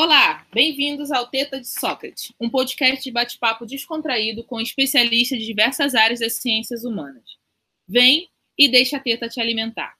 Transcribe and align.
Olá, 0.00 0.46
bem-vindos 0.54 1.10
ao 1.10 1.26
Teta 1.26 1.58
de 1.58 1.66
Sócrates, 1.66 2.32
um 2.40 2.48
podcast 2.48 3.02
de 3.02 3.10
bate-papo 3.10 3.66
descontraído 3.66 4.44
com 4.44 4.60
especialistas 4.60 5.40
de 5.40 5.44
diversas 5.44 5.92
áreas 5.96 6.20
das 6.20 6.34
ciências 6.34 6.84
humanas. 6.84 7.24
Vem 7.88 8.28
e 8.56 8.70
deixa 8.70 8.98
a 8.98 9.00
teta 9.00 9.28
te 9.28 9.40
alimentar. 9.40 9.96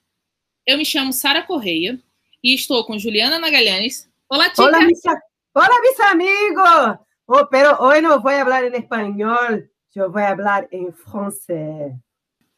Eu 0.65 0.77
me 0.77 0.85
chamo 0.85 1.11
Sara 1.11 1.43
Correia 1.43 2.01
e 2.41 2.53
estou 2.53 2.85
com 2.85 2.97
Juliana 2.97 3.41
Magalhães. 3.41 4.09
Olá, 4.29 4.49
tia! 4.49 4.63
Olá, 4.63 4.85
mis, 4.85 5.01
Hola, 5.53 5.81
mis 5.81 5.99
amigos! 5.99 6.99
Oh, 7.27 7.45
pero 7.47 7.75
hoy 7.81 8.01
no 8.01 8.21
voy 8.21 8.35
a 8.35 8.41
hablar 8.43 8.63
en 8.63 8.75
español, 8.75 9.69
yo 9.93 10.09
voy 10.09 10.21
a 10.21 10.29
hablar 10.29 10.69
en 10.71 10.93
francés. 10.93 11.91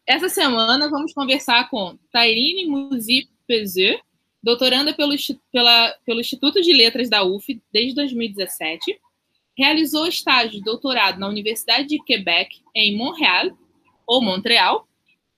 Essa 0.06 0.30
semana 0.30 0.88
vamos 0.92 1.12
conversar 1.12 1.72
com 1.72 1.98
Tairine 2.12 2.70
Muzi 2.70 3.32
Pezeux, 3.48 4.00
doutoranda 4.42 4.94
pelo, 4.94 5.14
pela, 5.52 5.96
pelo 6.06 6.20
Instituto 6.20 6.62
de 6.62 6.74
Letras 6.74 7.10
da 7.10 7.24
UF 7.24 7.62
desde 7.72 7.96
2017, 7.96 9.00
realizou 9.58 10.08
estágio 10.08 10.52
de 10.52 10.64
doutorado 10.64 11.20
na 11.20 11.28
Universidade 11.28 11.88
de 11.88 12.04
Quebec, 12.04 12.62
em 12.76 12.96
Montreal, 12.96 13.58
ou 14.08 14.22
Montreal, 14.22 14.88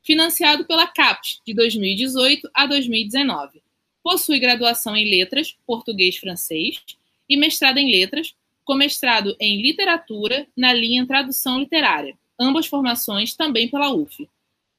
financiado 0.04 0.66
pela 0.66 0.88
CAPES 0.88 1.42
de 1.46 1.54
2018 1.54 2.50
a 2.54 2.66
2019. 2.66 3.62
Possui 4.04 4.40
graduação 4.40 4.96
em 4.96 5.10
Letras, 5.10 5.56
Português 5.66 6.18
Francês 6.18 6.82
e 7.28 7.38
mestrado 7.38 7.78
em 7.78 7.90
Letras, 7.90 8.36
com 8.66 8.76
mestrado 8.76 9.36
em 9.40 9.62
Literatura 9.62 10.48
na 10.56 10.74
linha 10.74 11.06
Tradução 11.06 11.60
Literária, 11.60 12.18
ambas 12.40 12.66
formações 12.66 13.34
também 13.34 13.70
pela 13.70 13.94
UF. 13.94 14.30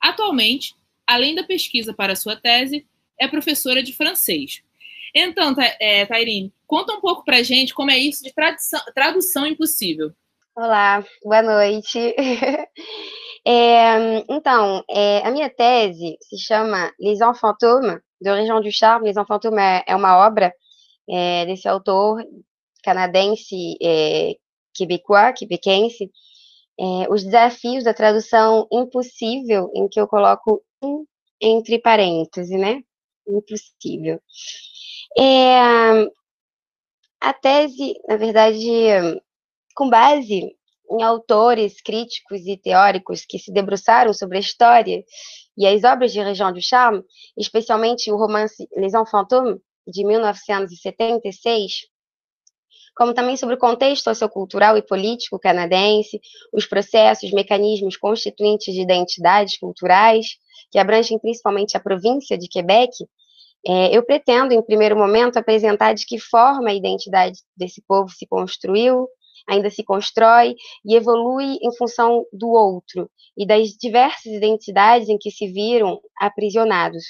Atualmente, 0.01 0.75
além 1.07 1.35
da 1.35 1.43
pesquisa 1.43 1.93
para 1.95 2.17
sua 2.17 2.37
tese, 2.37 2.87
é 3.19 3.29
professora 3.29 3.83
de 3.83 3.93
francês. 3.93 4.63
Então, 5.15 5.55
é, 5.81 6.05
Tairine, 6.07 6.53
conta 6.67 6.93
um 6.93 7.01
pouco 7.01 7.25
para 7.25 7.43
gente 7.43 7.73
como 7.73 7.91
é 7.91 7.99
isso 7.99 8.23
de 8.23 8.33
tradução, 8.33 8.81
tradução 8.95 9.47
impossível. 9.47 10.13
Olá, 10.57 11.05
boa 11.23 11.43
noite. 11.43 11.99
é, 13.47 14.25
então, 14.29 14.85
é, 14.89 15.19
a 15.27 15.31
minha 15.31 15.51
tese 15.51 16.17
se 16.21 16.39
chama 16.39 16.93
Les 16.99 17.21
Enfants 17.21 17.41
Fantômes, 17.41 18.01
de 18.21 18.31
Région 18.31 18.61
du 18.61 18.73
Charme. 18.73 19.07
Les 19.07 19.17
Enfants 19.17 19.43
Fantômes 19.43 19.61
é, 19.61 19.85
é 19.87 19.97
uma 19.97 20.17
obra 20.17 20.53
é, 21.09 21.47
desse 21.47 21.69
autor 21.69 22.25
canadense, 22.83 23.77
é, 23.83 24.37
quebecois, 24.75 25.39
quebequense, 25.39 26.11
é, 26.79 27.09
os 27.09 27.25
desafios 27.25 27.85
da 27.85 27.95
tradução 27.95 28.67
impossível, 28.71 29.71
em 29.75 29.89
que 29.89 30.01
eu 30.01 30.07
coloco 30.07 30.63
um 30.83 31.07
entre 31.41 31.79
parênteses, 31.79 32.51
né? 32.51 32.83
Impossível. 33.27 34.21
É, 35.19 35.61
a 37.21 37.33
tese, 37.33 37.95
na 38.09 38.17
verdade, 38.17 38.61
com 39.75 39.89
base 39.89 40.55
em 40.91 41.03
autores 41.03 41.81
críticos 41.81 42.47
e 42.47 42.57
teóricos 42.57 43.25
que 43.25 43.39
se 43.39 43.53
debruçaram 43.53 44.13
sobre 44.13 44.37
a 44.37 44.41
história 44.41 45.03
e 45.57 45.67
as 45.67 45.85
obras 45.85 46.13
de 46.13 46.21
Région 46.21 46.53
du 46.53 46.61
Charme, 46.61 47.03
especialmente 47.37 48.13
o 48.13 48.17
romance 48.17 48.69
Les 48.77 48.93
Enfants 48.93 49.11
Fantômes, 49.11 49.61
de 49.87 50.05
1976, 50.05 51.73
como 52.97 53.13
também 53.13 53.37
sobre 53.37 53.57
o 53.57 53.59
contexto 53.59 54.05
sociocultural 54.05 54.77
e 54.77 54.83
político 54.83 55.39
canadense, 55.39 56.21
os 56.53 56.67
processos, 56.67 57.33
mecanismos 57.33 57.97
constituintes 57.97 58.75
de 58.75 58.81
identidades 58.81 59.59
culturais, 59.59 60.37
que 60.71 60.79
abrangem 60.79 61.19
principalmente 61.19 61.77
a 61.77 61.81
província 61.81 62.39
de 62.39 62.49
Quebec, 62.49 62.93
é, 63.67 63.97
eu 63.97 64.05
pretendo, 64.05 64.53
em 64.53 64.63
primeiro 64.63 64.97
momento, 64.97 65.39
apresentar 65.39 65.95
de 65.95 66.05
que 66.05 66.19
forma 66.19 66.69
a 66.69 66.75
identidade 66.75 67.39
desse 67.57 67.83
povo 67.89 68.11
se 68.11 68.27
construiu, 68.27 69.09
ainda 69.49 69.71
se 69.71 69.83
constrói 69.83 70.55
e 70.85 70.95
evolui 70.95 71.57
em 71.63 71.75
função 71.77 72.25
do 72.33 72.51
outro 72.51 73.11
e 73.37 73.47
das 73.47 73.71
diversas 73.71 74.33
identidades 74.33 75.09
em 75.09 75.19
que 75.19 75.31
se 75.31 75.47
viram 75.47 75.99
aprisionados. 76.21 77.03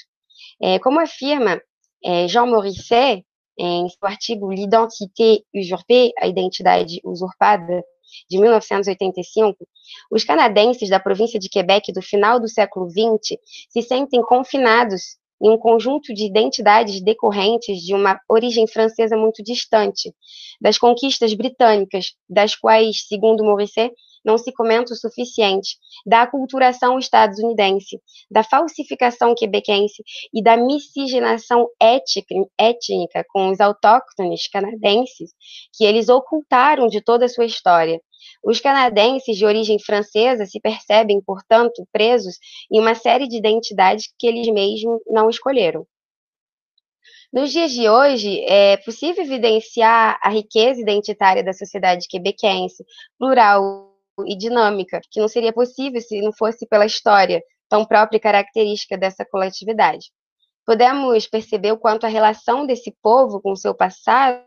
É, 0.61 0.79
como 0.79 0.99
afirma 0.99 1.61
é, 2.03 2.27
Jean 2.27 2.45
Morisset, 2.45 3.25
em 3.57 3.87
seu 3.89 4.07
artigo 4.07 4.51
L'identité 4.51 5.41
usurpée, 5.53 6.11
a 6.19 6.27
identidade 6.27 6.99
usurpada, 7.03 7.83
de 8.29 8.39
1985, 8.39 9.67
os 10.11 10.23
canadenses 10.23 10.89
da 10.89 10.99
província 10.99 11.39
de 11.39 11.49
Quebec 11.49 11.91
do 11.91 12.01
final 12.01 12.39
do 12.39 12.47
século 12.47 12.89
XX 12.89 13.37
se 13.69 13.81
sentem 13.81 14.21
confinados 14.21 15.17
em 15.41 15.49
um 15.49 15.57
conjunto 15.57 16.13
de 16.13 16.25
identidades 16.25 17.01
decorrentes 17.01 17.81
de 17.81 17.93
uma 17.93 18.19
origem 18.29 18.65
francesa 18.67 19.17
muito 19.17 19.43
distante, 19.43 20.13
das 20.61 20.77
conquistas 20.77 21.33
britânicas, 21.33 22.13
das 22.29 22.55
quais, 22.55 23.05
segundo 23.07 23.43
Morisset, 23.43 23.93
não 24.25 24.37
se 24.37 24.51
comenta 24.51 24.93
o 24.93 24.95
suficiente, 24.95 25.77
da 26.05 26.23
aculturação 26.23 26.97
estadunidense, 26.97 28.01
da 28.29 28.43
falsificação 28.43 29.35
quebequense 29.35 30.03
e 30.33 30.41
da 30.41 30.57
miscigenação 30.57 31.69
étnica 31.79 33.23
com 33.29 33.49
os 33.49 33.59
autóctones 33.59 34.47
canadenses, 34.47 35.31
que 35.73 35.85
eles 35.85 36.09
ocultaram 36.09 36.87
de 36.87 37.01
toda 37.01 37.25
a 37.25 37.29
sua 37.29 37.45
história. 37.45 38.01
Os 38.43 38.59
canadenses 38.59 39.37
de 39.37 39.45
origem 39.45 39.77
francesa 39.79 40.45
se 40.45 40.59
percebem, 40.59 41.21
portanto, 41.21 41.87
presos 41.91 42.37
em 42.71 42.79
uma 42.79 42.95
série 42.95 43.27
de 43.27 43.37
identidades 43.37 44.11
que 44.17 44.25
eles 44.25 44.47
mesmos 44.47 44.99
não 45.07 45.29
escolheram. 45.29 45.85
Nos 47.31 47.51
dias 47.51 47.71
de 47.71 47.89
hoje, 47.89 48.39
é 48.45 48.77
possível 48.77 49.23
evidenciar 49.23 50.17
a 50.23 50.29
riqueza 50.29 50.79
identitária 50.79 51.43
da 51.43 51.53
sociedade 51.53 52.07
quebequense, 52.07 52.83
plural 53.19 53.94
e 54.25 54.37
dinâmica, 54.37 55.01
que 55.11 55.19
não 55.19 55.27
seria 55.27 55.51
possível 55.51 55.99
se 55.99 56.21
não 56.21 56.31
fosse 56.31 56.67
pela 56.67 56.85
história 56.85 57.41
tão 57.67 57.85
própria 57.85 58.17
e 58.17 58.21
característica 58.21 58.97
dessa 58.97 59.25
coletividade. 59.25 60.11
Podemos 60.65 61.27
perceber 61.27 61.71
o 61.71 61.77
quanto 61.77 62.05
a 62.05 62.09
relação 62.09 62.65
desse 62.65 62.95
povo 63.01 63.41
com 63.41 63.51
o 63.51 63.57
seu 63.57 63.75
passado 63.75 64.43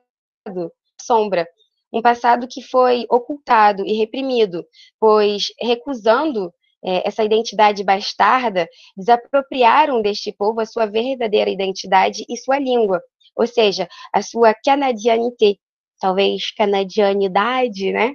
sombra, 1.01 1.47
um 1.93 2.03
passado 2.03 2.47
que 2.49 2.63
foi 2.63 3.07
ocultado 3.11 3.85
e 3.87 3.93
reprimido, 3.95 4.65
pois 5.01 5.47
recusando 5.61 6.53
é, 6.85 7.07
essa 7.09 7.25
identidade 7.25 7.83
bastarda, 7.83 8.69
desapropriaram 8.97 10.01
deste 10.03 10.33
povo 10.33 10.61
a 10.61 10.67
sua 10.67 10.87
verdadeira 10.87 11.51
identidade 11.51 12.25
e 12.29 12.37
sua 12.37 12.59
língua, 12.59 13.01
ou 13.35 13.47
seja, 13.47 13.89
a 14.13 14.23
sua 14.23 14.55
canadianité, 14.55 15.57
talvez 15.99 16.51
canadianidade, 16.53 17.93
né? 17.93 18.15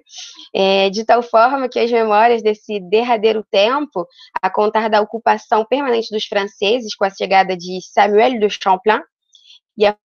É, 0.54 0.90
de 0.90 1.06
tal 1.06 1.22
forma 1.22 1.70
que 1.70 1.80
as 1.80 1.92
memórias 1.92 2.42
desse 2.42 2.80
derradeiro 2.80 3.44
tempo, 3.50 4.08
a 4.42 4.50
contar 4.50 4.90
da 4.90 5.02
ocupação 5.02 5.66
permanente 5.66 6.10
dos 6.12 6.26
franceses 6.26 6.96
com 6.96 7.06
a 7.06 7.10
chegada 7.10 7.56
de 7.56 7.80
Samuel 7.82 8.40
de 8.40 8.50
Champlain 8.50 9.02
e 9.78 9.86
a 9.86 9.96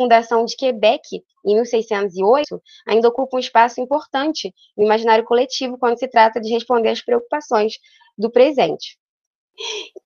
fundação 0.00 0.44
de 0.44 0.56
Quebec 0.56 1.22
em 1.44 1.54
1608, 1.54 2.62
ainda 2.86 3.08
ocupa 3.08 3.36
um 3.36 3.40
espaço 3.40 3.80
importante 3.80 4.54
no 4.76 4.84
imaginário 4.84 5.24
coletivo 5.24 5.78
quando 5.78 5.98
se 5.98 6.08
trata 6.08 6.40
de 6.40 6.52
responder 6.52 6.90
às 6.90 7.02
preocupações 7.02 7.74
do 8.16 8.30
presente. 8.30 8.98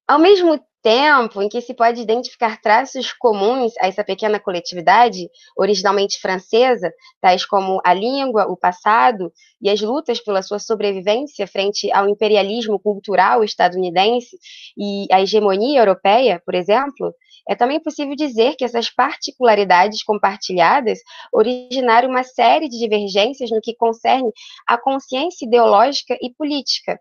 Ao 0.07 0.19
mesmo 0.19 0.59
tempo 0.83 1.41
em 1.41 1.49
que 1.49 1.61
se 1.61 1.73
pode 1.73 2.01
identificar 2.01 2.61
traços 2.61 3.13
comuns 3.13 3.73
a 3.81 3.87
essa 3.87 4.03
pequena 4.03 4.41
coletividade, 4.41 5.29
originalmente 5.57 6.21
francesa, 6.21 6.93
tais 7.21 7.47
como 7.47 7.81
a 7.85 7.95
língua, 7.95 8.47
o 8.47 8.57
passado 8.57 9.33
e 9.61 9.71
as 9.71 9.81
lutas 9.81 10.21
pela 10.21 10.43
sua 10.43 10.59
sobrevivência 10.59 11.47
frente 11.47 11.91
ao 11.93 12.09
imperialismo 12.09 12.79
cultural 12.81 13.45
estadunidense 13.45 14.37
e 14.77 15.07
à 15.13 15.21
hegemonia 15.21 15.81
europeia, 15.81 16.43
por 16.45 16.55
exemplo, 16.55 17.15
é 17.49 17.55
também 17.55 17.81
possível 17.81 18.15
dizer 18.15 18.57
que 18.57 18.65
essas 18.65 18.91
particularidades 18.91 20.03
compartilhadas 20.03 20.99
originaram 21.33 22.09
uma 22.09 22.25
série 22.25 22.69
de 22.69 22.79
divergências 22.79 23.51
no 23.51 23.61
que 23.61 23.75
concerne 23.75 24.31
à 24.67 24.79
consciência 24.79 25.47
ideológica 25.47 26.17
e 26.21 26.33
política 26.33 26.99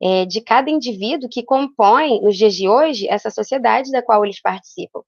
é, 0.00 0.24
de 0.24 0.40
cada 0.40 0.70
indivíduo 0.70 1.28
que 1.28 1.42
compõe, 1.42 2.20
nos 2.20 2.36
dias 2.36 2.54
de 2.54 2.68
hoje, 2.68 3.08
essa 3.08 3.30
sociedade 3.30 3.90
da 3.90 4.02
qual 4.02 4.24
eles 4.24 4.40
participam. 4.40 5.02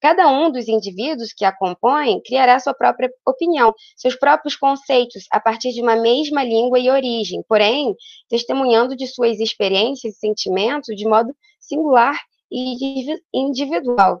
Cada 0.00 0.28
um 0.28 0.50
dos 0.50 0.66
indivíduos 0.66 1.32
que 1.32 1.44
a 1.44 1.56
compõem 1.56 2.20
criará 2.22 2.58
sua 2.58 2.74
própria 2.74 3.08
opinião, 3.24 3.72
seus 3.96 4.16
próprios 4.16 4.56
conceitos, 4.56 5.26
a 5.30 5.38
partir 5.38 5.72
de 5.72 5.80
uma 5.80 5.94
mesma 5.94 6.42
língua 6.42 6.80
e 6.80 6.90
origem, 6.90 7.40
porém, 7.48 7.94
testemunhando 8.28 8.96
de 8.96 9.06
suas 9.06 9.38
experiências 9.38 10.16
e 10.16 10.18
sentimentos 10.18 10.96
de 10.96 11.06
modo 11.06 11.32
singular 11.60 12.18
e 12.50 13.14
individual. 13.32 14.20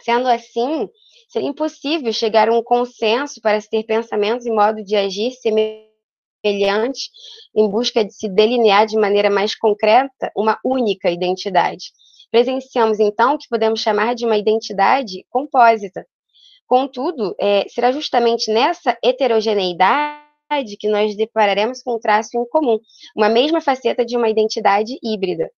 Sendo 0.00 0.28
assim, 0.28 0.88
seria 1.28 1.48
impossível 1.48 2.10
chegar 2.10 2.48
a 2.48 2.52
um 2.52 2.62
consenso 2.62 3.38
para 3.42 3.60
se 3.60 3.68
ter 3.68 3.84
pensamentos 3.84 4.46
e 4.46 4.50
modo 4.50 4.82
de 4.82 4.96
agir 4.96 5.32
semelhantes 5.32 5.85
em 7.54 7.68
busca 7.68 8.04
de 8.04 8.12
se 8.12 8.28
delinear 8.28 8.86
de 8.86 8.96
maneira 8.96 9.30
mais 9.30 9.54
concreta 9.54 10.30
uma 10.36 10.58
única 10.64 11.10
identidade. 11.10 11.92
Presenciamos, 12.30 13.00
então, 13.00 13.34
o 13.34 13.38
que 13.38 13.48
podemos 13.48 13.80
chamar 13.80 14.14
de 14.14 14.26
uma 14.26 14.36
identidade 14.36 15.24
compósita. 15.30 16.06
Contudo, 16.66 17.34
é, 17.40 17.66
será 17.68 17.92
justamente 17.92 18.52
nessa 18.52 18.96
heterogeneidade 19.02 20.76
que 20.78 20.88
nós 20.88 21.16
depararemos 21.16 21.82
com 21.82 21.94
um 21.94 22.00
traço 22.00 22.36
em 22.36 22.44
comum, 22.48 22.78
uma 23.16 23.28
mesma 23.28 23.60
faceta 23.60 24.04
de 24.04 24.16
uma 24.16 24.28
identidade 24.28 24.98
híbrida. 25.02 25.50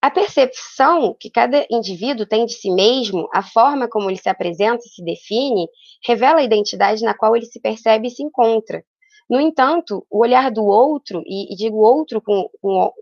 A 0.00 0.10
percepção 0.10 1.14
que 1.18 1.30
cada 1.30 1.64
indivíduo 1.70 2.26
tem 2.26 2.44
de 2.44 2.54
si 2.54 2.72
mesmo, 2.72 3.28
a 3.32 3.40
forma 3.40 3.88
como 3.88 4.10
ele 4.10 4.18
se 4.18 4.28
apresenta 4.28 4.82
e 4.84 4.88
se 4.88 5.04
define, 5.04 5.68
revela 6.04 6.40
a 6.40 6.42
identidade 6.42 7.04
na 7.04 7.14
qual 7.14 7.36
ele 7.36 7.46
se 7.46 7.60
percebe 7.60 8.08
e 8.08 8.10
se 8.10 8.20
encontra. 8.20 8.84
No 9.32 9.40
entanto, 9.40 10.06
o 10.10 10.18
olhar 10.18 10.50
do 10.50 10.62
outro, 10.62 11.22
e, 11.24 11.50
e 11.50 11.56
digo 11.56 11.78
outro 11.78 12.20
com, 12.20 12.50
com 12.60 12.92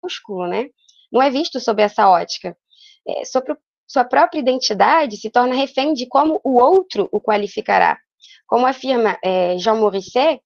músculo, 0.00 0.46
né, 0.46 0.70
não 1.10 1.20
é 1.20 1.30
visto 1.30 1.58
sob 1.58 1.82
essa 1.82 2.08
ótica. 2.08 2.56
É, 3.04 3.24
sobre 3.24 3.56
sua 3.84 4.04
própria 4.04 4.38
identidade 4.38 5.16
se 5.16 5.28
torna 5.28 5.56
refém 5.56 5.94
de 5.94 6.06
como 6.06 6.40
o 6.44 6.60
outro 6.60 7.08
o 7.10 7.20
qualificará. 7.20 7.98
Como 8.46 8.66
afirma 8.66 9.18
é, 9.20 9.58
Jean 9.58 9.74
Morisset, 9.74 10.40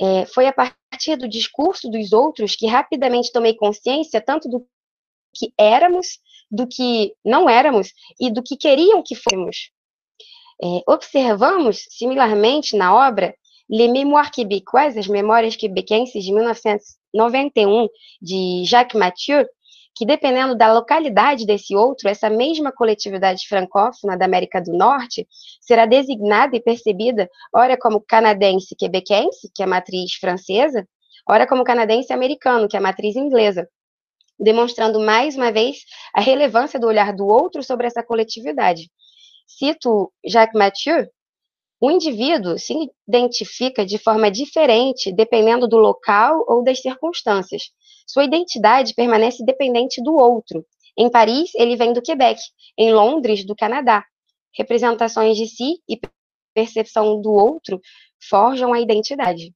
é, 0.00 0.24
foi 0.26 0.46
a 0.46 0.52
partir 0.52 1.16
do 1.16 1.28
discurso 1.28 1.90
dos 1.90 2.12
outros 2.12 2.54
que 2.54 2.68
rapidamente 2.68 3.32
tomei 3.32 3.56
consciência 3.56 4.20
tanto 4.20 4.48
do 4.48 4.64
que 5.34 5.52
éramos, 5.58 6.20
do 6.48 6.64
que 6.64 7.12
não 7.24 7.48
éramos 7.48 7.92
e 8.20 8.30
do 8.32 8.40
que 8.40 8.56
queriam 8.56 9.02
que 9.02 9.16
fôssemos. 9.16 9.72
É, 10.62 10.66
observamos, 10.86 11.88
similarmente, 11.90 12.76
na 12.76 12.94
obra 12.94 13.34
Les 13.68 13.88
Mémoires 13.88 14.30
québécoises, 14.30 14.98
as 14.98 15.08
Memórias 15.08 15.56
Quebequenses 15.56 16.22
de 16.22 16.32
1991, 16.32 17.88
de 18.20 18.64
Jacques 18.66 18.98
Mathieu, 18.98 19.46
que 19.94 20.04
dependendo 20.04 20.56
da 20.56 20.72
localidade 20.72 21.46
desse 21.46 21.74
outro, 21.74 22.08
essa 22.08 22.28
mesma 22.28 22.72
coletividade 22.72 23.46
francófona 23.48 24.18
da 24.18 24.24
América 24.24 24.60
do 24.60 24.72
Norte 24.72 25.26
será 25.60 25.86
designada 25.86 26.56
e 26.56 26.60
percebida, 26.60 27.30
ora 27.54 27.78
como 27.78 28.00
canadense 28.00 28.74
quebequense, 28.76 29.50
que 29.54 29.62
é 29.62 29.66
a 29.66 29.68
matriz 29.68 30.14
francesa, 30.14 30.86
ora 31.28 31.46
como 31.46 31.64
canadense 31.64 32.12
americano, 32.12 32.68
que 32.68 32.76
é 32.76 32.80
a 32.80 32.82
matriz 32.82 33.14
inglesa, 33.14 33.68
demonstrando 34.38 34.98
mais 34.98 35.36
uma 35.36 35.52
vez 35.52 35.78
a 36.12 36.20
relevância 36.20 36.78
do 36.78 36.88
olhar 36.88 37.14
do 37.14 37.26
outro 37.26 37.62
sobre 37.62 37.86
essa 37.86 38.02
coletividade. 38.02 38.90
Cito 39.46 40.12
Jacques 40.26 40.58
Mathieu, 40.58 41.06
o 41.80 41.90
indivíduo 41.90 42.58
se 42.58 42.74
identifica 43.06 43.84
de 43.84 43.98
forma 43.98 44.30
diferente 44.30 45.12
dependendo 45.12 45.68
do 45.68 45.76
local 45.76 46.44
ou 46.48 46.62
das 46.62 46.80
circunstâncias. 46.80 47.70
Sua 48.06 48.24
identidade 48.24 48.94
permanece 48.94 49.44
dependente 49.44 50.02
do 50.02 50.14
outro. 50.14 50.64
Em 50.96 51.10
Paris, 51.10 51.50
ele 51.54 51.76
vem 51.76 51.92
do 51.92 52.02
Quebec, 52.02 52.40
em 52.78 52.92
Londres, 52.92 53.44
do 53.44 53.56
Canadá. 53.56 54.04
Representações 54.56 55.36
de 55.36 55.46
si 55.46 55.78
e 55.88 55.98
percepção 56.54 57.20
do 57.20 57.32
outro 57.32 57.80
forjam 58.28 58.72
a 58.72 58.80
identidade. 58.80 59.52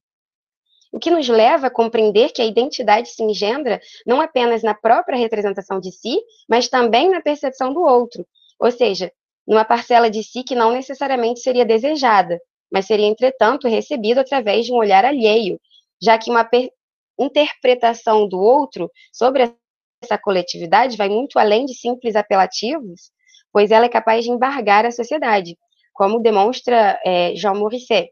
O 0.91 0.99
que 0.99 1.11
nos 1.11 1.29
leva 1.29 1.67
a 1.67 1.71
compreender 1.71 2.31
que 2.31 2.41
a 2.41 2.45
identidade 2.45 3.09
se 3.09 3.23
engendra 3.23 3.79
não 4.05 4.19
apenas 4.19 4.63
na 4.63 4.73
própria 4.73 5.17
representação 5.17 5.79
de 5.79 5.91
si, 5.91 6.19
mas 6.49 6.67
também 6.67 7.09
na 7.09 7.21
percepção 7.21 7.73
do 7.73 7.81
outro, 7.81 8.27
ou 8.59 8.71
seja, 8.71 9.11
numa 9.49 9.65
parcela 9.65 10.11
de 10.11 10.21
si 10.23 10.43
que 10.43 10.53
não 10.53 10.71
necessariamente 10.71 11.39
seria 11.39 11.65
desejada, 11.65 12.39
mas 12.71 12.85
seria, 12.85 13.07
entretanto, 13.07 13.67
recebido 13.67 14.19
através 14.19 14.67
de 14.67 14.71
um 14.71 14.75
olhar 14.75 15.03
alheio, 15.03 15.59
já 15.99 16.19
que 16.19 16.29
uma 16.29 16.47
interpretação 17.17 18.27
do 18.27 18.39
outro 18.39 18.91
sobre 19.11 19.51
essa 20.03 20.19
coletividade 20.19 20.95
vai 20.95 21.09
muito 21.09 21.39
além 21.39 21.65
de 21.65 21.73
simples 21.73 22.15
apelativos, 22.15 23.11
pois 23.51 23.71
ela 23.71 23.87
é 23.87 23.89
capaz 23.89 24.23
de 24.23 24.29
embargar 24.29 24.85
a 24.85 24.91
sociedade, 24.91 25.57
como 25.93 26.21
demonstra 26.21 26.99
é, 27.03 27.33
Jean 27.35 27.55
Morisset. 27.55 28.11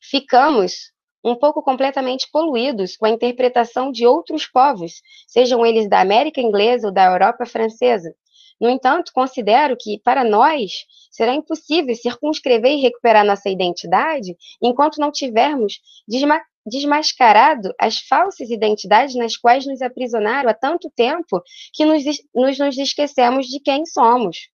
Ficamos 0.00 0.92
um 1.24 1.34
pouco 1.34 1.60
completamente 1.60 2.28
poluídos 2.30 2.96
com 2.96 3.04
a 3.04 3.10
interpretação 3.10 3.90
de 3.90 4.06
outros 4.06 4.46
povos, 4.46 5.02
sejam 5.26 5.66
eles 5.66 5.88
da 5.88 6.00
América 6.00 6.40
Inglesa 6.40 6.86
ou 6.86 6.94
da 6.94 7.04
Europa 7.04 7.44
Francesa. 7.44 8.14
No 8.60 8.68
entanto, 8.68 9.12
considero 9.14 9.76
que, 9.78 9.98
para 10.00 10.22
nós, 10.22 10.84
será 11.10 11.34
impossível 11.34 11.94
circunscrever 11.94 12.72
e 12.72 12.82
recuperar 12.82 13.24
nossa 13.24 13.48
identidade 13.48 14.36
enquanto 14.62 15.00
não 15.00 15.10
tivermos 15.10 15.80
desma 16.06 16.40
desmascarado 16.66 17.74
as 17.80 18.00
falsas 18.00 18.50
identidades 18.50 19.14
nas 19.14 19.34
quais 19.34 19.66
nos 19.66 19.80
aprisionaram 19.80 20.50
há 20.50 20.54
tanto 20.54 20.90
tempo 20.94 21.42
que 21.72 21.86
nos, 21.86 22.04
nos, 22.34 22.58
nos 22.58 22.78
esquecemos 22.78 23.46
de 23.46 23.58
quem 23.60 23.86
somos. 23.86 24.50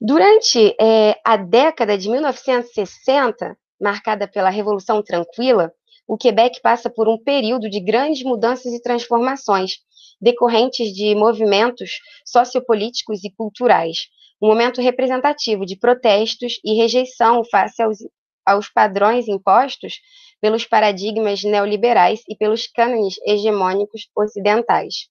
Durante 0.00 0.74
é, 0.80 1.20
a 1.24 1.36
década 1.36 1.96
de 1.96 2.08
1960, 2.08 3.56
marcada 3.80 4.26
pela 4.26 4.50
Revolução 4.50 5.02
Tranquila, 5.02 5.72
o 6.08 6.16
Quebec 6.16 6.60
passa 6.60 6.90
por 6.90 7.08
um 7.08 7.16
período 7.16 7.70
de 7.70 7.78
grandes 7.78 8.24
mudanças 8.24 8.72
e 8.72 8.82
transformações, 8.82 9.76
decorrentes 10.22 10.94
de 10.94 11.14
movimentos 11.16 11.98
sociopolíticos 12.24 13.24
e 13.24 13.30
culturais, 13.30 14.06
um 14.40 14.46
momento 14.46 14.80
representativo 14.80 15.66
de 15.66 15.76
protestos 15.76 16.60
e 16.64 16.74
rejeição 16.74 17.44
face 17.44 17.82
aos, 17.82 17.98
aos 18.46 18.68
padrões 18.68 19.26
impostos 19.26 20.00
pelos 20.40 20.64
paradigmas 20.64 21.42
neoliberais 21.42 22.22
e 22.28 22.36
pelos 22.36 22.66
cânones 22.68 23.16
hegemônicos 23.26 24.08
ocidentais. 24.16 25.08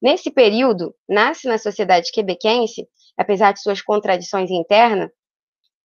Nesse 0.00 0.30
período, 0.30 0.94
nasce 1.08 1.46
na 1.46 1.58
sociedade 1.58 2.10
quebequense, 2.10 2.86
apesar 3.16 3.52
de 3.52 3.62
suas 3.62 3.80
contradições 3.80 4.50
internas, 4.50 5.10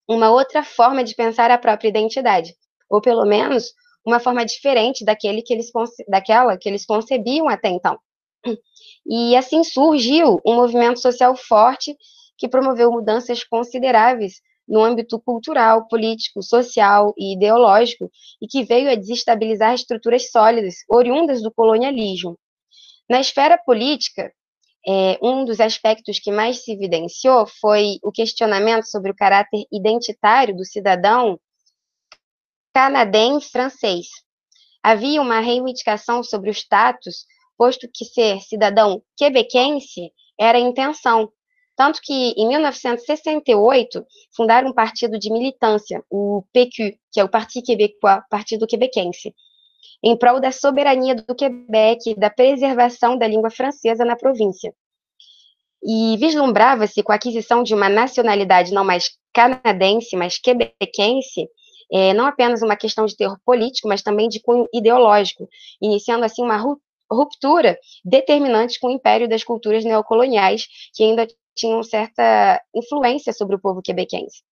uma 0.09 0.31
outra 0.31 0.63
forma 0.63 1.04
de 1.04 1.13
pensar 1.13 1.51
a 1.51 1.57
própria 1.57 1.89
identidade, 1.89 2.56
ou 2.89 3.01
pelo 3.01 3.25
menos 3.25 3.74
uma 4.06 4.19
forma 4.19 4.45
diferente 4.45 5.04
daquele 5.04 5.42
que 5.42 5.54
eles, 5.54 5.69
daquela 6.07 6.57
que 6.57 6.69
eles 6.69 6.86
concebiam 6.86 7.50
até 7.50 7.69
então. 7.69 8.00
E 9.06 9.36
assim 9.36 9.64
surgiu 9.64 10.42
um 10.46 10.56
movimento 10.56 11.00
social 11.00 11.36
forte 11.36 11.96
que 12.38 12.48
promoveu 12.48 12.92
mudanças 12.92 13.44
consideráveis 13.44 14.42
no 14.68 14.84
âmbito 14.84 15.20
cultural, 15.20 15.88
político, 15.88 16.44
social 16.44 17.14
e 17.18 17.34
ideológico, 17.34 18.12
e 18.42 18.48
que 18.48 18.64
veio 18.64 18.92
a 18.92 18.96
desestabilizar 18.96 19.74
estruturas 19.74 20.30
sólidas 20.30 20.76
oriundas 20.90 21.42
do 21.42 21.52
colonialismo. 21.52 22.38
Na 23.10 23.22
esfera 23.22 23.58
política, 23.58 24.31
é, 24.86 25.18
um 25.21 25.45
dos 25.45 25.60
aspectos 25.60 26.19
que 26.19 26.31
mais 26.31 26.64
se 26.64 26.74
evidenciou 26.74 27.48
foi 27.62 27.98
o 28.04 28.12
questionamento 28.12 28.86
sobre 28.86 29.12
o 29.12 29.16
caráter 29.16 29.64
identitário 29.71 30.56
do 30.56 30.66
cidadão 30.66 31.40
canadense-francês. 32.74 34.07
Havia 34.83 35.21
uma 35.21 35.40
reivindicação 35.40 36.24
sobre 36.24 36.50
o 36.50 36.54
status, 36.54 37.26
posto 37.57 37.90
que 37.94 38.06
ser 38.06 38.40
cidadão 38.42 39.02
quebequense 39.16 40.11
era 40.40 40.57
a 40.57 40.61
intenção. 40.61 41.31
Tanto 41.76 41.99
que, 42.02 42.33
em 42.35 42.47
1968, 42.47 44.04
fundaram 44.35 44.69
um 44.69 44.73
partido 44.73 45.19
de 45.19 45.31
militância, 45.31 46.04
o 46.09 46.44
PQ, 46.52 46.97
que 47.11 47.19
é 47.19 47.23
o 47.23 47.30
Parti 47.30 47.61
Québécois, 47.61 48.21
Partido 48.30 48.66
Quebequense, 48.66 49.33
em 50.04 50.18
prol 50.18 50.40
da 50.40 50.52
soberania 50.52 51.14
do 51.14 51.35
Quebec 51.35 52.09
e 52.09 52.16
da 52.16 52.30
preservação 52.30 53.18
da 53.18 53.28
língua 53.28 53.52
francesa 53.52 54.04
na 54.04 54.16
província. 54.16 54.73
E 55.83 56.18
vislumbrava-se 56.18 57.04
com 57.04 57.11
a 57.11 57.16
aquisição 57.16 57.61
de 57.61 57.76
uma 57.76 57.90
nacionalidade 57.90 58.73
não 58.73 58.83
mais 58.83 59.11
canadense, 59.31 60.16
mas 60.16 60.40
quebequense, 60.40 61.47
é, 61.92 62.11
não 62.14 62.26
apenas 62.26 62.64
uma 62.64 62.76
questão 62.76 63.06
de 63.06 63.16
terror 63.16 63.37
político, 63.45 63.87
mas 63.87 64.02
também 64.02 64.28
de 64.28 64.42
cunho 64.42 64.68
ideológico, 64.73 65.47
iniciando 65.80 66.26
assim 66.26 66.44
uma 66.44 66.57
ruptura 67.11 67.78
determinante 68.04 68.80
com 68.80 68.87
o 68.87 68.92
império 68.92 69.28
das 69.28 69.44
culturas 69.44 69.83
neocoloniais, 69.83 70.68
que 70.94 71.04
ainda 71.04 71.28
tinham 71.56 71.81
certa 71.83 72.61
influência 72.73 73.33
sobre 73.33 73.56
o 73.56 73.59
povo 73.59 73.81
quebequense. 73.81 74.44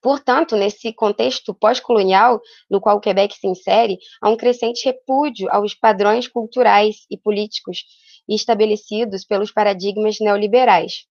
Portanto, 0.00 0.56
nesse 0.56 0.92
contexto 0.92 1.54
pós-colonial 1.54 2.40
no 2.70 2.80
qual 2.80 2.96
o 2.96 3.00
Quebec 3.00 3.36
se 3.36 3.46
insere, 3.46 3.98
há 4.20 4.30
um 4.30 4.36
crescente 4.36 4.84
repúdio 4.84 5.48
aos 5.50 5.74
padrões 5.74 6.26
culturais 6.28 7.04
e 7.10 7.18
políticos 7.18 7.84
estabelecidos 8.28 9.24
pelos 9.24 9.50
paradigmas 9.50 10.16
neoliberais. 10.20 11.04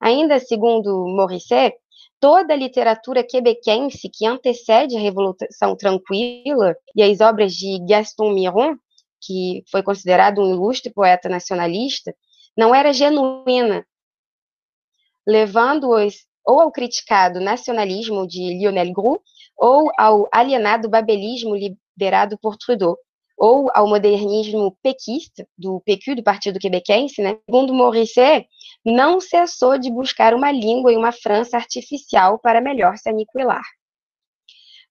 Ainda 0.00 0.38
segundo 0.40 1.06
Morisset, 1.06 1.76
toda 2.18 2.52
a 2.54 2.56
literatura 2.56 3.24
quebequense 3.24 4.08
que 4.08 4.26
antecede 4.26 4.96
a 4.96 5.00
Revolução 5.00 5.76
Tranquila 5.76 6.74
e 6.94 7.02
as 7.02 7.20
obras 7.20 7.52
de 7.52 7.78
Gaston 7.86 8.32
Miron, 8.32 8.76
que 9.22 9.62
foi 9.70 9.82
considerado 9.82 10.42
um 10.42 10.50
ilustre 10.50 10.92
poeta 10.92 11.28
nacionalista, 11.28 12.14
não 12.56 12.74
era 12.74 12.92
genuína, 12.92 13.86
levando-os 15.26 16.26
ou 16.44 16.60
ao 16.60 16.72
criticado 16.72 17.40
nacionalismo 17.40 18.26
de 18.26 18.58
Lionel 18.58 18.92
Groux 18.92 19.22
ou 19.56 19.90
ao 19.96 20.28
alienado 20.32 20.88
babelismo 20.88 21.54
liderado 21.54 22.36
por 22.38 22.56
Trudeau. 22.56 22.98
ou 23.36 23.68
ao 23.74 23.88
modernismo 23.88 24.76
pequista, 24.82 25.44
do 25.58 25.80
PQ, 25.80 26.14
do 26.16 26.22
Partido 26.22 26.60
Quebequense, 26.60 27.20
né? 27.22 27.38
Segundo 27.44 27.74
Morisset, 27.74 28.46
não 28.84 29.20
cessou 29.20 29.78
de 29.78 29.90
buscar 29.90 30.32
uma 30.34 30.52
língua 30.52 30.92
e 30.92 30.96
uma 30.96 31.10
França 31.10 31.56
artificial 31.56 32.38
para 32.38 32.60
melhor 32.60 32.96
se 32.98 33.08
aniquilar. 33.08 33.62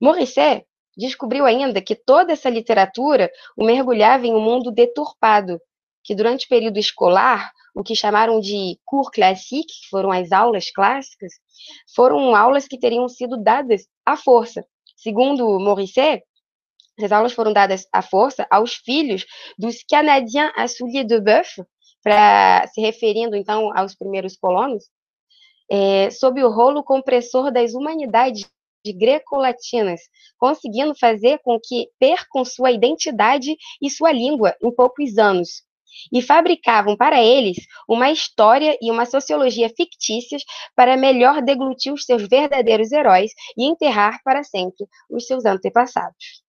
Morisset 0.02 0.66
descobriu 1.02 1.46
ainda 1.46 1.82
que 1.82 1.96
toda 1.96 2.32
essa 2.32 2.48
literatura 2.48 3.32
o 3.58 3.66
mergulhava 3.66 4.28
em 4.28 4.34
um 4.36 4.40
mundo 4.40 4.72
deturpado, 4.72 5.60
que 6.04 6.14
durante 6.14 6.46
o 6.46 6.50
período 6.50 6.78
escolar, 6.78 7.52
o 7.74 7.84
que 7.84 7.96
chamaram 7.96 8.40
de 8.40 8.78
cours 8.86 9.10
classique, 9.10 9.74
que 9.82 9.90
foram 9.90 10.12
as 10.12 10.32
aulas 10.32 10.70
clássicas, 10.72 11.34
foram 11.96 12.36
aulas 12.36 12.68
que 12.68 12.78
teriam 12.78 13.10
sido 13.10 13.42
dadas 13.42 13.88
à 14.06 14.16
força. 14.16 14.64
Segundo 14.96 15.60
Morisset, 15.60 16.24
as 17.02 17.12
aulas 17.12 17.34
foram 17.34 17.52
dadas 17.52 17.88
à 17.92 18.04
força 18.04 18.46
aos 18.52 18.76
filhos 18.76 19.26
dos 19.58 19.84
Canadiens 19.90 20.52
à 20.56 20.68
souliers 20.68 21.08
de 21.08 21.20
Boeuf, 21.20 21.64
para 22.04 22.68
se 22.68 22.82
referindo 22.82 23.36
então 23.36 23.76
aos 23.76 23.96
primeiros 23.96 24.36
colonos, 24.36 24.84
é, 25.72 26.12
sob 26.12 26.44
o 26.44 26.50
rolo 26.50 26.84
compressor 26.84 27.52
das 27.52 27.74
humanidades 27.74 28.46
greco-latinas, 28.86 30.02
conseguindo 30.38 30.96
fazer 30.96 31.40
com 31.44 31.60
que 31.60 31.88
percam 32.00 32.44
sua 32.44 32.72
identidade 32.72 33.56
e 33.82 33.90
sua 33.90 34.12
língua 34.12 34.56
em 34.62 34.74
poucos 34.74 35.18
anos. 35.18 35.64
E 36.12 36.22
fabricavam 36.22 36.96
para 36.96 37.22
eles 37.22 37.58
uma 37.88 38.12
história 38.12 38.78
e 38.82 38.90
uma 38.90 39.06
sociologia 39.06 39.70
fictícias 39.70 40.44
para 40.76 40.98
melhor 40.98 41.42
deglutir 41.42 41.94
os 41.94 42.06
seus 42.06 42.28
verdadeiros 42.28 42.92
heróis 42.92 43.32
e 43.58 43.66
enterrar 43.66 44.22
para 44.24 44.44
sempre 44.44 44.86
os 45.10 45.28
seus 45.28 45.46
antepassados. 45.46 46.42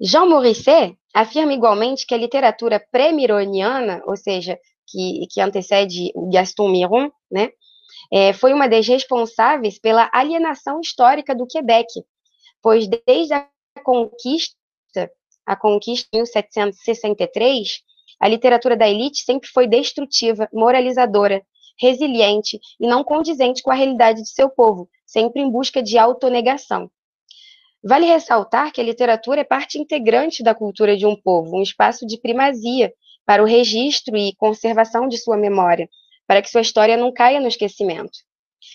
Jean 0.00 0.26
Morisset 0.26 0.96
afirma 1.14 1.52
igualmente 1.52 2.06
que 2.06 2.14
a 2.14 2.18
literatura 2.18 2.84
pré-mironiana, 2.90 4.02
ou 4.06 4.16
seja, 4.16 4.58
que, 4.86 5.26
que 5.30 5.40
antecede 5.40 6.12
Gaston 6.32 6.68
Miron, 6.70 7.10
né, 7.30 7.50
é, 8.12 8.32
foi 8.32 8.52
uma 8.52 8.68
das 8.68 8.86
responsáveis 8.86 9.78
pela 9.78 10.10
alienação 10.12 10.80
histórica 10.80 11.34
do 11.34 11.46
Quebec, 11.46 11.88
pois 12.62 12.86
desde 13.06 13.34
a 13.34 13.48
conquista, 13.82 14.56
a 15.46 15.56
conquista 15.56 16.08
em 16.12 16.18
1763, 16.18 17.82
a 18.20 18.28
literatura 18.28 18.76
da 18.76 18.88
elite 18.88 19.22
sempre 19.22 19.48
foi 19.48 19.66
destrutiva, 19.66 20.48
moralizadora, 20.52 21.44
resiliente 21.78 22.58
e 22.80 22.86
não 22.86 23.02
condizente 23.02 23.62
com 23.62 23.70
a 23.70 23.74
realidade 23.74 24.22
de 24.22 24.30
seu 24.30 24.48
povo, 24.48 24.88
sempre 25.04 25.42
em 25.42 25.50
busca 25.50 25.82
de 25.82 25.98
autonegação. 25.98 26.90
Vale 27.82 28.06
ressaltar 28.06 28.72
que 28.72 28.80
a 28.80 28.84
literatura 28.84 29.42
é 29.42 29.44
parte 29.44 29.78
integrante 29.78 30.42
da 30.42 30.54
cultura 30.54 30.96
de 30.96 31.04
um 31.04 31.14
povo, 31.14 31.58
um 31.58 31.62
espaço 31.62 32.06
de 32.06 32.18
primazia 32.18 32.92
para 33.26 33.42
o 33.42 33.46
registro 33.46 34.16
e 34.16 34.34
conservação 34.36 35.06
de 35.08 35.18
sua 35.18 35.36
memória, 35.36 35.88
para 36.26 36.42
que 36.42 36.50
sua 36.50 36.60
história 36.60 36.96
não 36.96 37.12
caia 37.12 37.40
no 37.40 37.48
esquecimento. 37.48 38.18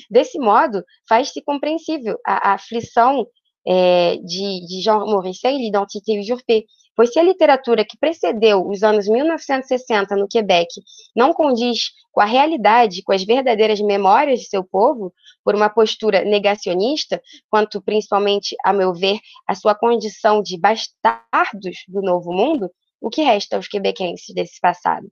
Desse 0.09 0.37
modo, 0.37 0.83
faz-se 1.07 1.41
compreensível 1.41 2.17
a, 2.25 2.51
a 2.51 2.53
aflição 2.53 3.25
é, 3.67 4.17
de, 4.17 4.65
de 4.65 4.81
Jean 4.81 5.05
Morisset 5.05 5.55
e 5.55 5.57
l'identité 5.57 6.19
usurpée, 6.19 6.65
pois 6.95 7.11
se 7.13 7.19
a 7.19 7.23
literatura 7.23 7.85
que 7.85 7.97
precedeu 7.97 8.67
os 8.67 8.83
anos 8.83 9.07
1960 9.07 10.15
no 10.15 10.27
Quebec 10.27 10.67
não 11.15 11.33
condiz 11.33 11.91
com 12.11 12.21
a 12.21 12.25
realidade, 12.25 13.03
com 13.03 13.13
as 13.13 13.23
verdadeiras 13.23 13.79
memórias 13.79 14.39
de 14.39 14.47
seu 14.47 14.63
povo, 14.63 15.13
por 15.43 15.55
uma 15.55 15.69
postura 15.69 16.25
negacionista, 16.25 17.21
quanto 17.49 17.81
principalmente, 17.81 18.55
a 18.65 18.73
meu 18.73 18.93
ver, 18.93 19.19
a 19.47 19.55
sua 19.55 19.75
condição 19.75 20.41
de 20.41 20.57
bastardos 20.57 21.77
do 21.87 22.01
novo 22.01 22.33
mundo, 22.33 22.69
o 22.99 23.09
que 23.09 23.21
resta 23.21 23.55
aos 23.55 23.67
quebequenses 23.67 24.33
desse 24.35 24.59
passado? 24.59 25.09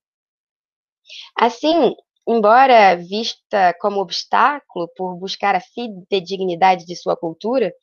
Assim, 1.40 1.96
embora 2.28 2.96
vista 2.96 3.74
como 3.80 4.02
obstáculo 4.02 4.90
por 4.96 5.16
buscar 5.16 5.56
a 5.56 5.62
fidedignidade 5.62 6.86
de 6.86 6.96
sua 6.96 7.16
cultura, 7.16 7.74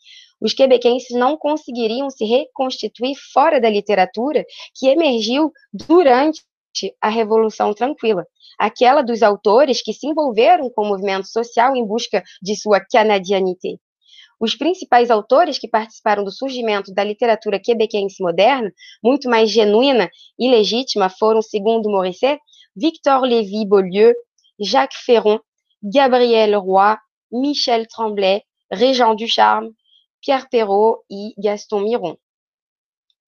os 0.41 0.53
quebequenses 0.53 1.17
não 1.17 1.37
conseguiriam 1.37 2.11
se 2.11 2.25
reconstituir 2.25 3.15
fora 3.33 3.61
da 3.61 3.71
literatura 3.71 4.45
que 4.75 4.89
emergiu 4.89 5.51
durante 5.73 6.43
a 7.01 7.09
Revolução 7.09 7.73
Tranquila, 7.73 8.27
aquela 8.59 9.03
dos 9.03 9.23
autores 9.23 9.83
que 9.83 9.93
se 9.93 10.07
envolveram 10.07 10.69
com 10.71 10.83
o 10.83 10.89
movimento 10.89 11.27
social 11.27 11.75
em 11.75 11.87
busca 11.87 12.23
de 12.43 12.57
sua 12.57 12.81
canadianité. 12.81 13.77
Os 14.41 14.55
principais 14.55 15.11
autores 15.11 15.59
que 15.59 15.69
participaram 15.69 16.25
do 16.25 16.33
surgimento 16.33 16.93
da 16.93 17.05
literatura 17.05 17.59
quebequense 17.59 18.23
moderna, 18.23 18.71
muito 19.03 19.31
mais 19.31 19.51
genuína 19.51 20.11
e 20.39 20.51
legítima, 20.51 21.09
foram, 21.09 21.41
segundo 21.41 21.89
Morisset, 21.89 22.39
Victor 22.77 23.23
Lévy-Beaulieu, 23.23 24.13
Jacques 24.61 24.99
Ferron, 25.04 25.40
Gabriel 25.82 26.61
Roy, 26.61 26.96
Michel 27.32 27.87
Tremblay, 27.87 28.42
Régent 28.70 29.16
Ducharme, 29.16 29.75
Pierre 30.25 30.49
Perrault 30.49 31.02
e 31.11 31.34
Gaston 31.38 31.80
Miron. 31.80 32.16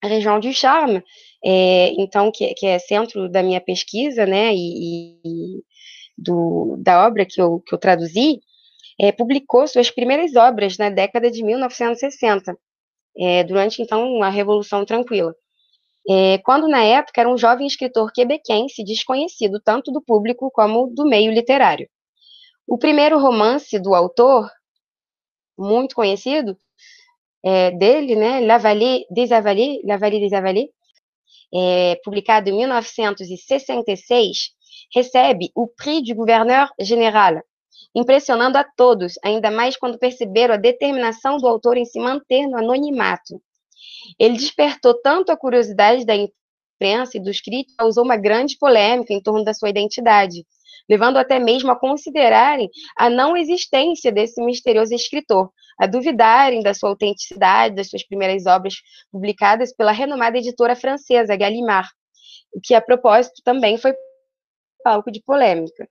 A 0.02 0.08
região 0.08 0.38
do 0.38 0.52
Charme, 0.52 1.02
é, 1.44 1.88
então, 2.00 2.30
que, 2.32 2.54
que, 2.54 2.66
é 2.66 2.78
centro 2.78 3.28
da 3.28 3.42
minha 3.42 3.60
pesquisa, 3.60 4.26
né, 4.26 4.54
e, 4.54 5.18
e 5.24 5.62
do, 6.16 6.76
da 6.78 7.06
obra 7.06 7.26
que 7.26 7.40
eu, 7.40 7.60
que 7.60 7.74
eu 7.74 7.78
traduzi, 7.78 8.40
é, 9.00 9.10
publicou 9.12 9.66
suas 9.66 9.90
primeiras 9.90 10.36
obras 10.36 10.78
na 10.78 10.90
década 10.90 11.30
de 11.30 11.42
1960, 11.42 12.56
é, 13.18 13.44
durante, 13.44 13.82
então, 13.82 14.22
a 14.22 14.28
Revolução 14.28 14.84
Tranquila. 14.84 15.34
É, 16.08 16.38
quando, 16.38 16.68
na 16.68 16.82
época, 16.84 17.20
era 17.20 17.30
um 17.30 17.36
jovem 17.36 17.66
escritor 17.66 18.12
quebequense 18.12 18.84
desconhecido 18.84 19.60
tanto 19.60 19.90
do 19.90 20.00
público 20.00 20.50
como 20.52 20.86
do 20.88 21.04
meio 21.04 21.32
literário. 21.32 21.88
O 22.66 22.78
primeiro 22.78 23.18
romance 23.18 23.78
do 23.78 23.94
autor, 23.94 24.48
muito 25.58 25.94
conhecido, 25.94 26.56
é, 27.44 27.70
dele, 27.72 28.16
né, 28.16 28.40
La 28.40 28.58
Vallée 28.58 29.06
des 29.10 29.32
Avalées, 29.32 29.80
La 29.84 29.96
Vallée 29.96 30.20
des 30.20 30.34
Avalées, 30.34 30.70
é, 31.54 31.96
publicado 32.04 32.50
em 32.50 32.56
1966, 32.56 34.50
recebe 34.94 35.50
o 35.54 35.66
Prix 35.68 36.02
du 36.02 36.14
Gouverneur 36.14 36.68
Général, 36.80 37.42
impressionando 37.94 38.56
a 38.56 38.64
todos, 38.64 39.14
ainda 39.24 39.50
mais 39.50 39.76
quando 39.76 39.98
perceberam 39.98 40.54
a 40.54 40.58
determinação 40.58 41.38
do 41.38 41.46
autor 41.46 41.76
em 41.76 41.84
se 41.84 41.98
manter 41.98 42.46
no 42.46 42.58
anonimato. 42.58 43.40
Ele 44.18 44.36
despertou 44.36 44.94
tanto 45.00 45.30
a 45.30 45.36
curiosidade 45.36 46.04
da 46.04 46.14
imprensa 46.14 47.16
e 47.16 47.20
dos 47.22 47.40
críticos, 47.40 47.76
causou 47.76 48.04
uma 48.04 48.16
grande 48.16 48.56
polêmica 48.58 49.12
em 49.12 49.20
torno 49.20 49.44
da 49.44 49.54
sua 49.54 49.68
identidade, 49.68 50.44
levando 50.88 51.16
até 51.16 51.38
mesmo 51.38 51.70
a 51.70 51.78
considerarem 51.78 52.68
a 52.96 53.10
não 53.10 53.36
existência 53.36 54.12
desse 54.12 54.42
misterioso 54.42 54.94
escritor, 54.94 55.50
a 55.78 55.86
duvidarem 55.86 56.62
da 56.62 56.72
sua 56.72 56.90
autenticidade, 56.90 57.74
das 57.74 57.88
suas 57.88 58.06
primeiras 58.06 58.46
obras 58.46 58.74
publicadas 59.10 59.74
pela 59.74 59.92
renomada 59.92 60.38
editora 60.38 60.76
francesa 60.76 61.36
Gallimard, 61.36 61.88
que, 62.62 62.74
a 62.74 62.80
propósito, 62.80 63.42
também 63.44 63.76
foi 63.76 63.94
palco 64.82 65.10
de 65.10 65.20
polêmica. 65.22 65.88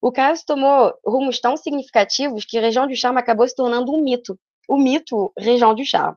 O 0.00 0.12
caso 0.12 0.44
tomou 0.46 0.94
rumos 1.04 1.40
tão 1.40 1.56
significativos 1.56 2.44
que 2.44 2.60
Região 2.60 2.86
do 2.86 2.94
Charme 2.94 3.18
acabou 3.18 3.48
se 3.48 3.56
tornando 3.56 3.92
um 3.92 4.02
mito, 4.02 4.38
o 4.68 4.76
mito 4.76 5.32
Região 5.36 5.74
do 5.74 5.84
Charme. 5.84 6.16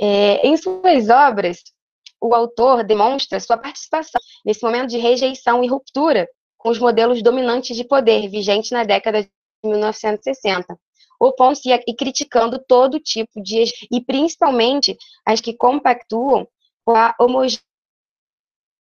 É, 0.00 0.46
em 0.46 0.56
suas 0.56 1.08
obras, 1.08 1.62
o 2.20 2.34
autor 2.34 2.84
demonstra 2.84 3.38
sua 3.38 3.56
participação 3.56 4.20
nesse 4.44 4.62
momento 4.62 4.88
de 4.88 4.98
rejeição 4.98 5.62
e 5.62 5.68
ruptura 5.68 6.28
com 6.56 6.70
os 6.70 6.78
modelos 6.78 7.22
dominantes 7.22 7.76
de 7.76 7.84
poder 7.84 8.28
vigentes 8.28 8.70
na 8.70 8.84
década 8.84 9.22
de 9.22 9.30
1960, 9.62 10.78
opondo-se 11.20 11.70
e 11.70 11.94
criticando 11.94 12.58
todo 12.58 12.98
tipo 12.98 13.42
de 13.42 13.64
e 13.90 14.00
principalmente 14.00 14.96
as 15.26 15.40
que 15.40 15.54
compactuam 15.54 16.48
com 16.84 16.96
a 16.96 17.14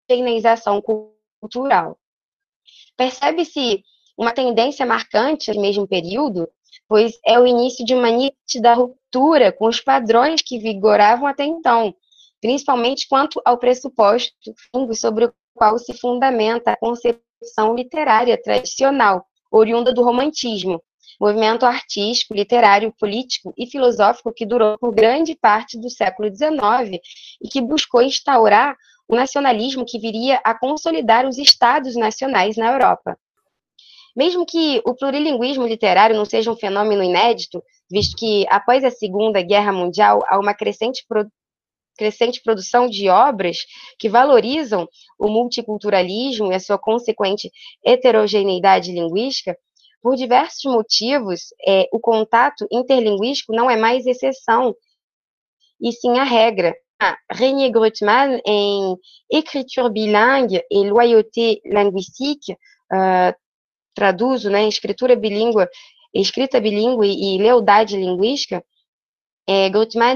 homogeneização 0.10 0.82
cultural. 1.42 1.98
Percebe-se 2.96 3.84
uma 4.18 4.32
tendência 4.32 4.86
marcante 4.86 5.54
no 5.54 5.62
mesmo 5.62 5.88
período, 5.88 6.48
pois 6.94 7.18
é 7.26 7.40
o 7.40 7.48
início 7.48 7.84
de 7.84 7.96
uma 7.96 8.12
nítida 8.12 8.76
ruptura 8.76 9.52
com 9.52 9.66
os 9.66 9.82
padrões 9.82 10.44
que 10.44 10.60
vigoravam 10.60 11.26
até 11.26 11.44
então, 11.44 11.92
principalmente 12.40 13.08
quanto 13.08 13.42
ao 13.44 13.58
pressuposto 13.58 14.32
sobre 14.94 15.26
o 15.26 15.34
qual 15.56 15.80
se 15.80 15.92
fundamenta 15.98 16.74
a 16.74 16.78
concepção 16.78 17.74
literária 17.76 18.40
tradicional, 18.40 19.26
oriunda 19.52 19.92
do 19.92 20.04
romantismo, 20.04 20.80
movimento 21.20 21.66
artístico, 21.66 22.36
literário, 22.36 22.94
político 23.00 23.52
e 23.58 23.66
filosófico 23.66 24.32
que 24.32 24.46
durou 24.46 24.78
por 24.78 24.94
grande 24.94 25.36
parte 25.36 25.80
do 25.80 25.90
século 25.90 26.30
XIX 26.30 27.02
e 27.42 27.50
que 27.50 27.60
buscou 27.60 28.04
instaurar 28.04 28.78
um 29.10 29.16
nacionalismo 29.16 29.84
que 29.84 29.98
viria 29.98 30.40
a 30.44 30.54
consolidar 30.54 31.26
os 31.26 31.40
estados 31.40 31.96
nacionais 31.96 32.56
na 32.56 32.72
Europa. 32.72 33.18
Mesmo 34.16 34.46
que 34.46 34.82
o 34.86 34.94
plurilinguismo 34.94 35.66
literário 35.66 36.16
não 36.16 36.26
seja 36.26 36.52
um 36.52 36.56
fenômeno 36.56 37.04
inédito, 37.04 37.64
visto 37.90 38.16
que 38.16 38.46
após 38.50 38.84
a 38.84 38.92
Segunda 38.92 39.42
Guerra 39.42 39.72
Mundial 39.72 40.20
há 40.28 40.40
uma 40.40 40.54
crescente 40.54 41.04
crescente 41.96 42.42
produção 42.44 42.88
de 42.88 43.08
obras 43.08 43.58
que 44.00 44.10
valorizam 44.10 44.88
o 45.20 45.28
multiculturalismo 45.28 46.52
e 46.52 46.56
a 46.56 46.60
sua 46.60 46.78
consequente 46.78 47.52
heterogeneidade 47.86 48.92
linguística, 48.92 49.56
por 50.02 50.16
diversos 50.16 50.66
motivos, 50.66 51.54
é, 51.66 51.88
o 51.94 52.00
contato 52.00 52.68
interlinguístico 52.72 53.56
não 53.56 53.70
é 53.70 53.78
mais 53.78 54.06
exceção, 54.06 54.76
e 55.80 55.92
sim 55.92 56.18
a 56.18 56.24
regra. 56.24 56.76
Ah, 57.00 57.18
René 57.32 57.70
Grotman, 57.70 58.42
em 58.46 58.98
Écriture 59.32 59.90
bilingue 59.92 60.64
et 60.70 60.90
loyauté 60.90 61.60
linguistique, 61.66 62.54
uh, 62.54 63.34
traduzo, 63.94 64.50
né, 64.50 64.68
escritura 64.68 65.16
bilíngue, 65.16 65.68
escrita 66.14 66.60
bilíngue 66.60 67.08
e 67.08 67.38
lealdade 67.38 67.98
linguística, 67.98 68.64
é, 69.48 69.70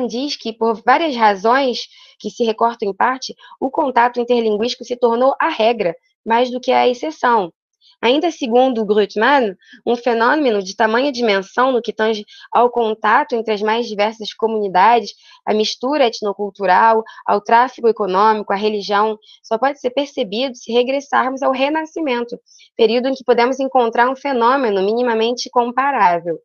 diz 0.07 0.38
que, 0.38 0.53
por 0.53 0.81
várias 0.86 1.15
razões 1.15 1.88
que 2.19 2.29
se 2.29 2.43
recortam 2.43 2.89
em 2.89 2.96
parte, 2.96 3.36
o 3.60 3.69
contato 3.69 4.19
interlinguístico 4.19 4.86
se 4.86 4.96
tornou 4.96 5.36
a 5.39 5.50
regra, 5.50 5.96
mais 6.25 6.50
do 6.50 6.60
que 6.60 6.72
a 6.72 6.88
exceção. 6.88 7.51
Ainda 8.00 8.30
segundo 8.30 8.86
Grutman, 8.86 9.56
um 9.86 9.96
fenômeno 9.96 10.62
de 10.62 10.75
tamanha 10.75 11.12
dimensão 11.12 11.72
no 11.72 11.82
que 11.82 11.92
tange 11.92 12.25
ao 12.51 12.70
contato 12.70 13.34
entre 13.34 13.54
as 13.54 13.62
mais 13.62 13.88
diversas 13.88 14.32
comunidades, 14.34 15.13
à 15.44 15.54
mistura 15.54 16.06
etnocultural, 16.06 17.04
ao 17.25 17.42
tráfico 17.42 17.88
econômico, 17.88 18.54
à 18.54 18.56
religião, 18.56 19.18
só 19.42 19.58
pode 19.58 19.80
ser 19.80 19.89
percebido 19.89 20.56
se 20.56 20.72
regressarmos 20.72 21.42
ao 21.42 21.51
Renascimento, 21.51 22.39
período 22.75 23.08
em 23.08 23.16
que 23.16 23.24
podemos 23.24 23.60
encontrar 23.60 24.08
um 24.10 24.16
fenômeno 24.16 24.84
minimamente 24.84 25.50
comparável. 25.50 26.39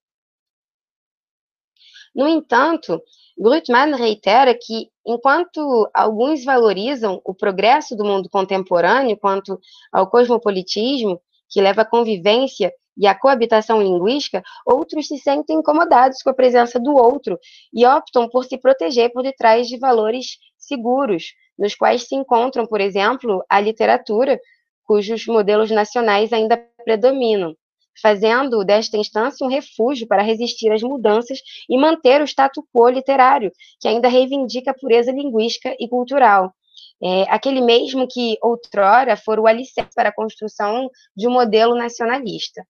No 2.15 2.27
entanto, 2.29 3.01
Grutman 3.39 3.95
reitera 3.97 4.55
que, 4.55 4.89
enquanto 5.07 5.91
alguns 5.93 6.45
valorizam 6.45 7.21
o 7.25 7.35
progresso 7.35 7.95
do 7.97 8.05
mundo 8.05 8.29
contemporâneo 8.31 9.17
quanto 9.17 9.59
ao 9.91 10.09
cosmopolitismo, 10.09 11.21
que 11.53 11.61
leva 11.61 11.83
à 11.83 11.85
convivência 11.85 12.73
e 12.97 13.07
à 13.07 13.15
coabitação 13.15 13.81
linguística, 13.81 14.43
outros 14.67 15.07
se 15.07 15.19
sentem 15.19 15.59
incomodados 15.59 16.23
com 16.23 16.31
a 16.31 16.35
presença 16.35 16.81
do 16.81 16.95
outro 16.95 17.39
e 17.73 17.87
optam 17.87 18.29
por 18.29 18.45
se 18.45 18.59
proteger 18.59 19.13
por 19.13 19.23
detrás 19.23 19.69
de 19.69 19.79
valores 19.79 20.39
seguros, 20.59 21.33
nos 21.59 21.75
quais 21.75 22.09
se 22.09 22.15
encontram, 22.15 22.67
por 22.67 22.81
exemplo, 22.81 23.45
a 23.49 23.61
literatura, 23.61 24.41
cujos 24.85 25.27
modelos 25.27 25.71
nacionais 25.71 26.33
ainda 26.33 26.57
predominam 26.85 27.55
fazendo 28.01 28.65
desta 28.65 28.97
instância 28.97 29.47
um 29.47 29.51
refúgio 29.51 30.07
para 30.07 30.23
resistir 30.23 30.71
às 30.73 30.83
mudanças 30.83 31.39
e 31.69 31.77
manter 31.77 32.21
o 32.21 32.25
status 32.25 32.65
quo 32.73 32.89
literário, 32.89 33.53
que 33.81 33.89
ainda 33.89 34.09
reivindica 34.09 34.71
a 34.71 34.75
pureza 34.75 35.13
linguística 35.13 35.75
e 35.79 35.89
cultural. 35.89 36.55
É, 37.03 37.23
aquele 37.31 37.61
mesmo 37.61 38.07
que 38.07 38.39
outrora 38.41 39.17
for 39.17 39.39
o 39.39 39.47
alicerce 39.47 39.95
para 39.95 40.11
a 40.11 40.15
construção 40.15 40.89
de 41.17 41.27
um 41.27 41.33
modelo 41.33 41.75
nacionalista. 41.75 42.67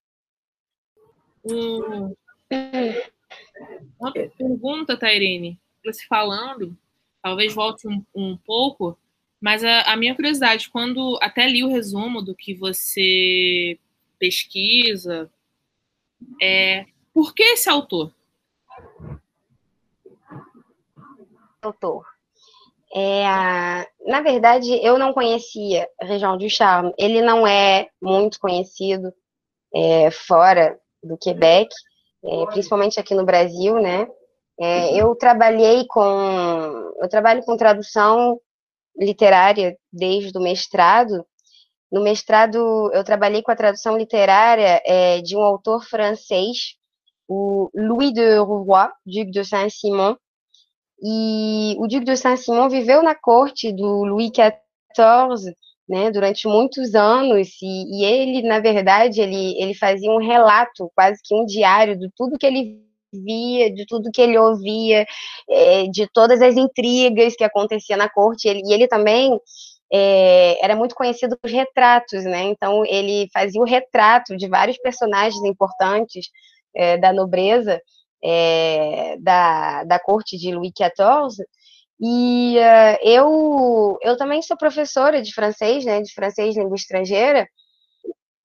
Hum. 1.44 2.14
Uma 4.00 4.12
pergunta, 4.12 4.96
Tairene, 4.96 5.60
você 5.84 6.04
falando, 6.06 6.76
talvez 7.22 7.54
volte 7.54 7.86
um, 7.86 8.04
um 8.14 8.36
pouco, 8.36 8.98
mas 9.40 9.62
a, 9.64 9.82
a, 9.82 9.96
minha 9.96 10.14
curiosidade, 10.14 10.70
quando 10.70 11.18
até 11.20 11.46
li 11.48 11.62
o 11.64 11.68
resumo 11.68 12.22
do 12.22 12.34
que 12.34 12.54
você 12.54 13.78
pesquisa. 14.18 15.28
É, 16.40 16.86
por 17.12 17.34
que 17.34 17.42
esse 17.42 17.68
autor? 17.68 18.14
Autor. 21.60 22.06
É, 22.94 23.24
na 24.06 24.20
verdade, 24.22 24.78
eu 24.84 24.98
não 24.98 25.12
conhecia 25.12 25.88
Região 26.00 26.36
du 26.36 26.48
Charme. 26.48 26.92
Ele 26.98 27.22
não 27.22 27.46
é 27.46 27.88
muito 28.00 28.38
conhecido 28.38 29.12
é, 29.74 30.10
fora 30.10 30.78
do 31.02 31.16
Quebec, 31.16 31.74
é, 32.24 32.46
principalmente 32.46 33.00
aqui 33.00 33.14
no 33.14 33.24
Brasil, 33.24 33.80
né? 33.80 34.06
É, 34.60 34.94
eu 34.94 35.14
trabalhei 35.16 35.86
com, 35.88 36.92
eu 37.00 37.08
trabalho 37.08 37.42
com 37.42 37.56
tradução 37.56 38.38
literária 38.96 39.76
desde 39.90 40.36
o 40.36 40.42
mestrado 40.42 41.24
no 41.92 42.02
mestrado, 42.02 42.90
eu 42.94 43.04
trabalhei 43.04 43.42
com 43.42 43.50
a 43.52 43.56
tradução 43.56 43.98
literária 43.98 44.80
é, 44.86 45.20
de 45.20 45.36
um 45.36 45.42
autor 45.42 45.84
francês, 45.84 46.74
o 47.28 47.68
Louis 47.74 48.14
de 48.14 48.38
Rouvroy, 48.38 48.88
Duc 49.04 49.30
de 49.30 49.44
Saint-Simon. 49.44 50.16
E 51.02 51.74
o 51.78 51.88
Duc 51.88 52.04
de 52.04 52.16
Saint-Simon 52.16 52.68
viveu 52.68 53.02
na 53.02 53.14
corte 53.14 53.72
do 53.72 54.04
Louis 54.04 54.30
XIV 54.30 55.52
né, 55.88 56.10
durante 56.10 56.46
muitos 56.46 56.94
anos, 56.94 57.48
e, 57.60 58.00
e, 58.00 58.04
ele, 58.04 58.48
na 58.48 58.60
verdade, 58.60 59.20
ele, 59.20 59.60
ele 59.60 59.74
fazia 59.74 60.10
um 60.10 60.18
relato, 60.18 60.90
quase 60.94 61.20
que 61.22 61.34
um 61.34 61.44
diário, 61.44 61.98
de 61.98 62.08
tudo 62.16 62.38
que 62.38 62.46
ele 62.46 62.80
via, 63.12 63.70
de 63.70 63.84
tudo 63.86 64.10
que 64.12 64.22
ele 64.22 64.38
ouvia, 64.38 65.04
é, 65.50 65.84
de 65.88 66.08
todas 66.12 66.40
as 66.40 66.56
intrigas 66.56 67.34
que 67.36 67.44
acontecia 67.44 67.96
na 67.96 68.08
corte. 68.08 68.48
Ele, 68.48 68.62
e 68.64 68.72
ele 68.72 68.88
também 68.88 69.38
é, 69.92 70.64
era 70.64 70.74
muito 70.74 70.94
conhecido 70.94 71.36
por 71.38 71.50
retratos, 71.50 72.24
né? 72.24 72.44
Então 72.44 72.84
ele 72.86 73.28
fazia 73.32 73.60
o 73.60 73.66
retrato 73.66 74.36
de 74.36 74.48
vários 74.48 74.78
personagens 74.78 75.42
importantes 75.44 76.26
é, 76.74 76.96
da 76.96 77.12
nobreza 77.12 77.80
é, 78.22 79.16
da, 79.18 79.84
da 79.84 79.98
corte 79.98 80.36
de 80.38 80.54
Louis 80.54 80.72
XIV. 80.76 81.44
E 82.00 82.56
uh, 82.58 82.98
eu, 83.08 83.98
eu 84.02 84.16
também 84.16 84.42
sou 84.42 84.56
professora 84.56 85.22
de 85.22 85.32
francês, 85.32 85.84
né? 85.84 86.00
De 86.00 86.12
francês 86.12 86.56
língua 86.56 86.74
estrangeira. 86.76 87.46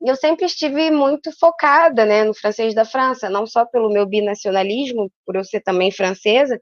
E 0.01 0.09
eu 0.09 0.15
sempre 0.15 0.45
estive 0.45 0.91
muito 0.91 1.31
focada, 1.39 2.05
né, 2.05 2.23
no 2.23 2.33
francês 2.33 2.75
da 2.75 2.85
França, 2.85 3.29
não 3.29 3.47
só 3.47 3.65
pelo 3.65 3.89
meu 3.89 4.05
binacionalismo, 4.05 5.11
por 5.25 5.35
eu 5.35 5.43
ser 5.43 5.61
também 5.61 5.91
francesa, 5.91 6.61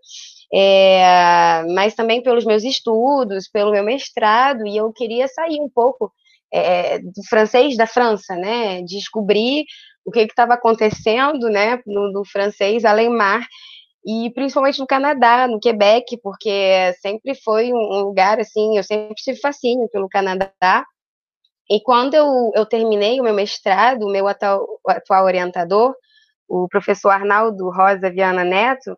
é, 0.54 1.64
mas 1.74 1.94
também 1.94 2.24
pelos 2.24 2.46
meus 2.46 2.64
estudos, 2.64 3.50
pelo 3.50 3.72
meu 3.72 3.84
mestrado, 3.84 4.66
e 4.66 4.78
eu 4.78 4.92
queria 4.94 5.28
sair 5.28 5.60
um 5.60 5.70
pouco 5.70 6.12
é, 6.54 7.00
do 7.00 7.24
francês 7.30 7.76
da 7.76 7.86
França, 7.86 8.36
né? 8.36 8.82
Descobrir 8.84 9.66
o 10.06 10.12
que 10.12 10.20
estava 10.20 10.54
acontecendo, 10.54 11.50
né, 11.50 11.82
no, 11.86 12.12
no 12.12 12.24
francês 12.24 12.86
além-mar, 12.86 13.46
e 14.06 14.32
principalmente 14.36 14.80
no 14.80 14.86
Canadá, 14.86 15.48
no 15.48 15.60
Quebec, 15.60 16.18
porque 16.22 16.94
sempre 17.02 17.34
foi 17.34 17.74
um 17.74 18.04
lugar 18.04 18.40
assim, 18.40 18.78
eu 18.78 18.84
sempre 18.84 19.16
tive 19.16 19.40
fascínio 19.40 19.90
pelo 19.90 20.08
Canadá. 20.08 20.86
E 21.68 21.82
quando 21.82 22.14
eu, 22.14 22.52
eu 22.54 22.66
terminei 22.68 23.20
o 23.20 23.24
meu 23.24 23.34
mestrado, 23.34 24.04
o 24.04 24.12
meu 24.12 24.28
atual, 24.28 24.64
atual 24.88 25.26
orientador, 25.26 25.96
o 26.48 26.68
professor 26.70 27.10
Arnaldo 27.10 27.68
Rosa 27.72 28.12
Viana 28.12 28.44
Neto, 28.44 28.96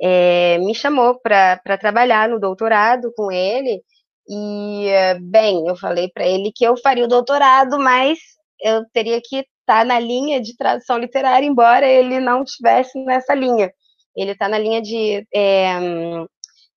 é, 0.00 0.56
me 0.58 0.74
chamou 0.74 1.20
para 1.20 1.76
trabalhar 1.78 2.26
no 2.30 2.40
doutorado 2.40 3.12
com 3.14 3.30
ele. 3.30 3.82
E, 4.26 4.88
bem, 5.20 5.66
eu 5.66 5.76
falei 5.76 6.08
para 6.08 6.26
ele 6.26 6.50
que 6.54 6.64
eu 6.64 6.78
faria 6.78 7.04
o 7.04 7.08
doutorado, 7.08 7.78
mas 7.78 8.18
eu 8.62 8.84
teria 8.92 9.20
que 9.22 9.36
estar 9.36 9.46
tá 9.80 9.84
na 9.84 9.98
linha 9.98 10.40
de 10.40 10.56
tradução 10.56 10.98
literária, 10.98 11.46
embora 11.46 11.86
ele 11.86 12.20
não 12.20 12.42
estivesse 12.42 12.98
nessa 13.04 13.34
linha. 13.34 13.72
Ele 14.16 14.32
está 14.32 14.48
na 14.48 14.58
linha 14.58 14.82
de 14.82 15.26
é, 15.34 15.72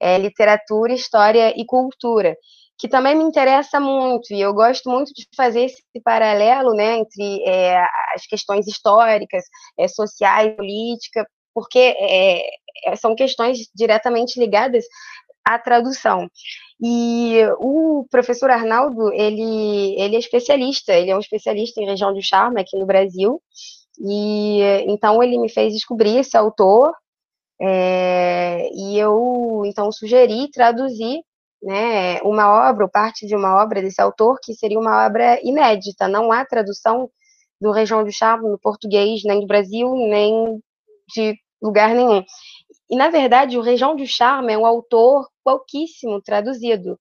é, 0.01 0.17
literatura, 0.17 0.93
história 0.93 1.53
e 1.59 1.65
cultura, 1.65 2.35
que 2.77 2.87
também 2.87 3.15
me 3.15 3.23
interessa 3.23 3.79
muito, 3.79 4.33
e 4.33 4.41
eu 4.41 4.53
gosto 4.53 4.89
muito 4.89 5.13
de 5.13 5.25
fazer 5.35 5.65
esse 5.65 5.81
paralelo 6.03 6.73
né, 6.73 6.97
entre 6.97 7.43
é, 7.45 7.79
as 8.15 8.25
questões 8.27 8.67
históricas, 8.67 9.43
é, 9.79 9.87
sociais, 9.87 10.55
política, 10.55 11.25
porque 11.53 11.79
é, 11.79 12.41
é, 12.85 12.95
são 12.95 13.15
questões 13.15 13.69
diretamente 13.73 14.39
ligadas 14.39 14.83
à 15.45 15.59
tradução. 15.59 16.27
E 16.81 17.39
o 17.59 18.05
professor 18.09 18.49
Arnaldo, 18.49 19.12
ele, 19.13 19.95
ele 19.99 20.15
é 20.15 20.19
especialista, 20.19 20.93
ele 20.93 21.12
é 21.12 21.15
um 21.15 21.19
especialista 21.19 21.81
em 21.81 21.86
região 21.86 22.13
do 22.13 22.21
charme 22.21 22.62
aqui 22.62 22.77
no 22.77 22.86
Brasil, 22.86 23.41
e 23.99 24.59
então 24.88 25.21
ele 25.21 25.38
me 25.38 25.49
fez 25.49 25.73
descobrir 25.73 26.17
esse 26.17 26.36
autor, 26.36 26.93
é, 27.62 28.69
e 28.73 28.97
eu 28.97 29.63
então 29.65 29.91
sugeri 29.91 30.49
traduzir 30.51 31.21
né, 31.62 32.19
uma 32.23 32.69
obra, 32.69 32.83
ou 32.83 32.89
parte 32.89 33.25
de 33.25 33.36
uma 33.36 33.62
obra 33.63 33.81
desse 33.81 34.01
autor, 34.01 34.38
que 34.43 34.53
seria 34.53 34.79
uma 34.79 35.05
obra 35.05 35.39
inédita, 35.43 36.07
não 36.07 36.31
há 36.31 36.45
tradução 36.45 37.09
do 37.62 37.71
Região 37.71 38.03
do 38.03 38.12
Charme 38.12 38.49
no 38.49 38.59
português, 38.59 39.21
nem 39.23 39.39
do 39.39 39.47
Brasil, 39.47 39.89
nem 39.95 40.62
de 41.15 41.36
lugar 41.62 41.95
nenhum. 41.95 42.21
E, 42.89 42.95
na 42.97 43.09
verdade, 43.09 43.57
o 43.57 43.62
Região 43.62 43.95
do 43.95 44.05
Charme 44.05 44.51
é 44.51 44.57
um 44.57 44.65
autor 44.65 45.27
pouquíssimo 45.43 46.21
traduzido. 46.21 46.99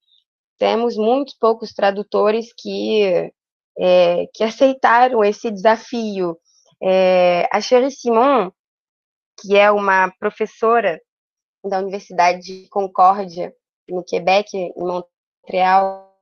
Temos 0.58 0.96
muito 0.96 1.34
poucos 1.40 1.72
tradutores 1.72 2.52
que, 2.56 3.30
é, 3.78 4.26
que 4.34 4.44
aceitaram 4.44 5.24
esse 5.24 5.50
desafio. 5.50 6.38
É, 6.82 7.48
a 7.52 7.60
Cherie 7.60 7.90
Simon, 7.90 8.50
que 9.40 9.56
é 9.56 9.70
uma 9.70 10.10
professora 10.18 11.00
da 11.64 11.78
Universidade 11.78 12.40
de 12.40 12.68
Concórdia, 12.68 13.54
no 13.88 14.04
Quebec, 14.04 14.56
em 14.56 14.72
Montreal, 14.76 16.12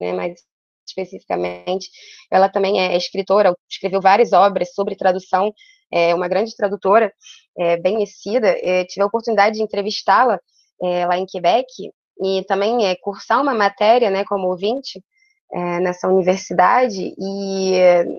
né, 0.00 0.12
mais 0.12 0.40
especificamente. 0.86 1.90
Ela 2.30 2.48
também 2.48 2.80
é 2.80 2.96
escritora, 2.96 3.54
escreveu 3.68 4.00
várias 4.00 4.32
obras 4.32 4.72
sobre 4.74 4.96
tradução, 4.96 5.52
é 5.90 6.14
uma 6.14 6.28
grande 6.28 6.54
tradutora, 6.56 7.12
é, 7.58 7.76
bem 7.76 7.94
conhecida. 7.94 8.48
É, 8.48 8.84
tive 8.84 9.02
a 9.02 9.06
oportunidade 9.06 9.56
de 9.56 9.62
entrevistá-la 9.62 10.40
é, 10.82 11.06
lá 11.06 11.18
em 11.18 11.26
Quebec 11.26 11.66
e 12.20 12.44
também 12.44 12.86
é, 12.86 12.96
cursar 12.96 13.42
uma 13.42 13.54
matéria, 13.54 14.10
né, 14.10 14.24
como 14.24 14.48
ouvinte, 14.48 15.02
é, 15.52 15.80
nessa 15.80 16.08
universidade 16.08 17.14
e 17.16 17.72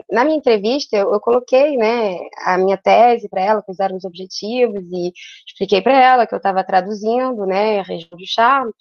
na 0.10 0.24
minha 0.24 0.38
entrevista 0.38 0.96
eu, 0.96 1.12
eu 1.12 1.20
coloquei 1.20 1.76
né 1.76 2.18
a 2.46 2.58
minha 2.58 2.78
tese 2.78 3.28
para 3.28 3.42
ela 3.42 3.62
quais 3.62 3.80
eram 3.80 3.98
os 3.98 4.06
objetivos 4.06 4.82
e 4.92 5.12
expliquei 5.46 5.82
para 5.82 6.02
ela 6.02 6.26
que 6.26 6.34
eu 6.34 6.38
estava 6.38 6.64
traduzindo 6.64 7.46
né 7.46 7.80
a 7.80 7.84
região 7.84 8.18
do 8.18 8.26
charme 8.26 8.72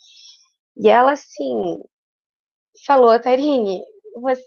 e 0.77 0.89
ela 0.89 1.13
assim 1.13 1.83
falou 2.87 3.19
Tarine 3.19 3.83
você 4.15 4.45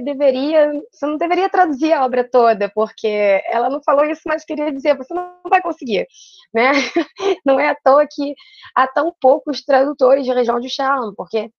deveria 0.00 0.72
você 0.90 1.06
não 1.06 1.16
deveria 1.16 1.48
traduzir 1.48 1.92
a 1.92 2.04
obra 2.04 2.28
toda 2.28 2.70
porque 2.74 3.40
ela 3.46 3.70
não 3.70 3.82
falou 3.82 4.04
isso 4.04 4.22
mas 4.26 4.44
queria 4.44 4.72
dizer 4.72 4.96
você 4.96 5.14
não 5.14 5.32
vai 5.48 5.62
conseguir 5.62 6.06
né 6.52 6.72
não 7.46 7.60
é 7.60 7.68
à 7.70 7.74
toa 7.74 8.06
que 8.10 8.34
há 8.74 8.86
tão 8.88 9.14
poucos 9.20 9.62
tradutores 9.62 10.24
de 10.24 10.32
região 10.32 10.60
do 10.60 10.68
charme 10.68 11.14
porque 11.16 11.50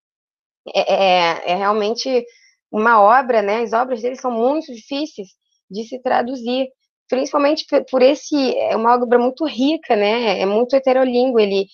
é, 0.75 0.95
é, 0.95 1.53
é, 1.53 1.55
realmente 1.55 2.25
uma 2.71 3.01
obra, 3.01 3.43
né? 3.43 3.63
As 3.63 3.73
obras 3.73 4.03
dele 4.03 4.17
são 4.17 4.31
muito 4.31 4.73
difíceis 4.73 5.29
de 5.71 5.85
se 5.85 6.01
traduzir, 6.01 6.69
principalmente 7.09 7.67
por 7.91 8.03
esse 8.03 8.57
é 8.57 8.77
uma 8.77 8.95
obra 8.95 9.19
muito 9.19 9.45
rica, 9.47 9.97
né? 9.97 10.41
É 10.41 10.47
muito 10.47 10.75
heterolíngue. 10.75 11.43
Ele, 11.43 11.67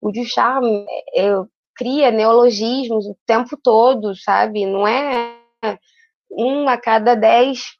o 0.00 0.10
Duchamp 0.10 0.64
é, 1.14 1.30
cria 1.76 2.10
neologismos 2.10 3.06
o 3.06 3.16
tempo 3.26 3.56
todo, 3.62 4.14
sabe? 4.16 4.66
Não 4.66 4.86
é 4.86 5.38
um 6.30 6.68
a 6.68 6.76
cada 6.78 7.14
dez 7.14 7.76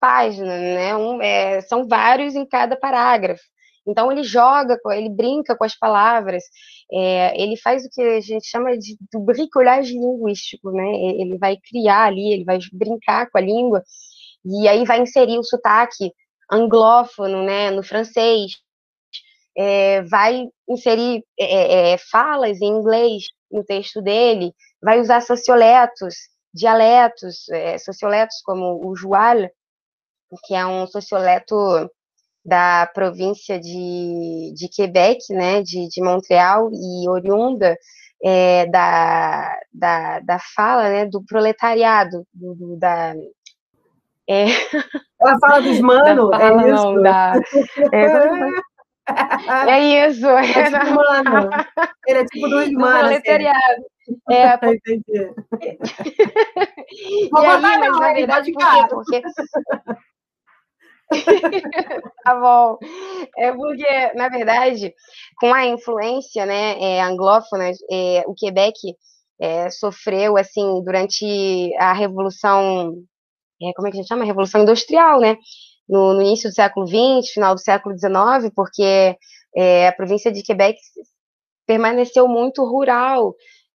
páginas, 0.00 0.60
né? 0.60 0.96
Um, 0.96 1.22
é, 1.22 1.60
são 1.62 1.86
vários 1.88 2.34
em 2.34 2.46
cada 2.46 2.76
parágrafo. 2.76 3.42
Então 3.86 4.10
ele 4.10 4.22
joga, 4.22 4.78
ele 4.92 5.10
brinca 5.10 5.56
com 5.56 5.64
as 5.64 5.76
palavras, 5.78 6.42
é, 6.92 7.40
ele 7.40 7.56
faz 7.56 7.84
o 7.84 7.90
que 7.90 8.00
a 8.00 8.20
gente 8.20 8.46
chama 8.46 8.76
de 8.78 8.96
bricolagem 9.14 10.00
linguístico, 10.00 10.70
né? 10.72 10.84
Ele 11.18 11.36
vai 11.38 11.56
criar 11.58 12.04
ali, 12.04 12.32
ele 12.32 12.44
vai 12.44 12.58
brincar 12.72 13.30
com 13.30 13.38
a 13.38 13.40
língua 13.42 13.82
e 14.44 14.68
aí 14.68 14.84
vai 14.84 15.00
inserir 15.00 15.38
o 15.38 15.44
sotaque 15.44 16.12
anglófono, 16.50 17.42
né, 17.42 17.70
no 17.70 17.82
francês, 17.82 18.52
é, 19.56 20.02
vai 20.02 20.46
inserir 20.68 21.24
é, 21.38 21.44
é, 21.44 21.92
é 21.92 21.98
falas 21.98 22.60
em 22.60 22.66
inglês 22.66 23.24
no 23.50 23.64
texto 23.64 24.02
dele, 24.02 24.52
vai 24.82 25.00
usar 25.00 25.20
socioletos, 25.22 26.14
dialetos, 26.54 27.48
é, 27.50 27.76
socioletos 27.78 28.40
como 28.44 28.80
o 28.86 28.94
joual, 28.94 29.36
que 30.46 30.54
é 30.54 30.64
um 30.64 30.86
socioleto 30.86 31.54
da 32.44 32.86
província 32.94 33.58
de, 33.58 34.52
de 34.54 34.68
Quebec, 34.68 35.20
né, 35.30 35.62
de, 35.62 35.88
de 35.88 36.02
Montreal, 36.02 36.70
e 36.72 37.08
oriunda 37.08 37.76
é, 38.22 38.66
da, 38.66 39.56
da, 39.72 40.20
da 40.20 40.38
fala 40.54 40.88
né, 40.88 41.06
do 41.06 41.22
proletariado, 41.24 42.24
do, 42.32 42.54
do 42.54 42.76
da... 42.76 43.14
É... 44.28 44.44
Ela 45.20 45.38
fala 45.38 45.60
dos 45.60 45.80
manos, 45.80 46.30
é 46.34 46.38
fala, 46.38 46.62
é 46.62 46.72
isso? 46.72 46.84
Não, 46.84 47.02
da, 47.02 47.34
é, 47.92 48.64
é 49.70 50.08
isso. 50.08 50.26
É 50.26 50.64
tipo 50.64 50.94
mano. 50.94 51.50
Ele 52.06 52.18
é 52.18 52.24
tipo 52.24 52.48
dos 52.48 52.72
manos. 52.72 53.10
Assim. 53.12 53.22
Proletariado. 53.22 53.84
É, 54.30 54.56
por... 54.58 54.74
Entendi. 54.74 55.02
Vou 57.30 57.42
e 57.42 57.46
aí, 57.46 57.60
mas 57.60 57.98
na 57.98 58.12
verdade, 58.12 58.52
por 58.52 59.04
quê? 59.04 59.22
Porque 59.22 59.22
tá 62.24 62.34
bom. 62.34 62.78
É 63.36 63.52
porque, 63.52 64.12
na 64.14 64.28
verdade, 64.28 64.94
com 65.38 65.52
a 65.52 65.66
influência 65.66 66.46
né, 66.46 66.80
é, 66.80 67.02
anglófona, 67.02 67.70
é, 67.90 68.24
o 68.26 68.34
Quebec 68.34 68.78
é, 69.40 69.70
sofreu, 69.70 70.36
assim, 70.36 70.82
durante 70.84 71.74
a 71.78 71.92
Revolução, 71.92 72.94
é, 73.62 73.72
como 73.74 73.88
é 73.88 73.90
que 73.90 73.98
a 73.98 74.00
gente 74.00 74.08
chama? 74.08 74.22
A 74.22 74.26
Revolução 74.26 74.62
Industrial, 74.62 75.20
né? 75.20 75.36
No, 75.88 76.14
no 76.14 76.22
início 76.22 76.48
do 76.48 76.54
século 76.54 76.86
XX, 76.86 77.32
final 77.32 77.54
do 77.54 77.60
século 77.60 77.96
XIX, 77.98 78.52
porque 78.54 79.16
é, 79.54 79.88
a 79.88 79.92
província 79.92 80.32
de 80.32 80.42
Quebec 80.42 80.78
permaneceu 81.66 82.26
muito 82.26 82.64
rural 82.64 83.34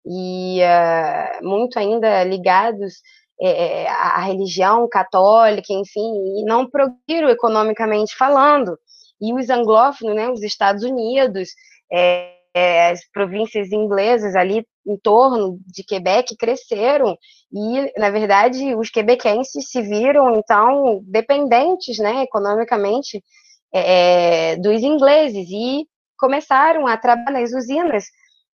e 0.10 0.60
uh, 0.62 1.48
muito 1.48 1.78
ainda 1.78 2.24
ligados 2.24 2.96
é, 3.42 3.88
a 3.88 4.20
religião 4.22 4.88
católica, 4.90 5.72
enfim, 5.72 6.40
e 6.40 6.44
não 6.44 6.70
progriram 6.70 7.30
economicamente 7.30 8.16
falando. 8.18 8.78
E 9.22 9.34
os 9.34 9.50
anglófonos, 9.50 10.16
né, 10.16 10.30
os 10.30 10.42
Estados 10.44 10.84
Unidos, 10.84 11.50
é, 11.92 12.34
é, 12.54 12.90
as 12.90 13.00
províncias 13.12 13.72
inglesas 13.72 14.36
ali 14.36 14.66
em 14.86 14.98
torno 14.98 15.60
de 15.68 15.84
Quebec 15.84 16.36
cresceram 16.36 17.16
e, 17.54 18.00
na 18.00 18.10
verdade, 18.10 18.76
os 18.76 18.90
quebequenses 18.90 19.70
se 19.70 19.82
viram, 19.82 20.36
então, 20.36 21.02
dependentes, 21.04 22.00
né, 22.00 22.24
economicamente 22.24 23.24
é, 23.74 24.56
dos 24.58 24.82
ingleses 24.82 25.48
e 25.50 25.86
começaram 26.18 26.88
a 26.88 26.98
trabalhar 26.98 27.40
nas 27.40 27.54
usinas, 27.54 28.06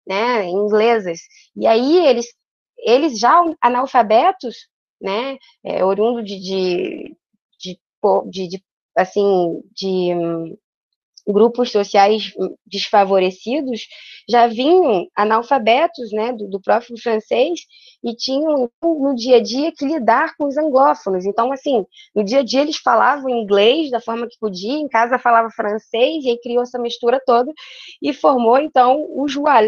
né, 0.06 0.46
inglesas. 0.48 1.20
E 1.56 1.66
aí 1.66 2.06
eles, 2.06 2.26
eles 2.78 3.18
já 3.18 3.42
analfabetos, 3.60 4.68
né, 5.00 5.36
é, 5.64 5.84
oriundo 5.84 6.22
de, 6.22 6.38
de, 6.40 7.16
de, 7.60 8.48
de, 8.48 8.64
assim, 8.96 9.62
de 9.74 10.14
um, 10.14 10.56
grupos 11.26 11.72
sociais 11.72 12.32
desfavorecidos, 12.64 13.86
já 14.28 14.46
vinham 14.46 15.06
analfabetos, 15.16 16.12
né, 16.12 16.32
do, 16.32 16.48
do 16.48 16.60
próprio 16.60 16.96
francês, 17.02 17.60
e 18.04 18.14
tinham 18.14 18.70
no 18.82 19.14
dia 19.16 19.36
a 19.38 19.42
dia 19.42 19.72
que 19.72 19.84
lidar 19.84 20.36
com 20.36 20.46
os 20.46 20.56
anglófonos. 20.56 21.24
Então, 21.24 21.50
assim, 21.50 21.84
no 22.14 22.22
dia 22.22 22.40
a 22.40 22.42
dia 22.44 22.60
eles 22.60 22.76
falavam 22.76 23.28
inglês 23.28 23.90
da 23.90 24.00
forma 24.00 24.28
que 24.28 24.38
podia, 24.38 24.78
em 24.78 24.88
casa 24.88 25.18
falava 25.18 25.50
francês, 25.50 26.24
e 26.24 26.30
aí 26.30 26.40
criou 26.40 26.62
essa 26.62 26.78
mistura 26.78 27.20
toda 27.26 27.52
e 28.00 28.12
formou, 28.12 28.58
então, 28.58 29.04
o 29.10 29.26
Joual, 29.26 29.64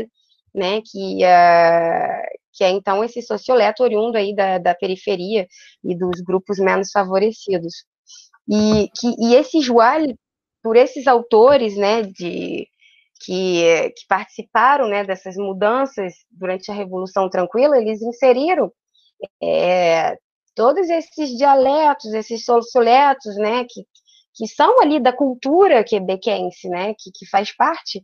né, 0.55 0.81
que, 0.83 1.25
uh, 1.25 2.39
que 2.53 2.65
é 2.65 2.71
então 2.71 3.05
esse 3.05 3.23
socioleto 3.23 3.83
oriundo 3.83 4.17
aí 4.17 4.35
da, 4.35 4.59
da 4.59 4.75
periferia 4.75 5.47
e 5.85 5.97
dos 5.97 6.21
grupos 6.21 6.59
menos 6.59 6.91
favorecidos. 6.91 7.85
E, 8.49 8.89
que, 8.99 9.15
e 9.19 9.35
esse 9.35 9.61
Joal, 9.61 10.01
por 10.63 10.77
esses 10.77 11.07
autores, 11.07 11.77
né, 11.77 12.03
de, 12.03 12.67
que, 13.21 13.93
que 13.97 14.07
participaram, 14.09 14.89
né, 14.89 15.05
dessas 15.05 15.37
mudanças 15.37 16.15
durante 16.31 16.71
a 16.71 16.75
Revolução 16.75 17.29
Tranquila, 17.29 17.79
eles 17.79 18.01
inseriram 18.01 18.73
é, 19.43 20.17
todos 20.55 20.89
esses 20.89 21.37
dialetos, 21.37 22.13
esses 22.15 22.45
socioletos, 22.45 23.37
né, 23.37 23.65
que, 23.69 23.85
que 24.35 24.47
são 24.49 24.81
ali 24.81 24.99
da 24.99 25.13
cultura 25.13 25.85
quebequense, 25.85 26.69
né, 26.69 26.95
que, 26.99 27.11
que 27.15 27.29
faz 27.29 27.55
parte 27.55 28.03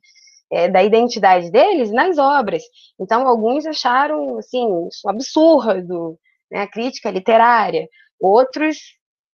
é, 0.50 0.68
da 0.68 0.83
identidade 0.83 1.50
deles 1.50 1.90
nas 1.90 2.18
obras. 2.18 2.62
Então, 2.98 3.26
alguns 3.26 3.66
acharam, 3.66 4.38
assim, 4.38 4.88
isso 4.88 5.09
absurdo, 5.09 6.18
né, 6.50 6.61
a 6.62 6.70
crítica 6.70 7.11
literária. 7.11 7.88
Outros 8.20 8.78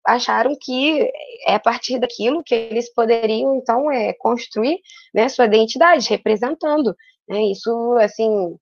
acharam 0.06 0.56
que 0.60 1.10
é 1.46 1.54
a 1.54 1.60
partir 1.60 1.98
daquilo 1.98 2.42
que 2.42 2.54
eles 2.54 2.92
poderiam, 2.94 3.56
então, 3.56 3.90
é, 3.90 4.12
construir 4.14 4.78
né, 5.14 5.28
sua 5.28 5.46
identidade, 5.46 6.08
representando. 6.08 6.94
Né, 7.28 7.42
isso, 7.44 7.92
assim, 8.00 8.56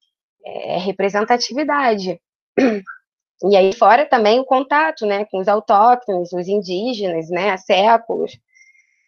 é 0.44 0.78
representatividade. 0.78 2.20
E 3.44 3.54
aí 3.54 3.70
fora 3.72 4.06
também 4.06 4.40
o 4.40 4.46
contato, 4.46 5.04
né, 5.04 5.26
com 5.26 5.38
os 5.38 5.46
autóctonos, 5.48 6.32
os 6.32 6.48
indígenas, 6.48 7.28
né, 7.28 7.50
há 7.50 7.58
séculos. 7.58 8.32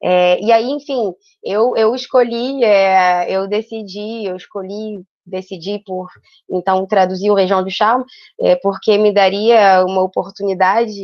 É, 0.02 0.40
e 0.40 0.52
aí, 0.52 0.70
enfim, 0.70 1.12
eu, 1.42 1.76
eu 1.76 1.94
escolhi, 1.94 2.62
é, 2.62 3.30
eu 3.30 3.48
decidi, 3.48 4.26
eu 4.26 4.36
escolhi, 4.36 5.02
decidi 5.26 5.82
por, 5.84 6.08
então, 6.50 6.86
traduzir 6.86 7.30
o 7.30 7.34
Região 7.34 7.62
do 7.62 7.70
Charme, 7.70 8.04
é, 8.40 8.56
porque 8.56 8.96
me 8.96 9.12
daria 9.12 9.84
uma 9.84 10.02
oportunidade, 10.02 11.00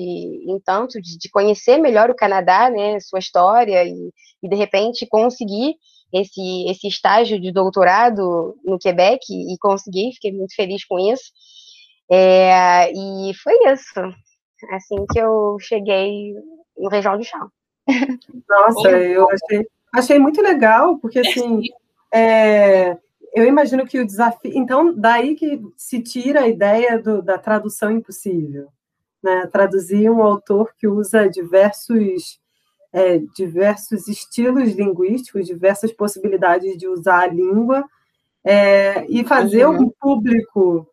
entanto, 0.48 1.00
de, 1.00 1.18
de, 1.18 1.28
conhecer 1.30 1.78
melhor 1.78 2.10
o 2.10 2.14
Canadá, 2.14 2.70
né, 2.70 2.98
sua 3.00 3.18
história, 3.18 3.84
e, 3.84 4.10
e 4.42 4.48
de 4.48 4.56
repente 4.56 5.06
conseguir 5.06 5.76
esse, 6.12 6.64
esse 6.68 6.86
estágio 6.86 7.40
de 7.40 7.52
doutorado 7.52 8.56
no 8.64 8.78
Quebec, 8.78 9.24
e 9.30 9.56
consegui, 9.58 10.12
fiquei 10.14 10.32
muito 10.32 10.54
feliz 10.54 10.84
com 10.84 10.98
isso. 10.98 11.32
É, 12.10 12.92
e 12.92 13.34
foi 13.34 13.54
isso, 13.72 14.00
assim 14.72 15.04
que 15.12 15.18
eu 15.18 15.56
cheguei 15.60 16.32
no 16.78 16.88
Região 16.88 17.16
do 17.18 17.24
Charme. 17.24 17.50
Nossa, 18.48 18.90
eu 18.90 19.28
achei, 19.30 19.66
achei 19.92 20.18
muito 20.18 20.40
legal, 20.40 20.98
porque 20.98 21.18
assim, 21.18 21.62
é, 22.12 22.96
eu 23.34 23.44
imagino 23.44 23.86
que 23.86 23.98
o 23.98 24.06
desafio. 24.06 24.52
Então, 24.54 24.94
daí 24.94 25.34
que 25.34 25.60
se 25.76 26.00
tira 26.00 26.42
a 26.42 26.48
ideia 26.48 26.98
do, 26.98 27.20
da 27.20 27.36
tradução 27.36 27.90
impossível. 27.90 28.68
Né? 29.22 29.46
Traduzir 29.48 30.10
um 30.10 30.22
autor 30.22 30.72
que 30.76 30.86
usa 30.86 31.28
diversos, 31.28 32.40
é, 32.92 33.18
diversos 33.34 34.06
estilos 34.06 34.72
linguísticos, 34.72 35.46
diversas 35.46 35.92
possibilidades 35.92 36.76
de 36.76 36.86
usar 36.86 37.20
a 37.20 37.26
língua, 37.26 37.84
é, 38.44 39.06
e 39.08 39.24
fazer 39.24 39.66
um 39.66 39.88
público 39.88 40.86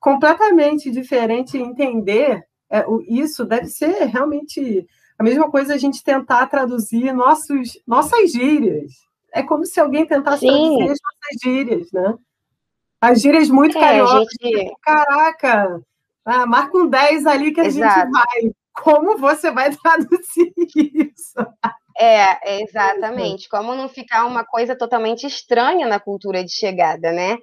completamente 0.00 0.90
diferente 0.90 1.58
entender 1.58 2.42
é, 2.70 2.84
isso 3.06 3.44
deve 3.44 3.66
ser 3.66 4.06
realmente 4.06 4.86
a 5.22 5.24
mesma 5.24 5.48
coisa 5.48 5.74
a 5.74 5.78
gente 5.78 6.02
tentar 6.02 6.48
traduzir 6.48 7.12
nossos, 7.12 7.80
nossas 7.86 8.32
gírias 8.32 8.92
é 9.32 9.40
como 9.40 9.64
se 9.64 9.78
alguém 9.78 10.04
tentasse 10.04 10.40
Sim. 10.40 10.48
traduzir 10.48 10.90
as 10.90 10.98
nossas 11.00 11.40
gírias, 11.42 11.92
né? 11.92 12.14
As 13.00 13.20
gírias 13.20 13.48
muito 13.48 13.78
é, 13.78 13.80
cariocas. 13.80 14.26
Gente... 14.42 14.64
Tipo, 14.64 14.78
caraca, 14.82 15.80
ah, 16.24 16.44
marca 16.44 16.76
um 16.76 16.88
10 16.88 17.26
ali 17.26 17.52
que 17.52 17.60
a 17.60 17.64
Exato. 17.64 18.00
gente 18.00 18.10
vai. 18.10 18.52
Como 18.74 19.16
você 19.16 19.52
vai 19.52 19.70
traduzir 19.76 20.52
isso? 21.16 21.38
É, 21.96 22.60
exatamente. 22.60 23.48
Como 23.48 23.76
não 23.76 23.88
ficar 23.88 24.26
uma 24.26 24.44
coisa 24.44 24.74
totalmente 24.74 25.24
estranha 25.24 25.86
na 25.86 26.00
cultura 26.00 26.44
de 26.44 26.50
chegada, 26.50 27.12
né? 27.12 27.38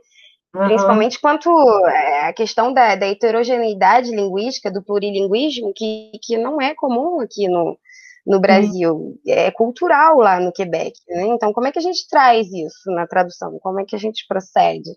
Uhum. 0.56 0.66
Principalmente 0.66 1.20
quanto 1.20 1.50
é, 1.88 2.28
a 2.28 2.34
questão 2.34 2.74
da, 2.74 2.96
da, 2.96 3.08
heterogeneidade 3.08 4.10
linguística, 4.10 4.72
do 4.72 4.84
plurilinguismo, 4.84 5.72
que, 5.76 6.12
que 6.24 6.38
não 6.38 6.60
é 6.60 6.74
comum 6.74 7.20
aqui 7.20 7.48
no, 7.48 7.78
no 8.26 8.40
Brasil, 8.40 9.20
é 9.28 9.52
cultural 9.52 10.18
lá 10.18 10.40
no 10.40 10.52
Quebec, 10.52 10.94
né? 11.08 11.28
Então, 11.28 11.54
como 11.54 11.68
é 11.68 11.72
que 11.72 11.80
a 11.80 11.82
gente 11.82 12.08
traz 12.08 12.52
isso 12.52 12.92
na 12.92 13.06
tradução? 13.06 13.60
Como 13.60 13.80
é 13.80 13.86
que 13.86 13.96
a 13.96 14.00
gente 14.00 14.26
procede? 14.28 14.90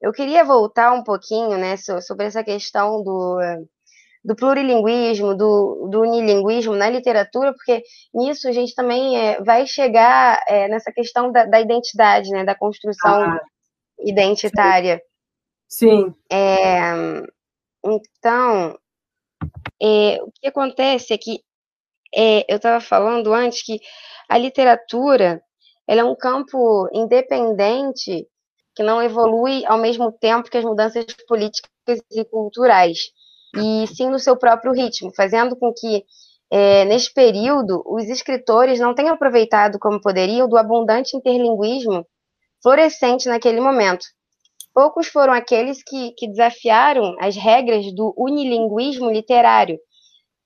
Eu 0.00 0.12
queria 0.12 0.44
voltar 0.44 0.92
um 0.92 1.04
pouquinho, 1.04 1.56
né, 1.56 1.76
sobre 1.76 2.26
essa 2.26 2.42
questão 2.42 3.04
do, 3.04 3.38
do 4.24 4.34
plurilinguismo, 4.34 5.32
do, 5.36 5.88
do 5.88 6.00
unilinguismo 6.00 6.74
na 6.74 6.90
literatura, 6.90 7.52
porque 7.52 7.82
nisso 8.12 8.48
a 8.48 8.52
gente 8.52 8.74
também 8.74 9.16
é, 9.16 9.40
vai 9.40 9.64
chegar 9.64 10.42
é, 10.48 10.66
nessa 10.66 10.90
questão 10.92 11.30
da, 11.30 11.44
da, 11.44 11.60
identidade, 11.60 12.30
né, 12.30 12.44
da 12.44 12.54
construção 12.54 13.22
ah, 13.22 13.40
identitária. 14.04 15.02
Sim. 15.68 16.14
É, 16.30 16.92
então, 17.84 18.78
é, 19.80 20.22
o 20.22 20.30
que 20.32 20.46
acontece 20.46 21.12
é 21.12 21.18
que 21.18 21.40
é, 22.14 22.44
eu 22.52 22.56
estava 22.56 22.80
falando 22.80 23.32
antes 23.32 23.64
que 23.64 23.80
a 24.28 24.38
literatura 24.38 25.42
ela 25.86 26.02
é 26.02 26.04
um 26.04 26.14
campo 26.14 26.88
independente 26.92 28.26
que 28.74 28.82
não 28.82 29.02
evolui 29.02 29.64
ao 29.66 29.78
mesmo 29.78 30.12
tempo 30.12 30.50
que 30.50 30.56
as 30.56 30.64
mudanças 30.64 31.04
políticas 31.26 32.00
e 32.10 32.24
culturais, 32.24 33.10
e 33.56 33.86
sim 33.88 34.08
no 34.08 34.18
seu 34.18 34.36
próprio 34.36 34.72
ritmo, 34.72 35.12
fazendo 35.14 35.56
com 35.56 35.72
que, 35.74 36.04
é, 36.50 36.84
neste 36.84 37.12
período, 37.12 37.82
os 37.86 38.04
escritores 38.04 38.80
não 38.80 38.94
tenham 38.94 39.14
aproveitado 39.14 39.78
como 39.78 40.00
poderiam 40.00 40.48
do 40.48 40.56
abundante 40.56 41.16
interlinguismo 41.16 42.06
florescente 42.62 43.28
naquele 43.28 43.60
momento. 43.60 44.06
Poucos 44.74 45.08
foram 45.08 45.32
aqueles 45.32 45.82
que, 45.82 46.12
que 46.12 46.28
desafiaram 46.28 47.14
as 47.20 47.36
regras 47.36 47.92
do 47.94 48.14
unilinguismo 48.16 49.10
literário, 49.10 49.78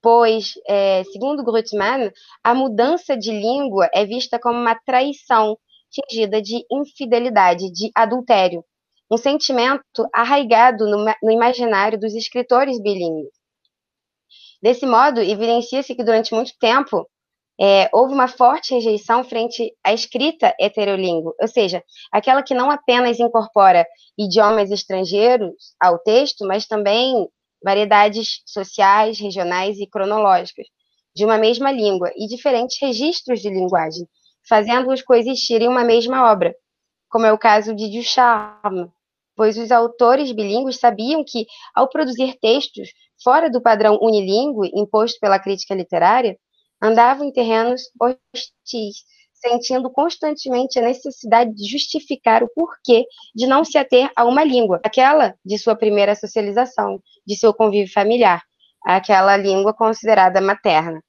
pois, 0.01 0.53
é, 0.67 1.03
segundo 1.05 1.43
Grutman, 1.43 2.11
a 2.43 2.53
mudança 2.53 3.15
de 3.17 3.31
língua 3.31 3.89
é 3.93 4.05
vista 4.05 4.39
como 4.39 4.59
uma 4.59 4.75
traição 4.75 5.57
fingida 5.93 6.41
de 6.41 6.65
infidelidade, 6.71 7.71
de 7.71 7.89
adultério, 7.95 8.63
um 9.09 9.17
sentimento 9.17 10.07
arraigado 10.13 10.85
no, 10.85 11.05
no 11.23 11.31
imaginário 11.31 11.97
dos 11.97 12.13
escritores 12.13 12.81
bilíngues. 12.81 13.31
Desse 14.61 14.85
modo, 14.85 15.21
evidencia-se 15.21 15.95
que 15.95 16.03
durante 16.03 16.33
muito 16.33 16.51
tempo 16.59 17.07
é, 17.59 17.89
houve 17.91 18.13
uma 18.13 18.27
forte 18.27 18.73
rejeição 18.73 19.23
frente 19.23 19.73
à 19.83 19.93
escrita 19.93 20.53
heterolíngue, 20.59 21.31
ou 21.39 21.47
seja, 21.47 21.83
aquela 22.11 22.43
que 22.43 22.53
não 22.53 22.69
apenas 22.69 23.19
incorpora 23.19 23.85
idiomas 24.17 24.69
estrangeiros 24.69 25.73
ao 25.79 25.97
texto, 25.99 26.45
mas 26.45 26.67
também 26.67 27.27
variedades 27.63 28.41
sociais, 28.45 29.19
regionais 29.19 29.79
e 29.79 29.87
cronológicas 29.87 30.67
de 31.15 31.25
uma 31.25 31.37
mesma 31.37 31.71
língua 31.71 32.11
e 32.15 32.27
diferentes 32.27 32.77
registros 32.79 33.41
de 33.41 33.49
linguagem, 33.49 34.07
fazendo-os 34.47 35.01
coexistirem 35.01 35.65
em 35.67 35.69
uma 35.69 35.83
mesma 35.83 36.31
obra, 36.31 36.55
como 37.09 37.25
é 37.25 37.33
o 37.33 37.39
caso 37.39 37.73
de 37.73 37.89
Ducharme, 37.89 38.87
pois 39.35 39.57
os 39.57 39.71
autores 39.71 40.31
bilíngues 40.31 40.79
sabiam 40.79 41.23
que, 41.25 41.47
ao 41.73 41.89
produzir 41.89 42.37
textos 42.39 42.89
fora 43.23 43.49
do 43.49 43.61
padrão 43.61 43.97
unilingue 43.99 44.71
imposto 44.75 45.19
pela 45.19 45.39
crítica 45.39 45.73
literária, 45.73 46.37
andavam 46.81 47.27
em 47.27 47.31
terrenos 47.31 47.83
hostis, 47.99 49.03
sentindo 49.33 49.89
constantemente 49.89 50.79
a 50.79 50.81
necessidade 50.81 51.53
de 51.53 51.69
justificar 51.69 52.43
o 52.43 52.49
porquê 52.49 53.05
de 53.35 53.45
não 53.47 53.63
se 53.63 53.77
ater 53.77 54.11
a 54.15 54.25
uma 54.25 54.43
língua, 54.43 54.79
aquela 54.83 55.35
de 55.45 55.57
sua 55.57 55.75
primeira 55.75 56.15
socialização, 56.15 57.01
de 57.25 57.35
seu 57.35 57.53
convívio 57.53 57.91
familiar, 57.91 58.41
aquela 58.85 59.37
língua 59.37 59.73
considerada 59.73 60.41
materna. 60.41 61.01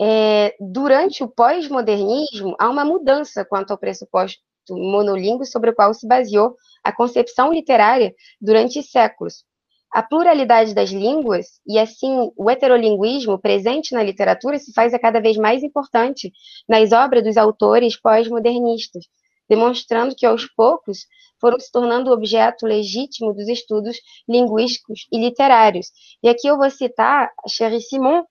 É, 0.00 0.54
durante 0.60 1.24
o 1.24 1.28
pós-modernismo, 1.28 2.54
há 2.58 2.68
uma 2.68 2.84
mudança 2.84 3.44
quanto 3.44 3.72
ao 3.72 3.78
pressuposto 3.78 4.40
monolíngue 4.70 5.44
sobre 5.44 5.70
o 5.70 5.74
qual 5.74 5.92
se 5.92 6.06
baseou 6.06 6.54
a 6.84 6.92
concepção 6.92 7.52
literária 7.52 8.14
durante 8.40 8.82
séculos, 8.82 9.44
a 9.92 10.02
pluralidade 10.02 10.74
das 10.74 10.90
línguas 10.90 11.60
e, 11.66 11.78
assim, 11.78 12.30
o 12.36 12.50
heterolinguismo 12.50 13.38
presente 13.38 13.94
na 13.94 14.02
literatura 14.02 14.58
se 14.58 14.72
faz 14.72 14.92
a 14.92 14.98
cada 14.98 15.20
vez 15.20 15.36
mais 15.36 15.62
importante 15.62 16.30
nas 16.68 16.92
obras 16.92 17.24
dos 17.24 17.36
autores 17.36 17.98
pós-modernistas, 18.00 19.04
demonstrando 19.48 20.14
que, 20.14 20.26
aos 20.26 20.46
poucos, 20.46 21.06
foram 21.40 21.58
se 21.58 21.70
tornando 21.70 22.12
objeto 22.12 22.66
legítimo 22.66 23.32
dos 23.32 23.48
estudos 23.48 23.96
linguísticos 24.28 25.06
e 25.12 25.18
literários. 25.18 25.86
E 26.22 26.28
aqui 26.28 26.48
eu 26.48 26.58
vou 26.58 26.70
citar 26.70 27.30
a 27.44 27.80
Simon, 27.80 28.24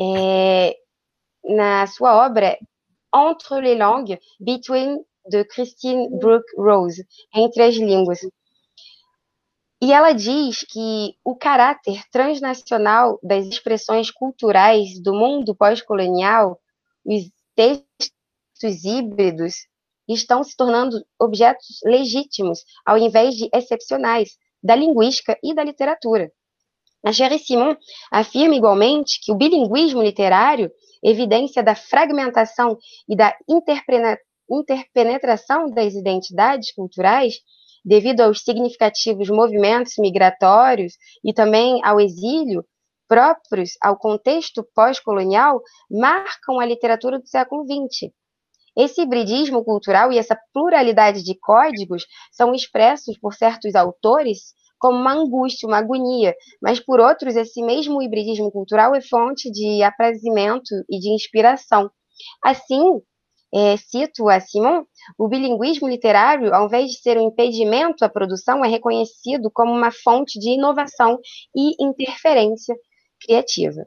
é, 0.00 0.76
na 1.44 1.86
sua 1.86 2.26
obra 2.26 2.58
Entre 3.14 3.60
les 3.60 3.78
langues, 3.78 4.18
Between 4.40 4.98
de 5.28 5.44
Christine 5.44 6.08
Brooke 6.18 6.54
Rose, 6.56 7.04
Entre 7.34 7.62
as 7.62 7.74
Línguas, 7.74 8.20
e 9.86 9.92
ela 9.92 10.12
diz 10.12 10.64
que 10.64 11.14
o 11.24 11.36
caráter 11.36 12.02
transnacional 12.10 13.20
das 13.22 13.46
expressões 13.46 14.10
culturais 14.10 15.00
do 15.00 15.14
mundo 15.14 15.54
pós-colonial, 15.54 16.58
os 17.04 17.30
textos 17.54 18.84
híbridos, 18.84 19.68
estão 20.08 20.42
se 20.42 20.56
tornando 20.56 21.06
objetos 21.20 21.78
legítimos, 21.84 22.64
ao 22.84 22.98
invés 22.98 23.36
de 23.36 23.48
excepcionais, 23.54 24.36
da 24.60 24.74
linguística 24.74 25.38
e 25.40 25.54
da 25.54 25.62
literatura. 25.62 26.32
A 27.04 27.12
Sherry 27.12 27.38
Simon 27.38 27.76
afirma 28.10 28.56
igualmente 28.56 29.20
que 29.22 29.30
o 29.30 29.36
bilinguismo 29.36 30.02
literário, 30.02 30.68
evidência 31.00 31.62
da 31.62 31.76
fragmentação 31.76 32.76
e 33.08 33.14
da 33.14 33.32
interpenetração 34.48 35.70
das 35.70 35.94
identidades 35.94 36.72
culturais, 36.72 37.36
devido 37.86 38.22
aos 38.22 38.42
significativos 38.42 39.30
movimentos 39.30 39.92
migratórios 39.96 40.94
e 41.24 41.32
também 41.32 41.80
ao 41.84 42.00
exílio 42.00 42.64
próprios 43.08 43.70
ao 43.80 43.96
contexto 43.96 44.66
pós-colonial, 44.74 45.62
marcam 45.88 46.58
a 46.58 46.66
literatura 46.66 47.20
do 47.20 47.28
século 47.28 47.64
XX. 47.64 48.12
Esse 48.76 49.02
hibridismo 49.02 49.64
cultural 49.64 50.12
e 50.12 50.18
essa 50.18 50.36
pluralidade 50.52 51.22
de 51.22 51.38
códigos 51.38 52.04
são 52.32 52.52
expressos 52.52 53.16
por 53.18 53.32
certos 53.32 53.76
autores 53.76 54.54
como 54.78 54.98
uma 54.98 55.14
angústia, 55.14 55.66
uma 55.66 55.78
agonia, 55.78 56.34
mas 56.60 56.80
por 56.80 57.00
outros, 57.00 57.36
esse 57.36 57.62
mesmo 57.62 58.02
hibridismo 58.02 58.50
cultural 58.50 58.94
é 58.94 59.00
fonte 59.00 59.50
de 59.50 59.82
aprazimento 59.82 60.74
e 60.90 60.98
de 60.98 61.08
inspiração. 61.10 61.90
Assim, 62.44 63.00
é, 63.54 63.76
cito 63.76 64.28
a 64.28 64.40
Simon, 64.40 64.84
o 65.18 65.28
bilinguismo 65.28 65.88
literário, 65.88 66.54
ao 66.54 66.66
invés 66.66 66.90
de 66.90 66.98
ser 66.98 67.16
um 67.16 67.28
impedimento 67.28 68.04
à 68.04 68.08
produção, 68.08 68.64
é 68.64 68.68
reconhecido 68.68 69.50
como 69.50 69.72
uma 69.72 69.90
fonte 69.90 70.38
de 70.38 70.50
inovação 70.50 71.18
e 71.54 71.82
interferência 71.82 72.74
criativa. 73.20 73.86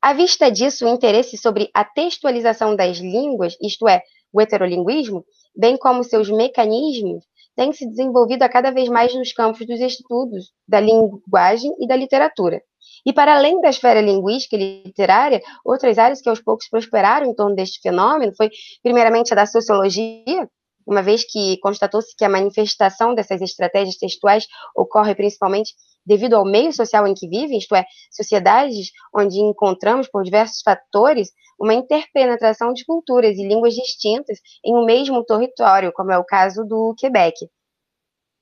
À 0.00 0.12
vista 0.12 0.50
disso, 0.50 0.84
o 0.84 0.88
interesse 0.88 1.38
sobre 1.38 1.70
a 1.72 1.82
textualização 1.82 2.76
das 2.76 2.98
línguas, 2.98 3.56
isto 3.60 3.88
é, 3.88 4.02
o 4.32 4.40
heterolinguismo, 4.40 5.24
bem 5.56 5.78
como 5.78 6.04
seus 6.04 6.28
mecanismos, 6.28 7.24
tem 7.56 7.72
se 7.72 7.88
desenvolvido 7.88 8.42
a 8.42 8.48
cada 8.48 8.70
vez 8.70 8.88
mais 8.88 9.14
nos 9.14 9.32
campos 9.32 9.66
dos 9.66 9.80
estudos 9.80 10.52
da 10.68 10.80
linguagem 10.80 11.74
e 11.80 11.86
da 11.86 11.96
literatura. 11.96 12.60
E 13.06 13.12
para 13.12 13.36
além 13.36 13.60
da 13.60 13.68
esfera 13.68 14.00
linguística 14.00 14.56
e 14.56 14.82
literária, 14.84 15.40
outras 15.64 15.98
áreas 15.98 16.20
que 16.20 16.28
aos 16.28 16.40
poucos 16.40 16.68
prosperaram 16.68 17.26
em 17.26 17.34
torno 17.34 17.54
deste 17.54 17.80
fenômeno 17.80 18.32
foi, 18.36 18.50
primeiramente, 18.82 19.32
a 19.32 19.36
da 19.36 19.46
sociologia, 19.46 20.48
uma 20.86 21.02
vez 21.02 21.24
que 21.24 21.58
constatou-se 21.58 22.14
que 22.16 22.24
a 22.24 22.28
manifestação 22.28 23.14
dessas 23.14 23.40
estratégias 23.40 23.96
textuais 23.96 24.46
ocorre 24.76 25.14
principalmente 25.14 25.72
devido 26.06 26.34
ao 26.34 26.44
meio 26.44 26.72
social 26.72 27.06
em 27.06 27.14
que 27.14 27.28
vivem, 27.28 27.58
isto 27.58 27.74
é, 27.74 27.84
sociedades 28.10 28.90
onde 29.14 29.38
encontramos, 29.38 30.08
por 30.08 30.22
diversos 30.22 30.60
fatores, 30.62 31.30
uma 31.58 31.72
interpenetração 31.72 32.72
de 32.72 32.84
culturas 32.84 33.36
e 33.36 33.46
línguas 33.46 33.74
distintas 33.74 34.38
em 34.64 34.74
um 34.76 34.84
mesmo 34.84 35.24
território, 35.24 35.92
como 35.92 36.12
é 36.12 36.18
o 36.18 36.24
caso 36.24 36.64
do 36.64 36.94
Quebec 36.98 37.34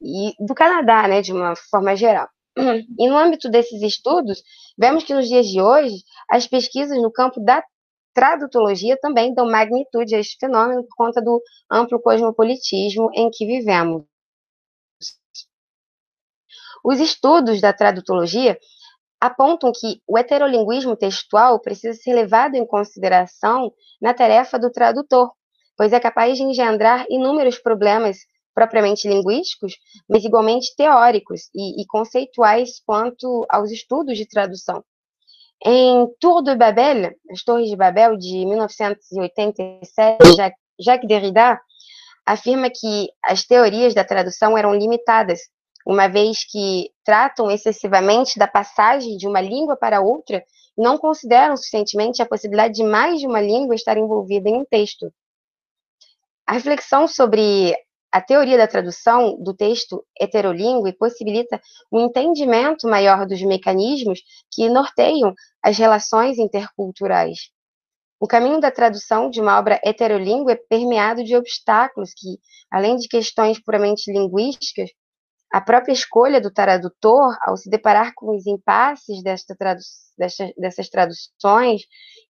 e 0.01 0.33
do 0.45 0.55
Canadá, 0.55 1.07
né, 1.07 1.23
de 1.23 1.33
uma 1.33 1.55
forma 1.71 1.95
geral. 1.95 2.29
E 2.57 3.09
no 3.09 3.17
âmbito 3.17 3.51
desses 3.51 3.81
estudos, 3.83 4.43
vemos 4.79 5.05
que 5.05 5.15
nos 5.15 5.27
dias 5.27 5.47
de 5.47 5.61
hoje, 5.61 5.97
as 6.31 6.47
pesquisas 6.47 7.01
no 7.01 7.11
campo 7.11 7.41
da 7.41 7.63
tradutologia 8.15 8.99
também 9.01 9.35
dão 9.35 9.51
magnitude 9.51 10.15
a 10.15 10.19
este 10.19 10.37
fenômeno 10.39 10.85
por 10.85 10.95
conta 10.97 11.23
do 11.23 11.43
amplo 11.71 12.01
cosmopolitismo 12.01 13.11
em 13.15 13.31
que 13.31 13.47
vivemos. 13.47 14.05
Os 16.85 16.99
estudos 16.99 17.61
da 17.61 17.73
tradutologia 17.73 18.59
apontam 19.21 19.71
que 19.73 20.03
o 20.07 20.19
heterolinguismo 20.19 20.97
textual 20.97 21.61
precisa 21.61 21.95
ser 21.95 22.13
levado 22.13 22.57
em 22.57 22.67
consideração 22.67 23.73
na 24.01 24.13
tarefa 24.13 24.59
do 24.59 24.71
tradutor, 24.71 25.31
pois 25.77 25.93
é 25.93 26.01
capaz 26.01 26.37
de 26.37 26.43
engendrar 26.43 27.07
inúmeros 27.09 27.59
problemas 27.59 28.19
propriamente 28.55 29.09
linguísticos, 29.09 29.75
mas 30.09 30.25
igualmente 30.25 30.75
teóricos 30.77 31.49
e, 31.55 31.83
e 31.83 31.87
conceituais 31.87 32.81
quanto 32.85 33.47
aos 33.49 33.71
estudos 33.71 34.17
de 34.17 34.27
tradução. 34.27 34.85
Em 35.65 36.09
Tour 36.19 36.43
de 36.43 36.57
Babel, 36.57 37.13
as 37.31 37.45
Torres 37.45 37.69
de 37.69 37.77
Babel, 37.77 38.17
de 38.17 38.45
1987, 38.45 40.19
Jacques 40.81 41.09
Derrida 41.09 41.61
afirma 42.27 42.69
que 42.69 43.09
as 43.25 43.45
teorias 43.45 43.95
da 43.95 44.05
tradução 44.05 44.59
eram 44.59 44.75
limitadas, 44.75 45.41
uma 45.87 46.09
vez 46.09 46.45
que 46.45 46.91
tratam 47.05 47.51
excessivamente 47.51 48.39
da 48.39 48.47
passagem 48.47 49.17
de 49.17 49.27
uma 49.27 49.41
língua 49.41 49.77
para 49.77 50.01
outra 50.01 50.43
e 50.77 50.83
não 50.83 50.97
consideram 50.99 51.57
suficientemente 51.57 52.23
a 52.23 52.27
possibilidade 52.27 52.75
de 52.75 52.85
mais 52.85 53.21
de 53.21 53.27
uma 53.27 53.41
língua 53.41 53.75
estar 53.75 53.97
envolvida 53.97 54.49
em 54.49 54.57
um 54.57 54.65
texto. 54.65 55.13
A 56.47 56.55
reflexão 56.55 57.07
sobre 57.07 57.77
a 58.13 58.21
teoria 58.21 58.59
da 58.59 58.69
tradução 58.69 59.43
do 59.43 59.55
texto 59.55 60.05
heterolíngue 60.21 60.93
possibilita 60.93 61.59
um 61.91 62.01
entendimento 62.01 62.87
maior 62.87 63.27
dos 63.27 63.41
mecanismos 63.43 64.21
que 64.53 64.69
norteiam 64.69 65.33
as 65.63 65.79
relações 65.79 66.39
interculturais. 66.39 67.51
O 68.21 68.27
caminho 68.29 68.61
da 68.61 68.71
tradução 68.71 69.31
de 69.31 69.41
uma 69.41 69.59
obra 69.59 69.81
heterolíngue 69.83 70.53
é 70.53 70.57
permeado 70.57 71.25
de 71.25 71.35
obstáculos 71.35 72.13
que, 72.15 72.39
além 72.71 72.97
de 72.97 73.09
questões 73.09 73.59
puramente 73.59 74.13
linguísticas, 74.13 74.91
a 75.51 75.61
própria 75.61 75.93
escolha 75.93 76.41
do 76.41 76.51
tradutor, 76.51 77.37
ao 77.43 77.57
se 77.57 77.69
deparar 77.69 78.13
com 78.15 78.35
os 78.35 78.47
impasses 78.47 79.23
desta 79.23 79.57
tradu 79.57 79.81
dessas 80.57 80.89
traduções 80.89 81.83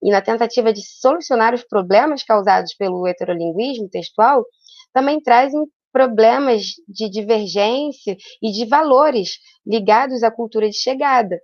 e 0.02 0.10
na 0.10 0.22
tentativa 0.22 0.72
de 0.72 0.80
solucionar 0.82 1.54
os 1.54 1.62
problemas 1.64 2.22
causados 2.22 2.74
pelo 2.74 3.06
heterolinguismo 3.06 3.88
textual, 3.88 4.44
também 4.92 5.20
trazem 5.20 5.64
problemas 5.92 6.62
de 6.88 7.08
divergência 7.08 8.16
e 8.42 8.50
de 8.50 8.64
valores 8.64 9.38
ligados 9.66 10.22
à 10.22 10.30
cultura 10.30 10.68
de 10.68 10.76
chegada. 10.76 11.38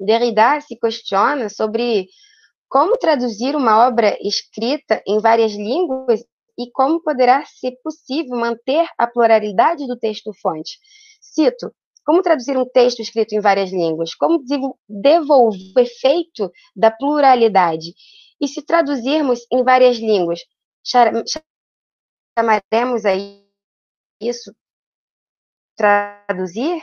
Derrida 0.00 0.60
se 0.60 0.76
questiona 0.76 1.48
sobre 1.48 2.08
como 2.68 2.96
traduzir 2.96 3.54
uma 3.54 3.86
obra 3.86 4.16
escrita 4.20 5.02
em 5.06 5.20
várias 5.20 5.52
línguas 5.52 6.24
e 6.58 6.70
como 6.72 7.02
poderá 7.02 7.44
ser 7.44 7.72
possível 7.82 8.36
manter 8.36 8.86
a 8.98 9.06
pluralidade 9.06 9.86
do 9.86 9.96
texto-fonte. 9.96 10.78
Cito: 11.20 11.72
como 12.04 12.22
traduzir 12.22 12.56
um 12.56 12.64
texto 12.64 13.00
escrito 13.00 13.32
em 13.34 13.40
várias 13.40 13.70
línguas? 13.70 14.14
Como 14.14 14.42
devolver 14.88 15.72
o 15.76 15.80
efeito 15.80 16.50
da 16.74 16.90
pluralidade? 16.90 17.94
E 18.40 18.48
se 18.48 18.60
traduzirmos 18.62 19.46
em 19.52 19.62
várias 19.62 19.98
línguas, 19.98 20.40
chamaremos 22.38 23.04
aí 23.04 23.44
isso 24.20 24.54
traduzir? 25.76 26.82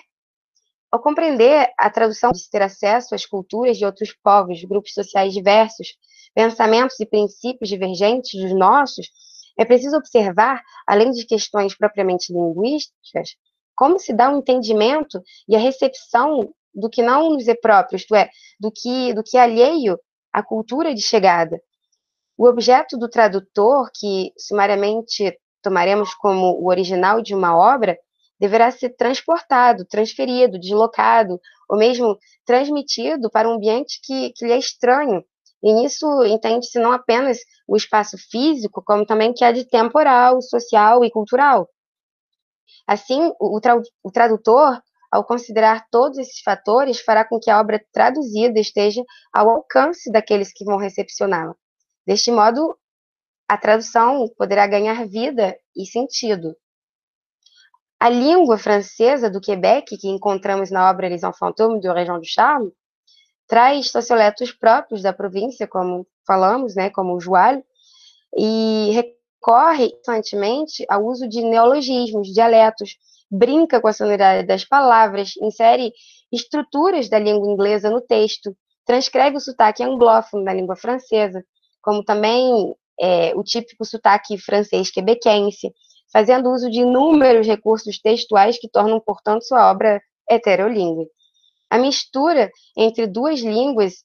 Ao 0.91 0.99
compreender 0.99 1.71
a 1.77 1.89
tradução 1.89 2.31
de 2.31 2.49
ter 2.49 2.61
acesso 2.63 3.13
às 3.13 3.25
culturas 3.25 3.77
de 3.77 3.85
outros 3.85 4.11
povos, 4.23 4.63
grupos 4.63 4.93
sociais 4.93 5.33
diversos, 5.33 5.95
pensamentos 6.33 6.99
e 6.99 7.05
princípios 7.05 7.69
divergentes 7.69 8.39
dos 8.41 8.53
nossos, 8.57 9.07
é 9.57 9.65
preciso 9.65 9.97
observar, 9.97 10.63
além 10.87 11.11
de 11.11 11.25
questões 11.25 11.75
propriamente 11.75 12.33
linguísticas, 12.33 13.35
como 13.75 13.99
se 13.99 14.13
dá 14.13 14.29
o 14.29 14.35
um 14.35 14.39
entendimento 14.39 15.21
e 15.47 15.55
a 15.55 15.59
recepção 15.59 16.53
do 16.73 16.89
que 16.89 17.03
não 17.03 17.31
nos 17.31 17.47
é 17.47 17.55
próprio, 17.55 17.97
isto 17.97 18.15
é, 18.15 18.29
do 18.59 18.71
que, 18.71 19.13
do 19.13 19.23
que 19.23 19.37
é 19.37 19.41
alheio 19.41 19.99
à 20.33 20.41
cultura 20.41 20.93
de 20.93 21.01
chegada. 21.01 21.61
O 22.39 22.47
objeto 22.47 22.97
do 22.97 23.09
tradutor, 23.09 23.91
que 23.93 24.31
sumariamente 24.37 25.37
tomaremos 25.61 26.13
como 26.13 26.53
o 26.53 26.69
original 26.69 27.21
de 27.21 27.35
uma 27.35 27.53
obra, 27.53 27.99
deverá 28.39 28.71
ser 28.71 28.95
transportado, 28.95 29.83
transferido, 29.83 30.57
deslocado, 30.57 31.37
ou 31.69 31.77
mesmo 31.77 32.17
transmitido 32.45 33.29
para 33.29 33.49
um 33.49 33.55
ambiente 33.55 33.99
que, 34.01 34.31
que 34.31 34.45
lhe 34.45 34.53
é 34.53 34.57
estranho. 34.57 35.21
E 35.61 35.73
nisso 35.73 36.07
entende-se 36.23 36.79
não 36.79 36.93
apenas 36.93 37.39
o 37.67 37.75
espaço 37.75 38.17
físico, 38.31 38.81
como 38.85 39.05
também 39.05 39.33
que 39.33 39.43
é 39.43 39.51
de 39.51 39.65
temporal, 39.65 40.41
social 40.41 41.03
e 41.03 41.11
cultural. 41.11 41.67
Assim, 42.87 43.33
o, 43.37 43.59
tra 43.59 43.75
o 44.01 44.11
tradutor, 44.13 44.81
ao 45.11 45.25
considerar 45.25 45.87
todos 45.91 46.17
esses 46.17 46.39
fatores, 46.39 47.01
fará 47.01 47.27
com 47.27 47.37
que 47.37 47.51
a 47.51 47.59
obra 47.59 47.83
traduzida 47.91 48.61
esteja 48.61 49.03
ao 49.33 49.49
alcance 49.49 50.09
daqueles 50.09 50.53
que 50.53 50.63
vão 50.63 50.77
recepcioná-la. 50.77 51.53
Deste 52.09 52.31
modo, 52.31 52.75
a 53.47 53.55
tradução 53.55 54.27
poderá 54.35 54.65
ganhar 54.65 55.07
vida 55.07 55.55
e 55.77 55.85
sentido. 55.85 56.55
A 57.99 58.09
língua 58.09 58.57
francesa 58.57 59.29
do 59.29 59.39
Quebec, 59.39 59.95
que 59.95 60.07
encontramos 60.07 60.71
na 60.71 60.89
obra 60.89 61.07
Les 61.07 61.21
Fantômes 61.37 61.79
de 61.79 61.87
Région 61.87 62.17
du 62.17 62.25
Charme, 62.25 62.71
traz 63.47 63.91
socioletos 63.91 64.51
próprios 64.51 65.03
da 65.03 65.13
província, 65.13 65.67
como 65.67 66.07
falamos, 66.25 66.73
né, 66.75 66.89
como 66.89 67.13
o 67.13 67.19
joalho, 67.19 67.63
e 68.35 68.89
recorre 68.91 69.91
constantemente 69.91 70.83
ao 70.89 71.05
uso 71.05 71.29
de 71.29 71.43
neologismos, 71.43 72.33
dialetos, 72.33 72.97
brinca 73.29 73.79
com 73.79 73.87
a 73.87 73.93
sonoridade 73.93 74.47
das 74.47 74.65
palavras, 74.65 75.33
insere 75.43 75.93
estruturas 76.31 77.07
da 77.07 77.19
língua 77.19 77.51
inglesa 77.51 77.87
no 77.91 78.01
texto, 78.01 78.57
transcreve 78.83 79.37
o 79.37 79.39
sotaque 79.39 79.83
anglófono 79.83 80.43
da 80.43 80.51
língua 80.51 80.75
francesa, 80.75 81.45
como 81.81 82.03
também 82.03 82.75
é, 82.99 83.33
o 83.35 83.43
típico 83.43 83.85
sotaque 83.85 84.37
francês 84.37 84.91
quebequense, 84.91 85.73
fazendo 86.11 86.51
uso 86.51 86.69
de 86.69 86.79
inúmeros 86.79 87.47
recursos 87.47 87.99
textuais 87.99 88.59
que 88.59 88.69
tornam, 88.69 88.99
portanto, 88.99 89.43
sua 89.43 89.71
obra 89.71 90.01
heterolíngue. 90.29 91.07
A 91.69 91.77
mistura 91.77 92.49
entre 92.75 93.07
duas 93.07 93.39
línguas 93.39 94.03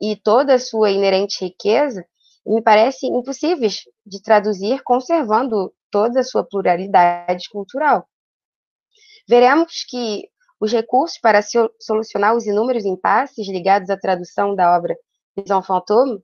e 0.00 0.14
toda 0.16 0.54
a 0.54 0.58
sua 0.58 0.90
inerente 0.90 1.44
riqueza 1.44 2.04
me 2.46 2.62
parece 2.62 3.06
impossíveis 3.06 3.82
de 4.06 4.22
traduzir 4.22 4.82
conservando 4.82 5.72
toda 5.90 6.20
a 6.20 6.24
sua 6.24 6.44
pluralidade 6.44 7.48
cultural. 7.50 8.06
Veremos 9.28 9.84
que 9.88 10.28
os 10.60 10.72
recursos 10.72 11.18
para 11.18 11.40
solucionar 11.80 12.34
os 12.34 12.46
inúmeros 12.46 12.84
impasses 12.84 13.48
ligados 13.48 13.90
à 13.90 13.96
tradução 13.96 14.54
da 14.54 14.76
obra 14.76 14.96
Maison 15.36 15.62
Fantôme 15.62 16.20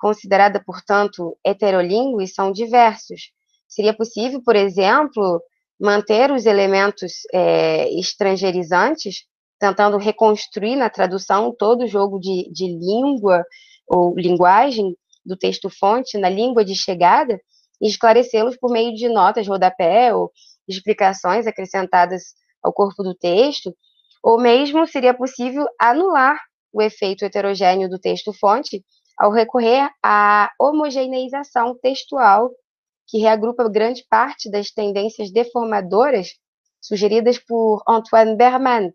considerada, 0.00 0.62
portanto, 0.64 1.36
heterolíngue, 1.44 2.26
são 2.26 2.50
diversos. 2.50 3.30
Seria 3.68 3.94
possível, 3.94 4.42
por 4.42 4.56
exemplo, 4.56 5.40
manter 5.78 6.32
os 6.32 6.46
elementos 6.46 7.12
é, 7.32 7.88
estrangerizantes, 7.90 9.26
tentando 9.58 9.98
reconstruir 9.98 10.74
na 10.74 10.88
tradução 10.88 11.54
todo 11.56 11.84
o 11.84 11.86
jogo 11.86 12.18
de, 12.18 12.50
de 12.50 12.66
língua 12.66 13.44
ou 13.86 14.14
linguagem 14.16 14.96
do 15.24 15.36
texto-fonte 15.36 16.16
na 16.16 16.30
língua 16.30 16.64
de 16.64 16.74
chegada 16.74 17.38
e 17.80 17.86
esclarecê-los 17.86 18.56
por 18.56 18.70
meio 18.70 18.94
de 18.94 19.08
notas 19.08 19.46
rodapé 19.46 20.14
ou 20.14 20.30
explicações 20.66 21.46
acrescentadas 21.46 22.34
ao 22.62 22.72
corpo 22.72 23.02
do 23.02 23.14
texto, 23.14 23.74
ou 24.22 24.40
mesmo 24.40 24.86
seria 24.86 25.12
possível 25.12 25.66
anular 25.78 26.38
o 26.72 26.80
efeito 26.80 27.24
heterogêneo 27.24 27.88
do 27.88 27.98
texto-fonte 27.98 28.82
ao 29.20 29.30
recorrer 29.30 29.86
à 30.02 30.50
homogeneização 30.58 31.78
textual, 31.78 32.50
que 33.06 33.18
reagrupa 33.18 33.68
grande 33.68 34.02
parte 34.08 34.50
das 34.50 34.70
tendências 34.70 35.30
deformadoras 35.30 36.28
sugeridas 36.80 37.38
por 37.38 37.82
Antoine 37.86 38.34
Berman, 38.34 38.90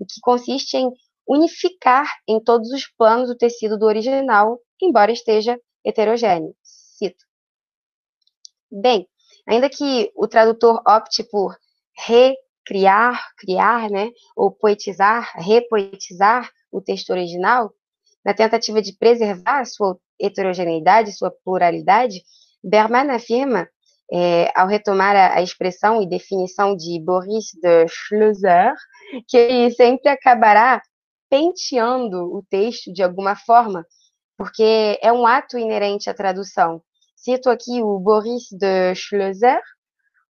que 0.00 0.20
consiste 0.20 0.76
em 0.76 0.90
unificar 1.28 2.12
em 2.26 2.42
todos 2.42 2.72
os 2.72 2.88
planos 2.88 3.30
o 3.30 3.36
tecido 3.36 3.78
do 3.78 3.86
original, 3.86 4.58
embora 4.82 5.12
esteja 5.12 5.56
heterogêneo. 5.84 6.52
Cito. 6.60 7.24
Bem, 8.68 9.06
ainda 9.46 9.70
que 9.70 10.10
o 10.16 10.26
tradutor 10.26 10.82
opte 10.84 11.22
por 11.22 11.56
recriar, 11.94 13.32
criar, 13.36 13.88
né, 13.88 14.10
ou 14.34 14.50
poetizar, 14.50 15.30
repoetizar 15.36 16.50
o 16.72 16.80
texto 16.80 17.10
original, 17.10 17.72
na 18.24 18.34
tentativa 18.34 18.82
de 18.82 18.96
preservar 18.96 19.64
sua 19.64 19.98
heterogeneidade, 20.20 21.16
sua 21.16 21.30
pluralidade, 21.44 22.22
Berman 22.62 23.10
afirma, 23.10 23.68
é, 24.12 24.50
ao 24.54 24.66
retomar 24.66 25.14
a, 25.14 25.34
a, 25.34 25.42
expressão 25.42 26.02
e 26.02 26.08
definição 26.08 26.74
de 26.74 27.00
Boris 27.00 27.46
de 27.60 27.86
Schlosser, 27.88 28.74
que 29.26 29.36
ele 29.36 29.70
sempre 29.70 30.10
acabará 30.10 30.82
penteando 31.30 32.34
o 32.34 32.42
texto 32.48 32.92
de 32.92 33.02
alguma 33.02 33.36
forma, 33.36 33.84
porque 34.36 34.98
é 35.02 35.12
um 35.12 35.26
ato 35.26 35.58
inerente 35.58 36.08
à 36.08 36.14
tradução. 36.14 36.82
Cito 37.16 37.50
aqui 37.50 37.82
o 37.82 37.98
Boris 37.98 38.48
de 38.50 38.94
Schlosser. 38.94 39.60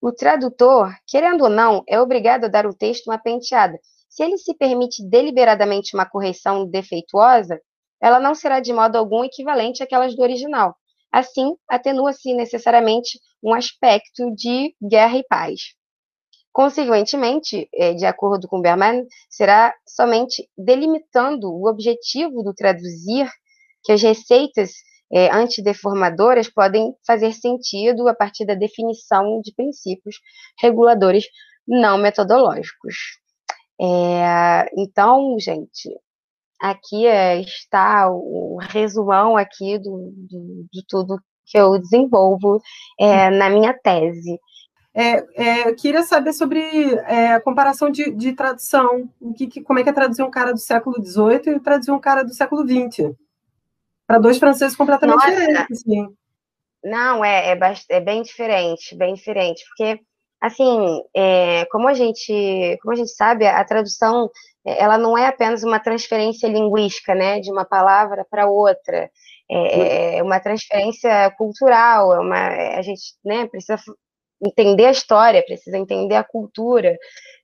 O 0.00 0.12
tradutor, 0.12 0.94
querendo 1.06 1.44
ou 1.44 1.50
não, 1.50 1.82
é 1.88 2.00
obrigado 2.00 2.44
a 2.44 2.48
dar 2.48 2.66
o 2.66 2.74
texto 2.74 3.08
uma 3.08 3.18
penteada. 3.18 3.78
Se 4.08 4.22
ele 4.22 4.38
se 4.38 4.54
permite 4.54 5.06
deliberadamente 5.06 5.94
uma 5.94 6.06
correção 6.06 6.66
defeituosa, 6.66 7.60
ela 8.00 8.20
não 8.20 8.34
será 8.34 8.60
de 8.60 8.72
modo 8.72 8.96
algum 8.96 9.24
equivalente 9.24 9.82
àquelas 9.82 10.14
do 10.14 10.22
original. 10.22 10.76
Assim, 11.12 11.56
atenua-se 11.68 12.34
necessariamente 12.34 13.18
um 13.42 13.54
aspecto 13.54 14.34
de 14.34 14.74
guerra 14.82 15.18
e 15.18 15.24
paz. 15.24 15.74
Consequentemente, 16.52 17.68
eh, 17.74 17.94
de 17.94 18.06
acordo 18.06 18.48
com 18.48 18.60
Berman, 18.60 19.06
será 19.28 19.74
somente 19.86 20.48
delimitando 20.56 21.50
o 21.52 21.68
objetivo 21.68 22.42
do 22.42 22.54
traduzir 22.54 23.30
que 23.84 23.92
as 23.92 24.02
receitas 24.02 24.72
é, 25.12 25.30
antideformadoras 25.32 26.48
podem 26.48 26.94
fazer 27.06 27.32
sentido 27.32 28.08
a 28.08 28.14
partir 28.14 28.44
da 28.44 28.54
definição 28.54 29.40
de 29.40 29.54
princípios 29.54 30.16
reguladores 30.60 31.24
não 31.66 31.98
metodológicos. 31.98 32.96
É, 33.80 34.66
então, 34.76 35.36
gente, 35.38 35.90
aqui 36.60 37.06
é, 37.06 37.40
está 37.40 38.10
o 38.10 38.58
resumão 38.60 39.36
aqui 39.36 39.78
do, 39.78 40.12
do, 40.16 40.66
de 40.72 40.84
tudo 40.88 41.20
que 41.44 41.58
eu 41.58 41.78
desenvolvo 41.78 42.60
é, 42.98 43.30
na 43.30 43.48
minha 43.48 43.72
tese. 43.72 44.38
É, 44.92 45.18
é, 45.34 45.68
eu 45.68 45.76
queria 45.76 46.02
saber 46.02 46.32
sobre 46.32 46.58
é, 47.04 47.34
a 47.34 47.40
comparação 47.40 47.90
de, 47.90 48.10
de 48.12 48.32
tradução. 48.32 49.08
Que, 49.36 49.46
que, 49.46 49.62
como 49.62 49.78
é 49.78 49.82
que 49.82 49.90
é 49.90 49.92
traduzir 49.92 50.22
um 50.22 50.30
cara 50.30 50.52
do 50.52 50.58
século 50.58 50.96
XVIII 51.04 51.56
e 51.56 51.60
traduzir 51.60 51.90
um 51.90 52.00
cara 52.00 52.24
do 52.24 52.32
século 52.32 52.66
XX? 52.66 53.14
Para 54.06 54.18
dois 54.18 54.38
franceses 54.38 54.76
completamente 54.76 55.16
Nossa. 55.16 55.30
diferentes, 55.30 55.80
sim. 55.80 56.06
Não, 56.82 57.24
é, 57.24 57.52
é, 57.52 57.58
é, 57.90 58.00
bem 58.00 58.22
diferente, 58.22 58.96
bem 58.96 59.14
diferente, 59.14 59.64
porque 59.68 60.00
assim, 60.40 61.02
é, 61.14 61.64
como 61.66 61.88
a 61.88 61.94
gente, 61.94 62.78
como 62.82 62.92
a 62.92 62.96
gente 62.96 63.10
sabe, 63.10 63.46
a 63.46 63.64
tradução 63.64 64.30
é, 64.66 64.82
ela 64.82 64.98
não 64.98 65.16
é 65.16 65.26
apenas 65.26 65.62
uma 65.62 65.78
transferência 65.78 66.48
linguística, 66.48 67.14
né, 67.14 67.40
de 67.40 67.50
uma 67.50 67.64
palavra 67.64 68.26
para 68.28 68.48
outra, 68.48 69.10
é, 69.50 70.18
é, 70.18 70.22
uma 70.22 70.40
transferência 70.40 71.30
cultural, 71.38 72.14
é 72.14 72.20
uma, 72.20 72.48
a 72.76 72.82
gente, 72.82 73.14
né, 73.24 73.46
precisa 73.46 73.80
entender 74.44 74.86
a 74.86 74.90
história, 74.90 75.44
precisa 75.44 75.78
entender 75.78 76.16
a 76.16 76.24
cultura, 76.24 76.96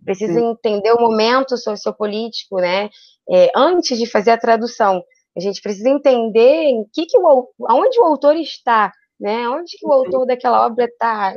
precisa 0.04 0.38
Sim. 0.38 0.50
entender 0.50 0.92
o 0.92 1.00
momento 1.00 1.56
sociopolítico, 1.56 2.56
né, 2.56 2.90
é, 3.30 3.50
antes 3.56 3.98
de 3.98 4.06
fazer 4.06 4.32
a 4.32 4.38
tradução. 4.38 5.02
A 5.34 5.40
gente 5.40 5.62
precisa 5.62 5.88
entender 5.88 6.64
em 6.64 6.84
que, 6.92 7.06
que 7.06 7.18
o, 7.18 7.48
aonde 7.66 7.98
o 7.98 8.04
autor 8.04 8.36
está, 8.36 8.92
né? 9.18 9.48
Onde 9.48 9.78
que 9.78 9.86
o 9.86 9.92
autor 9.92 10.26
daquela 10.26 10.66
obra 10.66 10.84
está, 10.84 11.34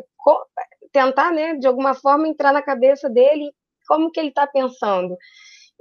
tentar, 0.96 1.34
né, 1.34 1.56
de 1.56 1.68
alguma 1.68 1.94
forma 1.94 2.26
entrar 2.26 2.54
na 2.54 2.62
cabeça 2.62 3.10
dele, 3.10 3.52
como 3.86 4.10
que 4.10 4.18
ele 4.18 4.30
está 4.30 4.48
pensando. 4.48 5.18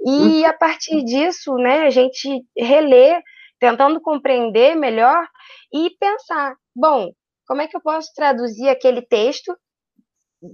E 0.05 0.09
uhum. 0.09 0.45
a 0.45 0.51
partir 0.51 1.05
disso, 1.05 1.55
né, 1.55 1.83
a 1.83 1.89
gente 1.89 2.43
relê, 2.57 3.21
tentando 3.57 4.01
compreender 4.01 4.75
melhor 4.75 5.25
e 5.73 5.89
pensar, 5.97 6.53
bom, 6.75 7.13
como 7.47 7.61
é 7.61 7.67
que 7.67 7.77
eu 7.77 7.81
posso 7.81 8.13
traduzir 8.13 8.67
aquele 8.67 9.01
texto 9.01 9.57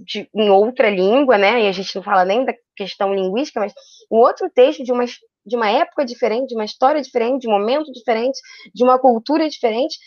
de, 0.06 0.30
em 0.32 0.48
outra 0.48 0.88
língua, 0.88 1.36
né? 1.36 1.64
E 1.64 1.66
a 1.66 1.72
gente 1.72 1.96
não 1.96 2.02
fala 2.02 2.24
nem 2.24 2.44
da 2.44 2.54
questão 2.76 3.12
linguística, 3.12 3.58
mas 3.58 3.74
um 4.10 4.18
outro 4.18 4.48
texto 4.48 4.84
de 4.84 4.92
uma, 4.92 5.04
de 5.04 5.56
uma 5.56 5.68
época 5.68 6.04
diferente, 6.04 6.50
de 6.50 6.54
uma 6.54 6.64
história 6.64 7.02
diferente, 7.02 7.42
de 7.42 7.48
um 7.48 7.52
momento 7.58 7.90
diferente, 7.90 8.38
de 8.72 8.84
uma 8.84 8.96
cultura 8.96 9.48
diferente, 9.48 9.98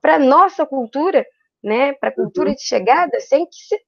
para 0.00 0.18
nossa 0.18 0.64
cultura, 0.64 1.22
né? 1.62 1.92
Para 1.92 2.08
a 2.08 2.14
cultura 2.14 2.48
uhum. 2.48 2.54
de 2.54 2.62
chegada, 2.62 3.20
sem 3.20 3.44
que 3.44 3.56
se, 3.56 3.78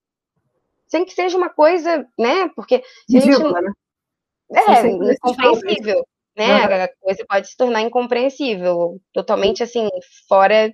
sem 0.93 1.07
que 1.07 1.15
seja 1.15 1.39
uma 1.39 1.49
coisa, 1.49 2.07
né? 2.19 2.51
Porque 2.55 2.83
se 3.09 3.17
a 3.17 3.21
gente 3.21 3.43
né? 3.43 3.73
é 4.51 5.15
incompreensível, 5.15 6.07
né? 6.37 6.67
Uhum. 6.67 6.85
A 6.85 6.89
coisa 7.01 7.25
pode 7.27 7.49
se 7.49 7.57
tornar 7.57 7.81
incompreensível, 7.81 9.01
totalmente 9.15 9.63
assim 9.63 9.89
fora 10.29 10.71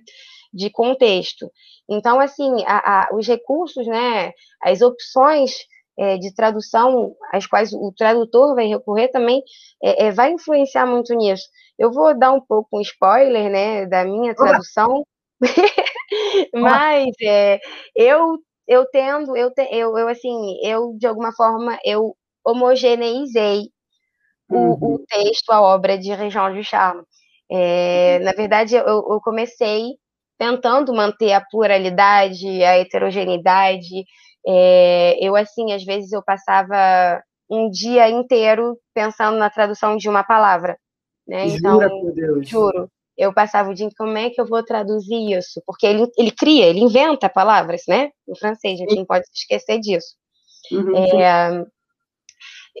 de 0.53 0.69
contexto. 0.69 1.49
Então, 1.89 2.19
assim, 2.19 2.65
a, 2.65 3.03
a, 3.03 3.15
os 3.15 3.25
recursos, 3.25 3.87
né, 3.87 4.33
as 4.61 4.81
opções 4.81 5.53
é, 5.97 6.17
de 6.17 6.33
tradução 6.35 7.15
às 7.31 7.47
quais 7.47 7.71
o 7.71 7.93
tradutor 7.95 8.55
vai 8.55 8.67
recorrer 8.67 9.07
também 9.07 9.41
é, 9.81 10.07
é, 10.07 10.11
vai 10.11 10.33
influenciar 10.33 10.85
muito 10.85 11.13
nisso. 11.13 11.47
Eu 11.77 11.93
vou 11.93 12.17
dar 12.17 12.33
um 12.33 12.41
pouco 12.41 12.77
um 12.77 12.81
spoiler, 12.81 13.49
né, 13.49 13.85
da 13.85 14.03
minha 14.03 14.35
tradução, 14.35 15.05
mas 16.53 17.13
é, 17.21 17.59
eu 17.95 18.37
eu 18.69 18.85
tendo, 18.85 19.35
eu, 19.35 19.51
te, 19.51 19.67
eu, 19.71 19.97
eu 19.97 20.07
assim, 20.07 20.59
eu 20.63 20.95
de 20.95 21.07
alguma 21.07 21.33
forma 21.33 21.77
eu 21.83 22.15
homogeneizei 22.45 23.63
uhum. 24.49 24.77
o, 24.79 24.95
o, 24.95 24.99
texto, 24.99 25.49
a 25.49 25.59
obra 25.59 25.97
de 25.97 26.13
Região 26.13 26.53
de 26.53 26.63
Charme. 26.63 27.01
É, 27.51 28.17
uhum. 28.19 28.25
Na 28.25 28.31
verdade, 28.31 28.75
eu, 28.75 28.85
eu 28.85 29.19
comecei 29.23 29.95
tentando 30.37 30.93
manter 30.93 31.33
a 31.33 31.41
pluralidade, 31.41 32.63
a 32.63 32.77
heterogeneidade. 32.77 34.05
É, 34.47 35.17
eu, 35.19 35.35
assim, 35.35 35.73
às 35.73 35.83
vezes 35.83 36.11
eu 36.11 36.23
passava 36.23 37.21
um 37.49 37.71
dia 37.71 38.07
inteiro 38.07 38.77
pensando 38.93 39.37
na 39.37 39.49
tradução 39.49 39.97
de 39.97 40.07
uma 40.07 40.23
palavra. 40.23 40.77
Né? 41.27 41.47
Então, 41.47 41.79
juro. 42.43 42.89
Eu 43.19 43.33
passava 43.33 43.69
o 43.69 43.73
dia, 43.73 43.89
como 43.97 44.17
é 44.17 44.29
que 44.29 44.39
eu 44.39 44.45
vou 44.45 44.63
traduzir 44.63 45.37
isso? 45.37 45.61
Porque 45.65 45.85
ele, 45.85 46.09
ele 46.17 46.31
cria, 46.31 46.67
ele 46.67 46.79
inventa 46.79 47.27
palavras, 47.27 47.81
né? 47.85 48.11
Em 48.25 48.33
francês, 48.33 48.75
a 48.75 48.77
gente 48.77 48.95
não 48.95 49.05
pode 49.05 49.25
esquecer 49.33 49.77
disso. 49.77 50.15
Uhum, 50.71 50.95
é, 50.95 51.65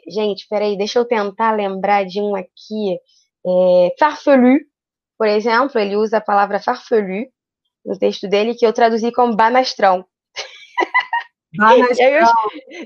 gente, 0.07 0.47
peraí, 0.49 0.77
deixa 0.77 0.97
eu 0.97 1.03
tentar 1.03 1.51
lembrar 1.51 2.05
de 2.05 2.21
um 2.21 2.37
aqui. 2.37 2.97
É, 3.45 3.95
farfelu, 3.99 4.59
por 5.17 5.27
exemplo, 5.27 5.77
ele 5.77 5.97
usa 5.97 6.19
a 6.19 6.21
palavra 6.21 6.61
farfelu, 6.61 7.25
no 7.85 7.99
texto 7.99 8.25
dele, 8.29 8.55
que 8.55 8.65
eu 8.65 8.71
traduzi 8.71 9.11
como 9.11 9.35
banastrão. 9.35 10.05
Banastrão. 11.57 12.07
eu, 12.07 12.25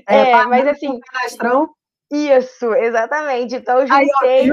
é, 0.08 0.30
é 0.30 0.46
mas 0.46 0.66
assim. 0.66 0.98
Banastrão? 1.12 1.68
Isso, 2.10 2.74
exatamente. 2.74 3.54
Então, 3.54 3.78
eu 3.78 3.86
juntei. 3.86 4.50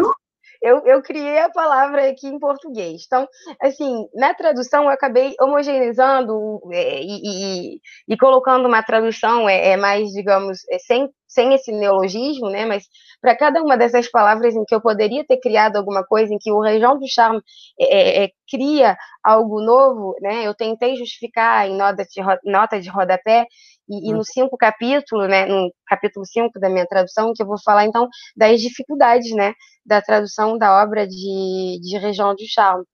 Eu, 0.62 0.86
eu, 0.86 1.02
criei 1.02 1.40
a 1.40 1.50
palavra 1.50 2.10
aqui 2.10 2.28
em 2.28 2.38
português. 2.38 3.04
Então, 3.06 3.28
assim, 3.60 4.08
na 4.14 4.34
tradução 4.34 4.84
eu 4.84 4.90
acabei 4.90 5.34
homogeneizando 5.42 6.62
é, 6.72 7.02
e, 7.02 7.76
e, 7.76 7.82
e, 8.08 8.18
colocando 8.18 8.68
uma 8.68 8.84
tradução 8.84 9.50
é, 9.50 9.70
é 9.70 9.78
mais, 9.78 10.10
digamos, 10.12 10.60
é, 10.70 10.78
sem, 10.78 11.10
sem 11.28 11.54
esse 11.56 11.72
neologismo, 11.72 12.50
né? 12.50 12.66
Mas 12.66 12.86
para 13.20 13.36
cada 13.36 13.62
uma 13.62 13.78
dessas 13.78 14.10
palavras 14.10 14.56
em 14.56 14.64
que 14.66 14.76
eu 14.76 14.82
poderia 14.82 15.26
ter 15.26 15.40
criado 15.40 15.78
alguma 15.78 16.04
coisa, 16.04 16.34
em 16.34 16.38
que 16.38 16.52
o 16.52 16.60
Região 16.62 16.98
do 17.00 17.08
Charme 17.08 17.42
é, 17.80 17.86
é, 17.86 18.24
é, 18.26 18.30
cria 18.50 18.98
algo 19.24 19.62
novo, 19.62 20.16
né? 20.22 20.46
Eu 20.46 20.54
tentei 20.54 20.96
justificar 20.96 21.68
em 21.68 21.76
nota 21.78 22.04
de, 22.04 22.22
nota 22.52 22.80
de 22.80 22.90
rodapé 22.90 23.46
e, 23.90 24.10
e, 24.10 24.14
no 24.14 24.24
cinco 24.24 24.58
capítulo, 24.58 25.28
né, 25.28 25.46
no 25.46 25.72
capítulo 25.88 26.26
5 26.26 26.60
da 26.60 26.70
minha 26.70 26.86
tradução, 26.88 27.34
que 27.34 27.44
eu 27.44 27.48
vou 27.48 27.58
falar 27.64 27.86
então 27.86 28.08
das 28.36 28.62
dificuldades, 28.62 29.32
né, 29.36 29.54
da 29.86 30.02
tradução 30.02 30.58
da 30.58 30.82
obra 30.82 31.08
de, 31.08 31.80
de 31.82 31.98
Região 31.98 32.34
do 32.34 32.44
Charme. 32.48 32.86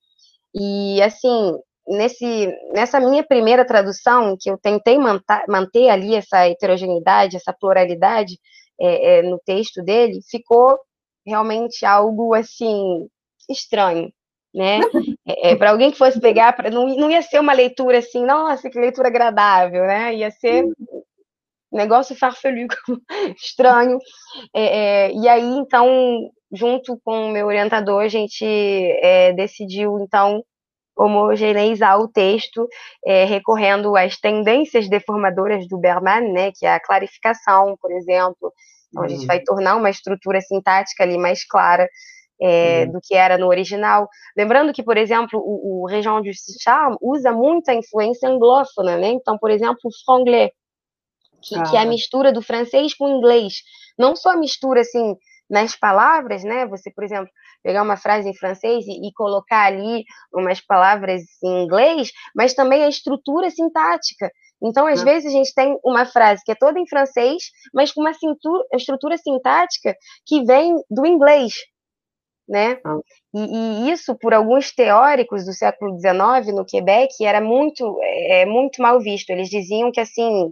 E 0.56 1.02
assim, 1.02 1.54
nesse, 1.88 2.48
nessa 2.74 3.00
minha 3.00 3.24
primeira 3.26 3.66
tradução, 3.66 4.36
que 4.40 4.50
eu 4.50 4.58
tentei 4.58 4.98
manter, 4.98 5.44
manter 5.48 5.90
ali 5.90 6.16
essa 6.16 6.48
heterogeneidade, 6.48 7.38
essa 7.38 7.54
pluralidade, 7.54 8.38
é, 8.80 9.20
é, 9.20 9.22
no 9.24 9.40
texto 9.46 9.84
dele, 9.84 10.20
ficou 10.30 10.78
realmente 11.26 11.86
algo 11.86 12.34
assim 12.34 13.08
estranho, 13.50 14.12
né? 14.58 14.80
É, 15.26 15.52
é 15.52 15.56
para 15.56 15.70
alguém 15.70 15.92
que 15.92 15.98
fosse 15.98 16.20
pegar, 16.20 16.52
pra, 16.54 16.72
não, 16.72 16.88
não 16.88 17.12
ia 17.12 17.22
ser 17.22 17.40
uma 17.40 17.54
leitura 17.54 18.00
assim, 18.00 18.26
nossa, 18.26 18.70
que 18.70 18.80
leitura 18.80 19.08
agradável, 19.08 19.86
né? 19.86 20.16
Ia 20.16 20.32
ser 20.32 20.64
um 21.72 21.78
negócio 21.78 22.16
farfelu, 22.16 22.68
estranho. 23.38 24.00
É, 24.54 24.64
é, 25.06 25.14
e 25.14 25.28
aí, 25.30 25.46
então, 25.46 25.88
junto 26.52 27.00
com 27.06 27.28
o 27.28 27.32
meu 27.32 27.46
orientador, 27.46 28.02
a 28.02 28.08
gente 28.08 28.44
é, 28.44 29.32
decidiu, 29.34 30.00
então, 30.00 30.44
homogeneizar 30.98 32.00
o 32.00 32.08
texto, 32.08 32.68
é, 33.06 33.24
recorrendo 33.26 33.96
às 33.96 34.18
tendências 34.18 34.90
deformadoras 34.90 35.68
do 35.68 35.78
Berman, 35.78 36.34
né, 36.34 36.52
que 36.52 36.66
é 36.66 36.74
a 36.74 36.80
clarificação, 36.80 37.78
por 37.80 37.92
exemplo. 37.92 38.52
Então, 38.90 39.04
a 39.04 39.08
gente 39.08 39.22
uhum. 39.22 39.28
vai 39.28 39.40
tornar 39.42 39.76
uma 39.76 39.92
estrutura 39.92 40.42
sintática 40.42 41.04
ali 41.04 41.18
mais 41.20 41.46
clara 41.46 41.88
é, 42.42 42.84
uhum. 42.84 42.94
do 42.94 43.00
que 43.02 43.16
era 43.16 43.38
no 43.38 43.48
original. 43.48 44.08
Lembrando 44.36 44.74
que, 44.74 44.84
por 44.84 44.98
exemplo, 44.98 45.40
o, 45.40 45.84
o 45.84 45.88
Région 45.88 46.22
du 46.22 46.32
Charme 46.62 46.98
usa 47.02 47.32
muita 47.32 47.74
influência 47.74 48.30
anglófona, 48.30 48.98
né? 48.98 49.10
Então, 49.10 49.38
por 49.38 49.50
exemplo, 49.50 49.80
o 49.84 50.06
franglais, 50.06 50.52
que, 51.42 51.58
ah. 51.58 51.64
que, 51.64 51.78
é 51.78 51.82
a 51.82 51.86
mistura 51.86 52.32
do 52.32 52.42
francês 52.42 52.94
com 52.94 53.06
o 53.06 53.18
inglês. 53.18 53.56
Não 53.98 54.16
só 54.16 54.32
a 54.32 54.38
mistura, 54.38 54.82
assim, 54.82 55.16
nas 55.50 55.76
palavras, 55.76 56.44
né? 56.44 56.66
Você, 56.68 56.92
por 56.92 57.04
exemplo, 57.04 57.30
pegar 57.64 57.84
uma 57.84 57.98
frase 57.98 58.30
em 58.30 58.36
francês 58.36 58.86
e, 58.86 59.08
e, 59.08 59.14
colocar 59.14 59.66
ali 59.66 60.04
umas 60.34 60.62
palavras 60.62 61.24
em 61.44 61.64
inglês, 61.64 62.12
mas 62.36 62.54
também 62.54 62.84
a 62.84 62.90
estrutura 62.90 63.50
sintática. 63.50 64.30
Então, 64.62 64.88
às 64.88 65.04
vezes, 65.04 65.28
a 65.28 65.38
gente 65.38 65.54
tem 65.54 65.78
uma 65.84 66.06
frase 66.06 66.42
que 66.44 66.52
é 66.52 66.56
toda 66.56 66.80
em 66.80 66.88
francês, 66.88 67.44
mas 67.74 67.92
com 67.92 68.02
uma 68.02 68.14
cintura, 68.14 68.64
estrutura 68.74 69.18
sintática 69.18 69.96
que 70.26 70.44
vem 70.44 70.76
do 70.90 71.06
inglês, 71.06 71.54
né? 72.48 72.80
Ah. 72.84 73.00
E, 73.34 73.88
e, 73.88 73.92
isso, 73.92 74.16
por 74.16 74.34
alguns 74.34 74.74
teóricos 74.74 75.46
do 75.46 75.54
século 75.54 76.00
XIX, 76.00 76.56
no 76.56 76.66
Quebec, 76.66 77.14
era 77.26 77.42
muito, 77.42 78.00
é, 78.02 78.46
muito 78.46 78.82
mal 78.82 79.00
visto. 79.00 79.30
Eles 79.30 79.50
diziam 79.50 79.92
que, 79.92 80.00
assim, 80.00 80.52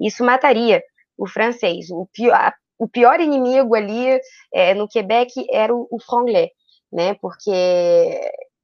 isso 0.00 0.24
mataria 0.24 0.82
o 1.16 1.26
francês. 1.26 1.90
O 1.90 2.06
pior, 2.12 2.52
o 2.78 2.88
pior 2.88 3.20
inimigo 3.20 3.74
ali 3.74 4.18
é, 4.52 4.74
no 4.74 4.88
Quebec 4.88 5.32
era 5.50 5.74
o, 5.74 5.86
o 5.90 6.00
franglais, 6.00 6.50
né? 6.92 7.14
Porque 7.20 7.52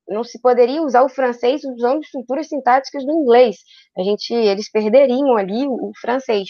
não 0.08 0.24
se 0.24 0.40
poderia 0.40 0.82
usar 0.82 1.02
o 1.02 1.08
francês 1.08 1.62
usando 1.64 2.02
estruturas 2.02 2.48
sintáticas 2.48 3.04
do 3.04 3.12
inglês. 3.12 3.58
A 3.96 4.02
gente, 4.02 4.32
eles 4.32 4.70
perderiam 4.70 5.36
ali 5.36 5.66
o, 5.66 5.72
o 5.72 5.92
francês. 6.00 6.48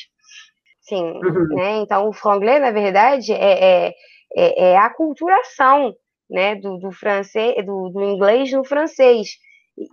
Sim, 0.80 1.02
uhum. 1.02 1.48
né? 1.54 1.76
Então 1.78 2.08
o 2.08 2.12
franglais, 2.12 2.60
na 2.60 2.70
verdade, 2.72 3.32
é, 3.32 3.86
é, 3.86 3.94
é, 4.36 4.64
é 4.70 4.76
a 4.76 4.86
aculturação, 4.86 5.94
né, 6.32 6.54
do, 6.56 6.78
do 6.78 6.90
francês, 6.90 7.54
do, 7.64 7.90
do 7.90 8.02
inglês 8.02 8.50
no 8.52 8.64
francês. 8.64 9.36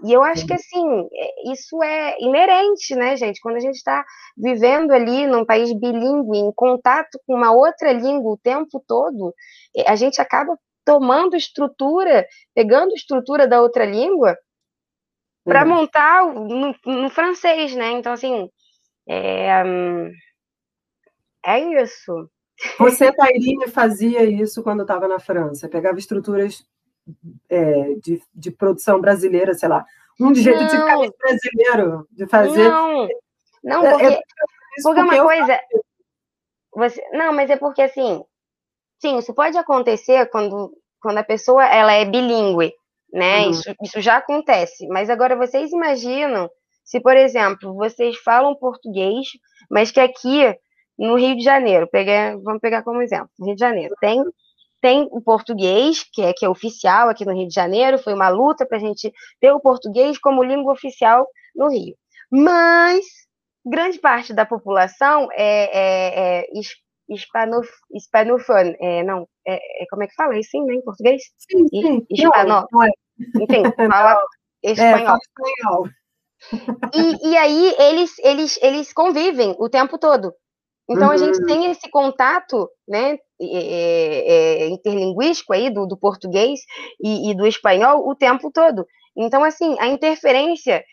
E 0.05 0.11
eu 0.11 0.23
acho 0.23 0.45
que, 0.45 0.53
assim, 0.53 1.07
é, 1.13 1.51
isso 1.51 1.81
é 1.83 2.17
inerente, 2.19 2.95
né, 2.95 3.15
gente? 3.15 3.39
Quando 3.41 3.57
a 3.57 3.59
gente 3.59 3.75
está 3.75 4.03
vivendo 4.37 4.91
ali 4.91 5.27
num 5.27 5.45
país 5.45 5.71
bilíngue, 5.73 6.37
em 6.37 6.51
contato 6.53 7.19
com 7.25 7.35
uma 7.35 7.51
outra 7.51 7.91
língua 7.91 8.33
o 8.33 8.37
tempo 8.37 8.83
todo, 8.87 9.33
é, 9.75 9.89
a 9.89 9.95
gente 9.95 10.21
acaba 10.21 10.57
tomando 10.85 11.35
estrutura, 11.35 12.25
pegando 12.55 12.93
estrutura 12.93 13.47
da 13.47 13.61
outra 13.61 13.85
língua 13.85 14.37
para 15.45 15.63
uhum. 15.63 15.69
montar 15.69 16.25
no, 16.25 16.75
no, 16.85 17.09
francês, 17.09 17.75
né? 17.75 17.91
Então, 17.91 18.13
assim, 18.13 18.49
é, 19.07 19.63
hum, 19.63 20.11
é 21.45 21.59
isso. 21.81 22.29
Você, 22.77 23.11
Tairine, 23.11 23.67
fazia 23.67 24.23
isso 24.23 24.61
quando 24.63 24.81
estava 24.81 25.07
na 25.07 25.19
França? 25.19 25.69
Pegava 25.69 25.97
estruturas 25.97 26.65
é, 27.49 27.95
de, 27.95 28.21
de 28.33 28.51
produção 28.51 28.99
brasileira, 28.99 29.53
sei 29.53 29.69
lá, 29.69 29.85
um 30.19 30.31
de 30.31 30.41
jeito 30.41 30.67
tipicamente 30.67 31.15
brasileiro 31.17 32.07
de 32.11 32.27
fazer. 32.27 32.69
Não, 32.69 33.07
não, 33.63 33.81
porque, 33.81 34.05
é, 34.05 34.13
é 34.13 34.21
porque, 34.83 35.01
uma 35.01 35.23
coisa. 35.23 35.59
Você, 36.75 37.01
não, 37.13 37.33
mas 37.33 37.49
é 37.49 37.57
porque 37.57 37.81
assim, 37.81 38.23
sim, 38.99 39.17
isso 39.17 39.33
pode 39.33 39.57
acontecer 39.57 40.29
quando, 40.29 40.71
quando 41.01 41.17
a 41.17 41.23
pessoa 41.23 41.65
ela 41.65 41.93
é 41.93 42.05
bilíngue, 42.05 42.73
né? 43.11 43.43
Uhum. 43.43 43.51
Isso, 43.51 43.75
isso 43.81 44.01
já 44.01 44.17
acontece. 44.17 44.87
Mas 44.87 45.09
agora 45.09 45.35
vocês 45.35 45.71
imaginam 45.71 46.49
se, 46.83 46.99
por 46.99 47.15
exemplo, 47.15 47.73
vocês 47.75 48.17
falam 48.17 48.55
português, 48.55 49.27
mas 49.69 49.91
que 49.91 49.99
aqui 49.99 50.43
no 50.99 51.15
Rio 51.15 51.35
de 51.35 51.43
Janeiro, 51.43 51.87
peguei, 51.87 52.35
vamos 52.43 52.59
pegar 52.59 52.83
como 52.83 53.01
exemplo, 53.01 53.29
Rio 53.39 53.55
de 53.55 53.59
Janeiro, 53.59 53.95
tem 53.99 54.23
tem 54.81 55.09
o 55.11 55.21
português, 55.21 56.05
que 56.13 56.21
é, 56.21 56.31
que 56.31 56.45
é 56.45 56.49
oficial 56.49 57.09
aqui 57.09 57.25
no 57.25 57.33
Rio 57.33 57.47
de 57.47 57.53
Janeiro, 57.53 57.97
foi 57.97 58.13
uma 58.13 58.29
luta 58.29 58.65
para 58.65 58.77
a 58.77 58.79
gente 58.79 59.11
ter 59.39 59.51
o 59.51 59.59
português 59.59 60.17
como 60.17 60.43
língua 60.43 60.71
oficial 60.71 61.27
no 61.53 61.69
Rio. 61.69 61.95
Mas 62.31 63.05
grande 63.65 63.99
parte 63.99 64.33
da 64.33 64.45
população 64.45 65.27
é, 65.33 65.69
é, 65.73 66.39
é 66.39 66.45
hispano, 67.09 67.61
hispanofone, 67.93 68.75
é, 68.79 69.03
não, 69.03 69.27
é, 69.45 69.55
é, 69.55 69.85
como 69.89 70.03
é 70.03 70.07
que 70.07 70.15
fala 70.15 70.37
isso 70.37 70.63
né, 70.65 70.75
em 70.75 70.81
português? 70.81 71.23
Sim, 71.37 71.67
sim. 71.67 72.05
Hispano, 72.09 72.65
é. 72.83 73.43
enfim, 73.43 73.63
fala 73.91 74.21
é, 74.63 74.71
espanhol. 74.71 75.17
espanhol. 75.17 75.89
E, 76.95 77.31
e 77.31 77.37
aí 77.37 77.75
eles, 77.77 78.17
eles, 78.19 78.59
eles 78.61 78.93
convivem 78.93 79.55
o 79.59 79.67
tempo 79.67 79.97
todo. 79.97 80.33
Então 80.89 81.07
uhum. 81.07 81.13
a 81.13 81.17
gente 81.17 81.39
uhum. 81.39 81.45
tem 81.45 81.71
esse 81.71 81.89
contato, 81.89 82.67
né, 82.87 83.17
é, 83.41 84.63
é, 84.63 84.67
interlinguístico 84.69 85.53
aí 85.53 85.69
do, 85.69 85.85
do 85.85 85.95
português 85.97 86.59
e, 87.01 87.29
e, 87.29 87.35
do 87.35 87.45
espanhol 87.45 88.07
o 88.07 88.15
tempo 88.15 88.51
todo. 88.51 88.85
Então 89.15 89.43
assim 89.43 89.75
a 89.79 89.87
interferência 89.87 90.83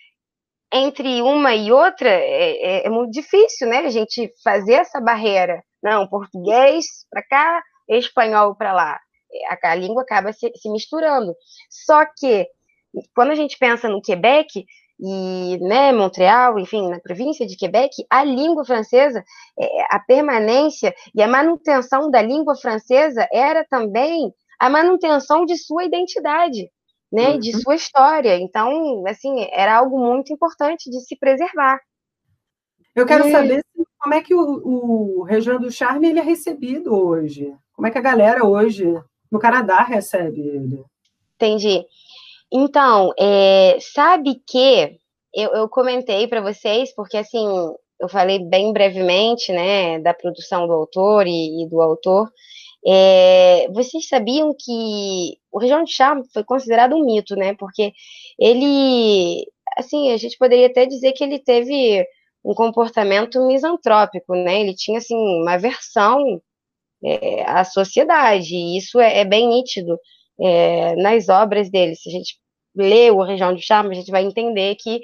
entre 0.73 1.23
uma 1.23 1.55
e 1.55 1.73
outra 1.73 2.09
é, 2.09 2.81
é, 2.83 2.87
é 2.87 2.91
muito 2.91 3.13
difícil, 3.13 3.69
né? 3.69 3.79
A 3.79 3.91
gente 3.91 4.33
fazer 4.43 4.75
essa 4.75 5.01
barreira. 5.01 5.63
Não, 5.83 6.07
português 6.09 6.85
para 7.11 7.23
cá, 7.23 7.63
espanhol 7.89 8.55
para 8.57 8.73
lá. 8.73 9.01
A, 9.49 9.71
a, 9.71 9.75
língua 9.75 10.03
acaba 10.03 10.33
se, 10.33 10.51
se 10.57 10.69
misturando. 10.71 11.35
Só 11.71 12.05
que 12.05 12.47
quando 13.15 13.31
a 13.31 13.35
gente 13.35 13.57
pensa 13.59 13.89
no 13.89 14.03
Quebec, 14.03 14.65
e 14.99 15.59
né, 15.61 15.93
Montreal, 15.93 16.59
enfim, 16.59 16.89
na 16.89 16.99
província 16.99 17.47
de 17.47 17.57
Quebec, 17.57 18.05
a 18.09 18.25
língua 18.25 18.65
francesa, 18.65 19.23
é, 19.59 19.95
a 19.95 19.99
permanência 19.99 20.95
e 21.15 21.23
a 21.23 21.29
manutenção 21.29 22.11
da 22.11 22.23
língua 22.23 22.57
francesa 22.57 23.27
era 23.33 23.65
também 23.65 24.33
a 24.59 24.71
manutenção 24.71 25.45
de 25.45 25.57
sua 25.57 25.85
identidade, 25.85 26.71
né, 27.13 27.31
uhum. 27.31 27.39
de 27.39 27.53
sua 27.61 27.75
história. 27.75 28.39
Então, 28.39 29.05
assim, 29.07 29.47
era 29.53 29.77
algo 29.77 29.99
muito 29.99 30.33
importante 30.33 30.91
de 30.91 31.01
se 31.01 31.17
preservar. 31.17 31.79
Eu 32.95 33.05
quero 33.05 33.29
e... 33.29 33.31
saber 33.31 33.63
como 33.99 34.15
é 34.15 34.23
que 34.23 34.35
o, 34.35 35.21
o 35.21 35.23
Região 35.25 35.59
do 35.59 35.71
Charme 35.71 36.09
ele 36.09 36.21
é 36.21 36.23
recebido 36.23 36.95
hoje. 36.95 37.55
Como 37.75 37.87
é 37.87 37.91
que 37.91 37.99
a 37.99 38.03
galera 38.03 38.47
hoje 38.47 38.95
no 39.31 39.39
Canadá 39.39 39.83
recebe 39.83 40.41
ele? 40.41 40.83
Entendi. 41.35 41.85
Então, 42.53 43.13
é, 43.19 43.79
sabe 43.81 44.41
que 44.47 44.99
eu, 45.35 45.51
eu 45.53 45.69
comentei 45.69 46.27
para 46.29 46.41
vocês, 46.41 46.95
porque 46.95 47.17
assim, 47.17 47.47
eu 48.01 48.09
falei 48.09 48.39
bem 48.39 48.73
brevemente, 48.73 49.53
né, 49.53 49.99
da 50.01 50.15
produção 50.15 50.67
do 50.67 50.73
autor 50.73 51.27
e, 51.27 51.63
e 51.65 51.69
do 51.69 51.81
autor. 51.81 52.31
É, 52.87 53.69
vocês 53.73 54.09
sabiam 54.09 54.55
que 54.59 55.39
o 55.51 55.59
Região 55.59 55.83
de 55.85 55.93
Charme 55.93 56.23
foi 56.33 56.45
considerado 56.45 56.95
um 56.95 57.05
mito, 57.05 57.35
né? 57.35 57.55
Porque 57.57 57.93
ele, 58.39 59.45
assim, 59.77 60.13
a 60.13 60.17
gente 60.17 60.39
poderia 60.39 60.67
até 60.69 60.87
dizer 60.87 61.13
que 61.13 61.25
ele 61.25 61.39
teve 61.41 62.07
um 62.45 62.55
comportamento 62.55 63.45
misantrópico, 63.47 64.35
né? 64.37 64.61
Ele 64.61 64.75
tinha, 64.75 64.99
assim, 64.99 65.17
uma 65.17 65.55
aversão 65.55 66.41
é, 67.05 67.43
à 67.51 67.65
sociedade, 67.65 68.55
e 68.55 68.79
isso 68.79 69.01
é, 69.01 69.21
é 69.21 69.25
bem 69.25 69.49
nítido 69.49 69.99
é, 70.41 70.97
nas 70.97 71.29
obras 71.29 71.71
dele. 71.71 71.95
Se 71.97 72.09
a 72.09 72.13
gente 72.13 72.37
lê 72.75 73.11
o 73.11 73.23
Região 73.23 73.55
do 73.55 73.61
Charme, 73.61 73.93
a 73.93 73.99
gente 73.99 74.11
vai 74.11 74.23
entender 74.23 74.77
que 74.77 75.01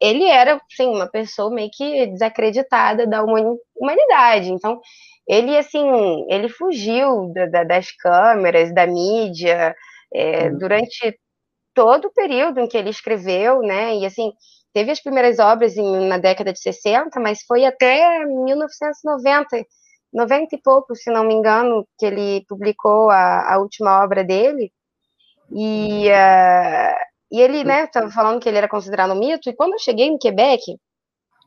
ele 0.00 0.24
era, 0.24 0.60
sim, 0.70 0.88
uma 0.88 1.08
pessoa 1.08 1.50
meio 1.50 1.70
que 1.72 2.06
desacreditada 2.06 3.06
da 3.06 3.22
humanidade. 3.22 4.50
Então, 4.50 4.80
ele, 5.26 5.56
assim, 5.56 5.84
ele 6.28 6.48
fugiu 6.48 7.32
da, 7.32 7.46
da, 7.46 7.64
das 7.64 7.90
câmeras, 7.92 8.72
da 8.74 8.86
mídia, 8.86 9.74
é, 10.14 10.48
uhum. 10.48 10.58
durante 10.58 11.18
todo 11.74 12.06
o 12.06 12.12
período 12.12 12.60
em 12.60 12.68
que 12.68 12.76
ele 12.76 12.90
escreveu, 12.90 13.60
né? 13.60 13.96
E, 13.96 14.06
assim, 14.06 14.32
teve 14.72 14.90
as 14.90 15.00
primeiras 15.00 15.38
obras 15.38 15.76
em, 15.76 16.06
na 16.06 16.18
década 16.18 16.52
de 16.52 16.60
60, 16.60 17.18
mas 17.20 17.42
foi 17.46 17.64
até 17.64 18.24
1990, 18.24 19.64
90 20.16 20.56
e 20.56 20.58
pouco, 20.62 20.96
se 20.96 21.10
não 21.10 21.24
me 21.24 21.34
engano, 21.34 21.86
que 21.98 22.06
ele 22.06 22.44
publicou 22.48 23.10
a, 23.10 23.54
a 23.54 23.58
última 23.58 24.02
obra 24.02 24.24
dele. 24.24 24.72
E, 25.52 26.08
uh, 26.08 26.96
e 27.30 27.40
ele, 27.40 27.62
né, 27.64 27.84
estava 27.84 28.10
falando 28.10 28.40
que 28.40 28.48
ele 28.48 28.58
era 28.58 28.68
considerado 28.68 29.12
um 29.12 29.18
mito, 29.18 29.50
e 29.50 29.54
quando 29.54 29.74
eu 29.74 29.78
cheguei 29.78 30.10
no 30.10 30.18
Quebec, 30.18 30.62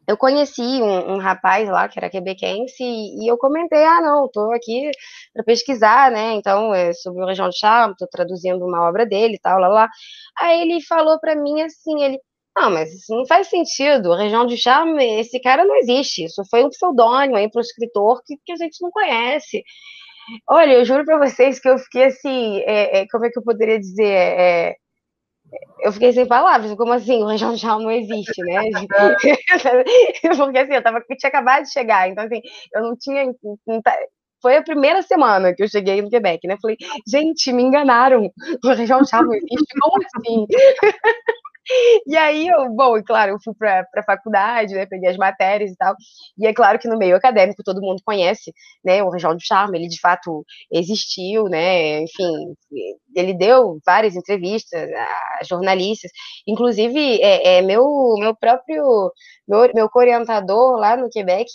eu 0.08 0.18
conheci 0.18 0.62
um, 0.62 1.16
um 1.16 1.18
rapaz 1.18 1.68
lá 1.70 1.88
que 1.90 2.00
era 2.00 2.10
quebequense, 2.10 2.84
e, 2.84 3.26
e 3.26 3.28
eu 3.28 3.38
comentei, 3.38 3.84
ah, 3.84 4.02
não, 4.02 4.26
estou 4.26 4.54
aqui 4.54 4.92
para 5.34 5.44
pesquisar, 5.44 6.12
né, 6.12 6.34
então, 6.34 6.74
é 6.74 6.94
sobre 6.94 7.24
o 7.24 7.28
Região 7.28 7.50
de 7.50 7.58
Charme, 7.58 7.94
estou 7.94 8.08
traduzindo 8.08 8.64
uma 8.66 8.88
obra 8.88 9.06
dele 9.06 9.40
tal, 9.42 9.60
lá, 9.60 9.68
lá. 9.68 9.90
Aí 10.40 10.62
ele 10.62 10.82
falou 10.84 11.20
para 11.20 11.36
mim 11.36 11.62
assim, 11.64 12.04
ele, 12.04 12.20
não, 12.60 12.72
mas 12.72 12.94
isso 12.94 13.16
não 13.16 13.26
faz 13.26 13.48
sentido. 13.48 14.14
A 14.14 14.18
região 14.18 14.46
de 14.46 14.58
Charme, 14.58 15.04
esse 15.20 15.40
cara 15.40 15.64
não 15.66 15.76
existe. 15.78 16.26
Isso 16.26 16.44
foi 16.50 16.64
um 16.64 16.70
pseudônimo 16.70 17.38
aí 17.38 17.50
para 17.50 17.60
o 17.60 17.62
escritor 17.62 18.22
que, 18.26 18.36
que 18.46 18.52
a 18.52 18.56
gente 18.58 18.82
não 18.82 18.92
conhece. 18.92 19.64
Olha, 20.50 20.74
eu 20.74 20.86
juro 20.86 21.06
para 21.06 21.18
vocês 21.18 21.60
que 21.60 21.70
eu 21.70 21.78
fiquei 21.78 22.06
assim, 22.06 22.60
é, 22.60 23.00
é, 23.00 23.08
como 23.12 23.26
é 23.26 23.30
que 23.30 23.40
eu 23.40 23.44
poderia 23.44 23.80
dizer? 23.80 24.06
É, 24.06 24.76
eu 25.82 25.92
fiquei 25.92 26.12
sem 26.14 26.28
palavras, 26.28 26.74
como 26.76 26.94
assim, 26.94 27.24
o 27.24 27.26
Ranjão 27.26 27.56
Tchau 27.56 27.80
não 27.80 27.92
existe, 27.92 28.42
né? 28.44 28.62
Porque 30.38 30.58
assim, 30.60 30.74
eu, 30.74 30.84
tava, 30.84 31.02
tinha 31.02 31.30
acabado 31.30 31.64
de 31.64 31.72
chegar, 31.72 32.10
então 32.10 32.26
assim, 32.26 32.42
eu 32.76 32.82
não 32.84 32.96
tinha. 32.98 33.26
Não 33.66 33.82
tá, 33.82 33.96
foi 34.42 34.58
a 34.58 34.64
primeira 34.64 35.02
semana 35.02 35.54
que 35.54 35.64
eu 35.64 35.68
cheguei 35.68 36.02
no 36.02 36.10
Quebec, 36.10 36.48
né? 36.48 36.58
Falei, 36.62 36.78
gente, 37.08 37.52
me 37.52 37.64
enganaram, 37.64 38.30
o 38.64 38.68
Ranjão 38.68 39.04
Tchau 39.04 39.24
não 39.24 39.34
existe, 39.34 39.80
como 39.82 40.04
assim? 40.04 40.46
E 42.06 42.18
aí, 42.18 42.48
eu, 42.48 42.70
bom, 42.70 42.98
e 42.98 43.04
claro, 43.04 43.34
eu 43.34 43.38
fui 43.44 43.54
para 43.54 43.86
a 43.96 44.04
faculdade, 44.04 44.74
né, 44.74 44.86
peguei 44.86 45.10
as 45.10 45.18
matérias 45.18 45.72
e 45.72 45.76
tal, 45.76 45.96
e 46.38 46.48
é 46.48 46.54
claro 46.54 46.80
que 46.80 46.88
no 46.88 46.98
meio 46.98 47.16
acadêmico 47.16 47.64
todo 47.64 47.82
mundo 47.82 48.02
conhece, 48.04 48.52
né, 48.84 49.04
o 49.04 49.10
Região 49.10 49.36
do 49.36 49.42
Charme, 49.46 49.78
ele 49.78 49.88
de 49.88 50.00
fato 50.00 50.46
existiu, 50.72 51.46
né, 51.46 52.02
enfim, 52.02 52.56
ele 53.16 53.34
deu 53.34 53.80
várias 53.86 54.16
entrevistas 54.16 54.90
a 54.92 55.44
jornalistas, 55.44 56.12
inclusive, 56.48 57.22
é, 57.22 57.58
é 57.58 57.62
meu, 57.62 57.84
meu 58.20 58.36
próprio, 58.36 59.12
meu, 59.48 59.70
meu 59.74 59.90
orientador 59.94 60.78
lá 60.78 60.96
no 60.98 61.10
Quebec, 61.10 61.50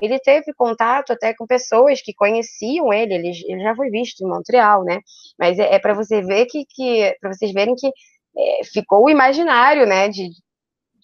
ele 0.00 0.18
teve 0.20 0.52
contato 0.54 1.12
até 1.12 1.34
com 1.34 1.46
pessoas 1.46 2.00
que 2.02 2.14
conheciam 2.14 2.92
ele, 2.92 3.14
ele, 3.14 3.32
ele 3.48 3.62
já 3.62 3.74
foi 3.74 3.90
visto 3.90 4.20
em 4.22 4.28
Montreal, 4.28 4.84
né, 4.84 5.00
mas 5.38 5.58
é, 5.58 5.74
é 5.74 5.78
para 5.78 5.94
você 5.94 6.22
ver 6.22 6.46
que, 6.46 6.64
que 6.68 7.16
para 7.20 7.32
vocês 7.32 7.52
verem 7.52 7.74
que 7.74 7.90
é, 8.36 8.64
ficou 8.64 9.04
o 9.04 9.10
imaginário, 9.10 9.86
né, 9.86 10.08
de, 10.08 10.28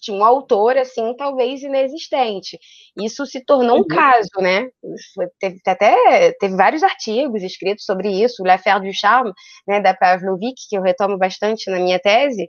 de 0.00 0.12
um 0.12 0.24
autor, 0.24 0.76
assim, 0.76 1.14
talvez 1.16 1.62
inexistente. 1.62 2.58
Isso 2.96 3.24
se 3.26 3.44
tornou 3.44 3.76
um 3.76 3.80
uhum. 3.80 3.86
caso, 3.86 4.30
né, 4.38 4.68
teve, 5.38 5.60
até, 5.66 6.32
teve 6.32 6.56
vários 6.56 6.82
artigos 6.82 7.42
escritos 7.42 7.84
sobre 7.84 8.10
isso, 8.10 8.42
L'Affaire 8.44 8.80
du 8.80 8.92
Charme, 8.92 9.32
né, 9.66 9.80
da 9.80 9.94
Pavlovic, 9.94 10.56
que 10.68 10.76
eu 10.76 10.82
retomo 10.82 11.16
bastante 11.16 11.70
na 11.70 11.78
minha 11.78 11.98
tese, 11.98 12.48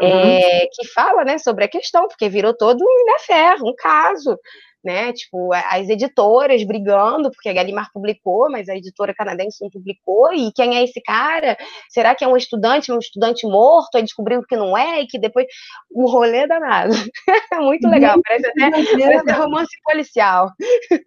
é, 0.00 0.06
uhum. 0.06 0.20
é, 0.20 0.66
que 0.72 0.86
fala, 0.88 1.24
né, 1.24 1.38
sobre 1.38 1.64
a 1.64 1.68
questão, 1.68 2.08
porque 2.08 2.28
virou 2.28 2.56
todo 2.56 2.82
um 2.82 3.14
affaire, 3.14 3.62
um 3.62 3.74
caso, 3.76 4.36
né? 4.84 5.12
Tipo, 5.12 5.52
as 5.52 5.88
editoras 5.88 6.62
brigando, 6.64 7.30
porque 7.30 7.48
a 7.48 7.52
Gallimard 7.52 7.90
publicou, 7.92 8.50
mas 8.50 8.68
a 8.68 8.76
editora 8.76 9.14
canadense 9.14 9.62
não 9.62 9.70
publicou, 9.70 10.32
e 10.32 10.52
quem 10.52 10.76
é 10.76 10.84
esse 10.84 11.00
cara? 11.00 11.56
Será 11.88 12.14
que 12.14 12.24
é 12.24 12.28
um 12.28 12.36
estudante, 12.36 12.92
um 12.92 12.98
estudante 12.98 13.46
morto? 13.46 13.96
Aí 13.96 14.02
descobriu 14.02 14.42
que 14.42 14.56
não 14.56 14.76
é, 14.76 15.00
e 15.00 15.06
que 15.06 15.18
depois. 15.18 15.46
Um 15.94 16.06
rolê 16.06 16.46
danado. 16.46 16.92
Muito 17.62 17.88
legal, 17.88 18.20
parece 18.26 18.46
até, 18.48 18.70
parece 18.70 19.32
romance 19.32 19.76
policial. 19.84 20.50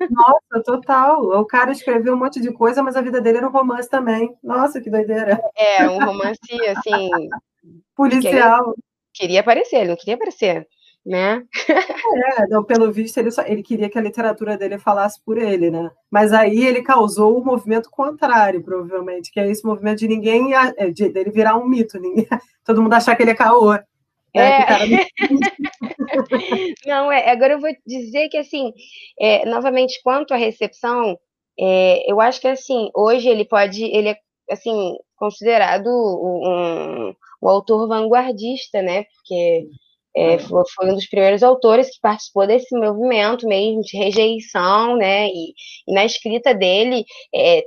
Nossa, 0.10 0.64
total. 0.64 1.22
O 1.22 1.46
cara 1.46 1.72
escreveu 1.72 2.14
um 2.14 2.18
monte 2.18 2.40
de 2.40 2.52
coisa, 2.52 2.82
mas 2.82 2.96
a 2.96 3.02
vida 3.02 3.22
dele 3.22 3.40
era 3.40 3.48
um 3.48 3.52
romance 3.52 3.90
também. 3.90 4.34
Nossa, 4.44 4.82
que 4.82 4.90
doideira. 4.90 5.40
É, 5.56 5.88
um 5.88 6.00
romance, 6.00 6.40
assim. 6.70 7.10
policial. 7.96 8.76
Queria 9.14 9.42
aparecer, 9.42 9.78
ele 9.78 9.90
não 9.90 9.96
queria 9.96 10.16
aparecer 10.16 10.68
né? 11.08 11.41
É, 11.70 12.47
não, 12.49 12.66
pelo 12.66 12.91
visto, 12.91 13.18
ele, 13.18 13.32
só, 13.32 13.41
ele 13.43 13.64
queria 13.64 13.89
que 13.89 13.97
a 13.97 14.01
literatura 14.01 14.58
dele 14.58 14.78
falasse 14.78 15.24
por 15.24 15.38
ele, 15.38 15.72
né? 15.72 15.89
Mas 16.12 16.34
aí 16.34 16.66
ele 16.66 16.82
causou 16.82 17.34
o 17.34 17.39
um 17.39 17.45
movimento 17.45 17.89
contrário, 17.89 18.62
provavelmente, 18.62 19.32
que 19.32 19.39
é 19.39 19.49
esse 19.49 19.66
movimento 19.66 19.99
de 19.99 20.08
ninguém, 20.08 20.53
é, 20.53 20.91
de, 20.91 21.08
dele 21.08 21.32
virar 21.32 21.55
um 21.55 21.66
mito, 21.66 21.97
ninguém, 21.97 22.28
todo 22.66 22.82
mundo 22.82 22.93
achar 22.93 23.16
que 23.16 23.24
ele 23.24 23.32
é 23.32 23.36
caô. 23.36 23.72
Né? 23.72 23.84
É. 24.36 24.64
Cara... 24.66 24.84
não, 26.86 27.10
é, 27.10 27.32
agora 27.32 27.53
eu 27.53 27.62
vou 27.62 27.72
dizer 27.86 28.28
que, 28.28 28.38
assim, 28.38 28.74
é, 29.18 29.45
novamente, 29.45 30.01
quanto 30.03 30.34
à 30.34 30.38
recepção, 30.38 31.18
é, 31.58 32.12
eu 32.12 32.20
acho 32.20 32.41
que, 32.41 32.49
assim, 32.49 32.89
hoje 32.93 33.30
ele 33.30 33.45
pode, 33.45 33.82
ele 33.82 34.10
é, 34.10 34.18
assim, 34.51 34.93
considerado 35.16 35.88
um, 35.88 37.14
um 37.41 37.47
autor 37.47 37.88
vanguardista, 37.88 38.82
né? 38.82 39.03
Porque 39.03 39.68
é, 40.18 40.39
foi, 40.39 40.63
foi, 40.76 40.91
um 40.91 40.95
dos 40.95 41.07
primeiros 41.07 41.43
autores 41.43 41.89
que 41.89 42.01
participou 42.01 42.47
desse 42.47 42.76
movimento 42.76 43.47
mesmo 43.47 43.82
de 43.82 43.95
rejeição, 43.97 44.97
né? 44.97 45.28
E, 45.28 45.53
e 45.88 45.93
na 45.93 46.05
escrita 46.05 46.55
dele 46.55 47.05
é, 47.36 47.63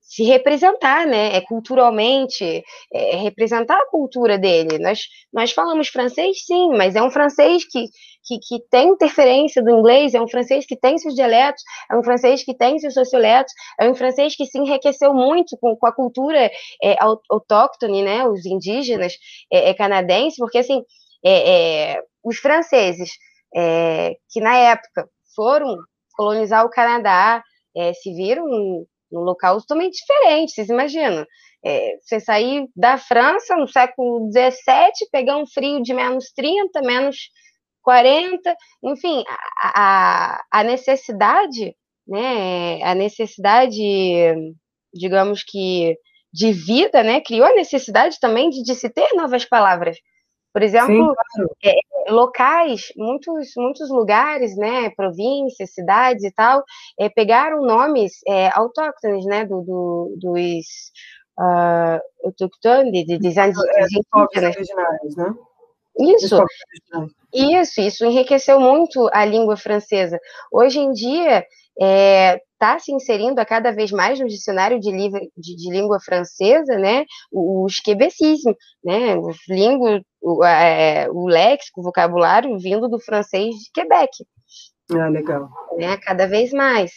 se 0.00 0.24
representar, 0.24 1.06
né? 1.06 1.36
É, 1.36 1.40
culturalmente, 1.40 2.64
é, 2.92 3.16
representar 3.16 3.76
a 3.76 3.90
cultura 3.90 4.36
dele. 4.36 4.78
Nós, 4.78 5.00
nós 5.32 5.52
falamos 5.52 5.88
francês, 5.88 6.44
sim, 6.44 6.70
mas 6.76 6.96
é 6.96 7.02
um 7.02 7.10
francês 7.10 7.64
que, 7.64 7.84
que, 8.24 8.38
que, 8.40 8.68
tem 8.68 8.88
interferência 8.88 9.62
do 9.62 9.70
inglês, 9.70 10.14
é 10.14 10.20
um 10.20 10.28
francês 10.28 10.66
que 10.66 10.76
tem 10.76 10.98
seus 10.98 11.14
dialetos, 11.14 11.62
é 11.88 11.96
um 11.96 12.02
francês 12.02 12.42
que 12.44 12.56
tem 12.56 12.78
seus 12.80 12.94
socioletos, 12.94 13.52
é 13.80 13.88
um 13.88 13.94
francês 13.94 14.34
que 14.34 14.46
se 14.46 14.58
enriqueceu 14.58 15.14
muito 15.14 15.56
com, 15.60 15.76
com 15.76 15.86
a 15.86 15.94
cultura 15.94 16.50
é, 16.82 16.96
autóctone, 17.30 18.02
né? 18.02 18.26
Os 18.26 18.44
indígenas 18.44 19.14
é, 19.52 19.70
é 19.70 19.74
canadenses, 19.74 20.38
porque 20.38 20.58
assim 20.58 20.82
é, 21.26 21.94
é, 21.94 22.02
os 22.22 22.38
franceses, 22.38 23.10
é, 23.54 24.14
que 24.30 24.40
na 24.40 24.56
época 24.56 25.08
foram 25.34 25.76
colonizar 26.14 26.64
o 26.64 26.70
Canadá, 26.70 27.42
é, 27.76 27.92
se 27.92 28.14
viram 28.14 28.46
num, 28.46 28.86
num, 29.10 29.20
local 29.20 29.60
totalmente 29.60 29.98
diferente, 29.98 30.52
vocês 30.52 30.68
imaginam? 30.68 31.26
É, 31.64 31.96
você 32.00 32.20
sair 32.20 32.68
da 32.76 32.96
França 32.96 33.56
no 33.56 33.66
século 33.66 34.30
XVII, 34.30 35.10
pegar 35.10 35.36
um 35.36 35.46
frio 35.46 35.82
de 35.82 35.92
menos 35.92 36.30
30, 36.32 36.80
menos 36.82 37.16
40, 37.82 38.54
enfim, 38.84 39.24
a, 39.60 40.36
a, 40.40 40.60
a 40.60 40.62
necessidade, 40.62 41.74
né, 42.06 42.80
a 42.84 42.94
necessidade, 42.94 43.82
digamos 44.94 45.42
que 45.42 45.96
de 46.32 46.52
vida, 46.52 47.02
né, 47.02 47.20
criou 47.20 47.46
a 47.46 47.54
necessidade 47.54 48.20
também 48.20 48.48
de, 48.48 48.62
de 48.62 48.74
se 48.74 48.88
ter 48.88 49.08
novas 49.14 49.44
palavras. 49.44 49.96
Por 50.56 50.62
exemplo, 50.62 50.86
Sim, 50.86 51.04
claro. 51.04 51.56
é, 51.62 52.10
locais, 52.10 52.90
muitos, 52.96 53.50
muitos 53.58 53.90
lugares, 53.90 54.56
né, 54.56 54.88
províncias, 54.88 55.74
cidades 55.74 56.24
e 56.24 56.32
tal, 56.32 56.64
é, 56.98 57.10
pegaram 57.10 57.60
nomes 57.60 58.22
é, 58.26 58.48
autóctones, 58.54 59.26
né, 59.26 59.44
do, 59.44 59.60
do, 59.60 60.16
dos 60.16 60.66
uh, 61.38 62.00
autoctones, 62.24 62.90
de, 62.90 63.04
de, 63.04 63.18
de, 63.18 63.38
originários, 63.38 65.14
né? 65.14 65.34
Isso, 65.98 66.42
isso, 67.34 67.80
isso 67.82 68.06
enriqueceu 68.06 68.58
muito 68.58 69.10
a 69.12 69.26
língua 69.26 69.58
francesa. 69.58 70.18
Hoje 70.50 70.78
em 70.78 70.90
dia, 70.92 71.44
é, 71.78 72.40
está 72.56 72.78
se 72.78 72.92
inserindo 72.92 73.40
a 73.40 73.44
cada 73.44 73.70
vez 73.70 73.90
mais 73.90 74.18
no 74.18 74.26
dicionário 74.26 74.80
de, 74.80 74.90
de, 74.90 75.56
de 75.56 75.70
língua 75.70 75.98
francesa, 76.00 76.76
né, 76.78 77.04
o, 77.30 77.66
esquebecismo, 77.68 78.54
né, 78.82 79.14
o, 79.16 79.30
o, 80.22 80.44
é, 80.44 81.08
o 81.10 81.26
léxico, 81.26 81.80
o 81.80 81.84
vocabulário 81.84 82.58
vindo 82.58 82.88
do 82.88 82.98
francês 82.98 83.54
de 83.54 83.70
Quebec. 83.72 84.10
Ah, 84.92 85.08
legal. 85.08 85.48
Né, 85.76 85.96
cada 85.98 86.26
vez 86.26 86.52
mais. 86.52 86.90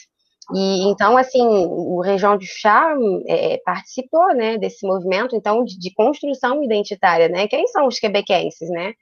E 0.56 0.90
então, 0.90 1.16
assim, 1.16 1.46
o 1.46 2.02
Região 2.02 2.36
de 2.36 2.48
Charme 2.48 3.24
é, 3.28 3.60
participou, 3.64 4.34
né, 4.34 4.58
desse 4.58 4.86
movimento, 4.88 5.36
então, 5.36 5.64
de, 5.64 5.78
de, 5.78 5.94
construção 5.94 6.64
identitária, 6.64 7.30
né? 7.30 7.48
Quem 7.48 7.68
são 7.68 7.86
os 7.86 8.00
quebequenses, 8.00 8.68
né? 8.70 8.94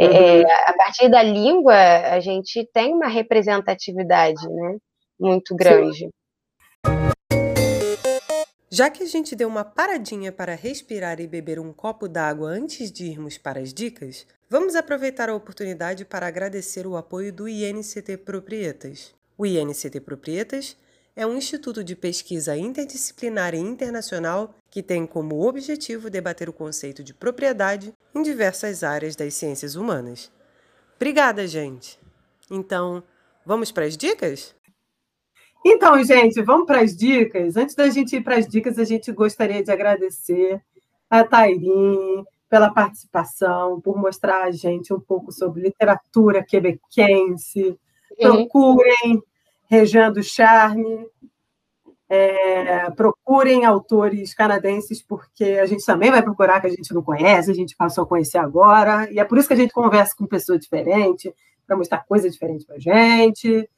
É, 0.00 0.06
uhum. 0.06 0.44
A 0.66 0.72
partir 0.74 1.10
da 1.10 1.22
língua, 1.22 1.74
a 1.74 2.20
gente 2.20 2.66
tem 2.72 2.94
uma 2.94 3.08
representatividade, 3.08 4.48
né? 4.48 4.78
Muito 5.18 5.54
grande. 5.54 5.98
Sim. 5.98 6.10
Já 8.70 8.90
que 8.90 9.02
a 9.02 9.06
gente 9.06 9.34
deu 9.34 9.48
uma 9.48 9.64
paradinha 9.64 10.30
para 10.30 10.54
respirar 10.54 11.20
e 11.20 11.26
beber 11.26 11.58
um 11.58 11.72
copo 11.72 12.06
d'água 12.06 12.50
antes 12.50 12.92
de 12.92 13.06
irmos 13.06 13.38
para 13.38 13.60
as 13.60 13.72
dicas, 13.72 14.26
vamos 14.48 14.76
aproveitar 14.76 15.30
a 15.30 15.34
oportunidade 15.34 16.04
para 16.04 16.26
agradecer 16.26 16.86
o 16.86 16.96
apoio 16.96 17.32
do 17.32 17.48
INCT 17.48 18.18
Proprietas. 18.18 19.14
O 19.38 19.46
INCT 19.46 20.00
Proprietas 20.00 20.76
é 21.16 21.26
um 21.26 21.36
instituto 21.36 21.82
de 21.82 21.96
pesquisa 21.96 22.56
interdisciplinar 22.56 23.54
e 23.54 23.58
internacional 23.58 24.54
que 24.70 24.82
tem 24.82 25.06
como 25.06 25.48
objetivo 25.48 26.10
debater 26.10 26.48
o 26.48 26.52
conceito 26.52 27.02
de 27.02 27.14
propriedade 27.14 27.92
em 28.14 28.22
diversas 28.22 28.84
áreas 28.84 29.16
das 29.16 29.32
ciências 29.34 29.76
humanas. 29.76 30.30
Obrigada, 30.96 31.46
gente! 31.46 31.98
Então, 32.50 33.02
vamos 33.46 33.72
para 33.72 33.86
as 33.86 33.96
dicas? 33.96 34.54
Então, 35.64 36.02
gente, 36.04 36.40
vamos 36.42 36.66
para 36.66 36.80
as 36.80 36.96
dicas. 36.96 37.56
Antes 37.56 37.74
da 37.74 37.88
gente 37.90 38.16
ir 38.16 38.22
para 38.22 38.36
as 38.36 38.46
dicas, 38.46 38.78
a 38.78 38.84
gente 38.84 39.10
gostaria 39.12 39.62
de 39.62 39.70
agradecer 39.70 40.60
a 41.10 41.24
Tairine 41.24 42.24
pela 42.48 42.72
participação, 42.72 43.80
por 43.80 43.96
mostrar 43.98 44.44
a 44.44 44.50
gente 44.50 44.92
um 44.92 45.00
pouco 45.00 45.30
sobre 45.32 45.62
literatura 45.62 46.42
quebequense. 46.42 47.78
Uhum. 48.18 48.46
Procurem 48.46 49.22
Região 49.66 50.10
do 50.10 50.22
Charme, 50.22 51.06
é, 52.08 52.90
procurem 52.92 53.66
autores 53.66 54.32
canadenses, 54.32 55.02
porque 55.02 55.44
a 55.44 55.66
gente 55.66 55.84
também 55.84 56.10
vai 56.10 56.22
procurar 56.22 56.60
que 56.60 56.66
a 56.66 56.70
gente 56.70 56.94
não 56.94 57.02
conhece, 57.02 57.50
a 57.50 57.54
gente 57.54 57.76
passou 57.76 58.04
a 58.04 58.06
conhecer 58.06 58.38
agora, 58.38 59.10
e 59.12 59.18
é 59.18 59.24
por 59.24 59.36
isso 59.36 59.46
que 59.46 59.54
a 59.54 59.58
gente 59.58 59.74
conversa 59.74 60.14
com 60.16 60.26
pessoas 60.26 60.60
diferentes, 60.60 61.30
para 61.66 61.76
mostrar 61.76 61.98
coisa 62.06 62.30
diferente 62.30 62.64
para 62.64 62.76
a 62.76 62.78
gente. 62.78 63.68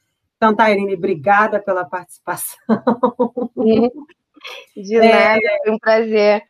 Então, 0.41 0.57
Tairine, 0.57 0.95
obrigada 0.95 1.61
pela 1.61 1.85
participação. 1.85 2.59
De 4.75 4.99
nada, 4.99 5.39
é, 5.39 5.59
foi 5.63 5.73
um 5.75 5.79
prazer. 5.79 6.43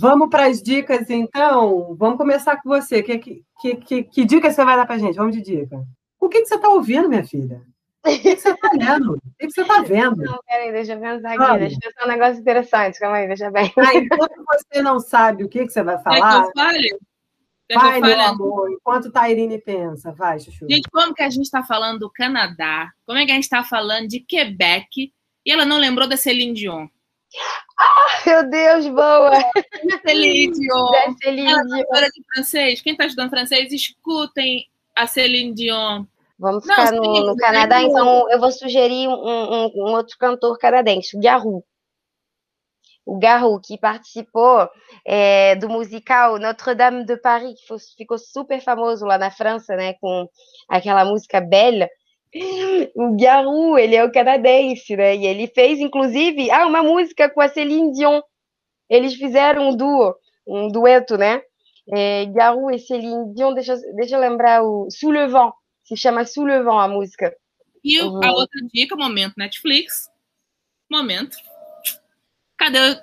Vamos 0.00 0.28
para 0.28 0.46
as 0.46 0.60
dicas, 0.60 1.08
então. 1.08 1.94
Vamos 1.96 2.18
começar 2.18 2.60
com 2.60 2.68
você. 2.68 3.00
Que, 3.00 3.18
que, 3.18 3.44
que, 3.76 4.02
que 4.02 4.24
dica 4.24 4.50
você 4.50 4.64
vai 4.64 4.74
dar 4.74 4.84
para 4.84 4.96
a 4.96 4.98
gente? 4.98 5.14
Vamos 5.14 5.36
de 5.36 5.42
dica. 5.42 5.80
O 6.18 6.28
que, 6.28 6.40
que 6.40 6.48
você 6.48 6.56
está 6.56 6.70
ouvindo, 6.70 7.08
minha 7.08 7.22
filha? 7.22 7.62
O 8.04 8.08
que, 8.08 8.18
que 8.34 8.36
você 8.36 8.50
está 8.50 8.70
lendo? 8.72 9.12
O 9.12 9.20
que, 9.38 9.46
que 9.46 9.52
você 9.52 9.60
está 9.62 9.80
vendo? 9.82 10.16
Não, 10.16 10.40
peraí, 10.44 10.72
deixa 10.72 10.94
eu 10.94 11.00
pensar 11.00 11.28
aqui. 11.28 11.38
Vamos. 11.38 11.58
Deixa 11.60 11.76
eu 11.76 11.92
pensar 11.92 12.04
um 12.04 12.08
negócio 12.08 12.40
interessante. 12.40 12.98
Calma 12.98 13.16
aí, 13.18 13.28
deixa 13.28 13.48
bem. 13.52 13.72
Ah, 13.78 13.94
enquanto 13.94 14.44
você 14.44 14.82
não 14.82 14.98
sabe 14.98 15.44
o 15.44 15.48
que, 15.48 15.64
que 15.66 15.72
você 15.72 15.84
vai 15.84 16.02
falar... 16.02 16.16
É 16.16 16.40
que 16.40 16.48
eu 16.48 16.52
fale? 16.52 16.98
Vai, 17.74 18.00
meu 18.00 18.20
amor, 18.20 18.70
enquanto 18.72 19.10
Tairine 19.10 19.58
pensa. 19.58 20.12
Vai, 20.12 20.40
Chuchu. 20.40 20.66
Gente, 20.68 20.88
como 20.90 21.14
que 21.14 21.22
a 21.22 21.28
gente 21.28 21.44
está 21.44 21.62
falando 21.62 22.00
do 22.00 22.10
Canadá? 22.10 22.90
Como 23.06 23.18
é 23.18 23.26
que 23.26 23.30
a 23.30 23.34
gente 23.34 23.44
está 23.44 23.62
falando 23.62 24.08
de 24.08 24.20
Quebec? 24.20 25.12
E 25.44 25.52
ela 25.52 25.66
não 25.66 25.78
lembrou 25.78 26.08
da 26.08 26.16
Celine 26.16 26.54
Dion. 26.54 26.86
Ah, 27.78 28.22
meu 28.26 28.48
Deus, 28.48 28.86
boa! 28.88 29.32
Celine 30.06 30.52
Dion. 30.52 30.90
Da 30.90 31.14
Celine 31.22 31.52
ela 31.52 31.62
Dion. 31.64 32.08
de 32.14 32.24
francês. 32.34 32.80
Quem 32.80 32.92
está 32.92 33.06
estudando 33.06 33.30
francês, 33.30 33.72
escutem 33.72 34.66
a 34.96 35.06
Celine 35.06 35.54
Dion. 35.54 36.04
Vamos 36.38 36.64
ficar 36.64 36.92
não, 36.92 37.02
no, 37.02 37.26
no, 37.26 37.36
Canadá, 37.36 37.82
então 37.82 38.30
eu 38.30 38.38
vou 38.38 38.52
sugerir 38.52 39.08
um, 39.08 39.12
um, 39.12 39.72
um 39.74 39.92
outro 39.92 40.16
cantor 40.16 40.56
canadense, 40.56 41.16
o 41.16 41.20
Garou 41.20 41.64
o 43.08 43.18
Garou, 43.18 43.58
que 43.58 43.78
participou 43.78 44.68
é, 45.02 45.56
do 45.56 45.66
musical 45.66 46.38
Notre-Dame 46.38 47.06
de 47.06 47.16
Paris, 47.16 47.58
que 47.58 47.96
ficou 47.96 48.18
super 48.18 48.60
famoso 48.60 49.06
lá 49.06 49.16
na 49.16 49.30
França, 49.30 49.74
né, 49.74 49.94
com 49.94 50.28
aquela 50.68 51.06
música 51.06 51.40
Belle. 51.40 51.88
O 52.94 53.16
Garou, 53.16 53.78
ele 53.78 53.96
é 53.96 54.04
o 54.04 54.12
canadense, 54.12 54.94
né, 54.94 55.16
e 55.16 55.26
ele 55.26 55.46
fez, 55.46 55.80
inclusive, 55.80 56.50
ah, 56.50 56.66
uma 56.66 56.82
música 56.82 57.30
com 57.30 57.40
a 57.40 57.48
Céline 57.48 57.94
Dion. 57.94 58.20
Eles 58.90 59.14
fizeram 59.14 59.70
um 59.70 59.76
duo, 59.76 60.14
um 60.46 60.68
dueto, 60.68 61.16
né, 61.16 61.40
é, 61.90 62.26
Garou 62.26 62.70
e 62.70 62.78
Céline 62.78 63.32
Dion, 63.34 63.54
deixa, 63.54 63.74
deixa 63.96 64.16
eu 64.16 64.20
lembrar 64.20 64.62
o 64.62 64.90
Sous 64.90 65.10
le 65.10 65.28
Vent, 65.28 65.52
se 65.82 65.96
chama 65.96 66.26
Sous 66.26 66.46
le 66.46 66.62
Vent 66.62 66.78
a 66.78 66.88
música. 66.88 67.34
E 67.82 68.02
uhum. 68.02 68.22
a 68.22 68.32
outra 68.32 68.60
dica, 68.70 68.94
momento 68.94 69.32
Netflix, 69.38 70.10
momento 70.90 71.38
Cadê? 72.58 73.00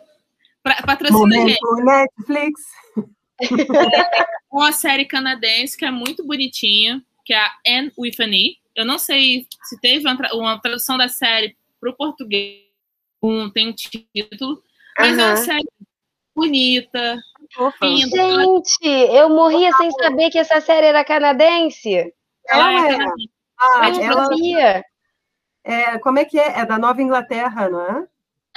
Patrocina 0.86 1.20
Momento 1.20 1.48
gente. 1.48 1.84
Netflix. 1.84 2.62
Uma 4.52 4.72
série 4.72 5.06
canadense 5.06 5.78
que 5.78 5.86
é 5.86 5.92
muito 5.92 6.26
bonitinha, 6.26 7.02
que 7.24 7.34
é 7.34 7.38
a 7.38 7.52
Anne 7.68 7.92
with 7.98 8.16
an 8.20 8.34
E. 8.34 8.58
Eu 8.76 8.86
não 8.86 8.98
sei 8.98 9.48
se 9.64 9.80
teve 9.80 10.08
uma, 10.08 10.18
uma 10.34 10.62
tradução 10.62 10.98
da 10.98 11.08
série 11.08 11.56
para 11.80 11.90
o 11.90 11.96
português, 11.96 12.62
um, 13.22 13.50
tem 13.50 13.70
um 13.70 13.74
título, 13.74 14.62
mas 14.98 15.18
é 15.18 15.26
uma 15.26 15.38
série 15.38 15.68
bonita, 16.36 17.18
fofinha. 17.54 18.08
Gente, 18.08 18.86
eu 18.86 19.30
morria 19.30 19.72
sem 19.74 19.90
saber 19.92 20.30
que 20.30 20.40
essa 20.40 20.60
série 20.60 20.88
era 20.88 21.06
canadense. 21.06 22.14
Ela 22.48 22.72
é, 22.72 22.76
é 22.76 22.98
canadense. 22.98 23.30
Ah, 23.58 23.90
é 23.90 24.04
ela... 24.04 24.84
É, 25.64 25.98
como 26.00 26.20
é 26.20 26.26
que 26.26 26.38
é? 26.38 26.60
É 26.60 26.66
da 26.66 26.78
Nova 26.78 27.02
Inglaterra, 27.02 27.70
não 27.70 27.82
é? 27.82 28.08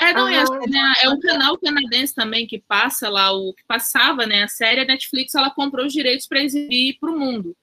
É, 0.01 0.13
não, 0.13 0.29
é, 0.29 0.45
né, 0.69 0.93
é, 1.03 1.09
um 1.09 1.19
canal 1.19 1.59
canadense 1.59 2.15
também 2.15 2.47
que 2.47 2.61
passa 2.61 3.09
lá, 3.09 3.33
o 3.33 3.53
que 3.53 3.65
passava, 3.67 4.27
né? 4.27 4.45
A 4.45 4.49
série, 4.49 4.81
a 4.81 4.85
Netflix, 4.85 5.35
ela 5.35 5.51
comprou 5.51 5.87
os 5.87 5.93
direitos 5.93 6.27
para 6.29 6.43
exibir 6.43 6.99
para 7.01 7.11
o 7.11 7.19
mundo. 7.19 7.57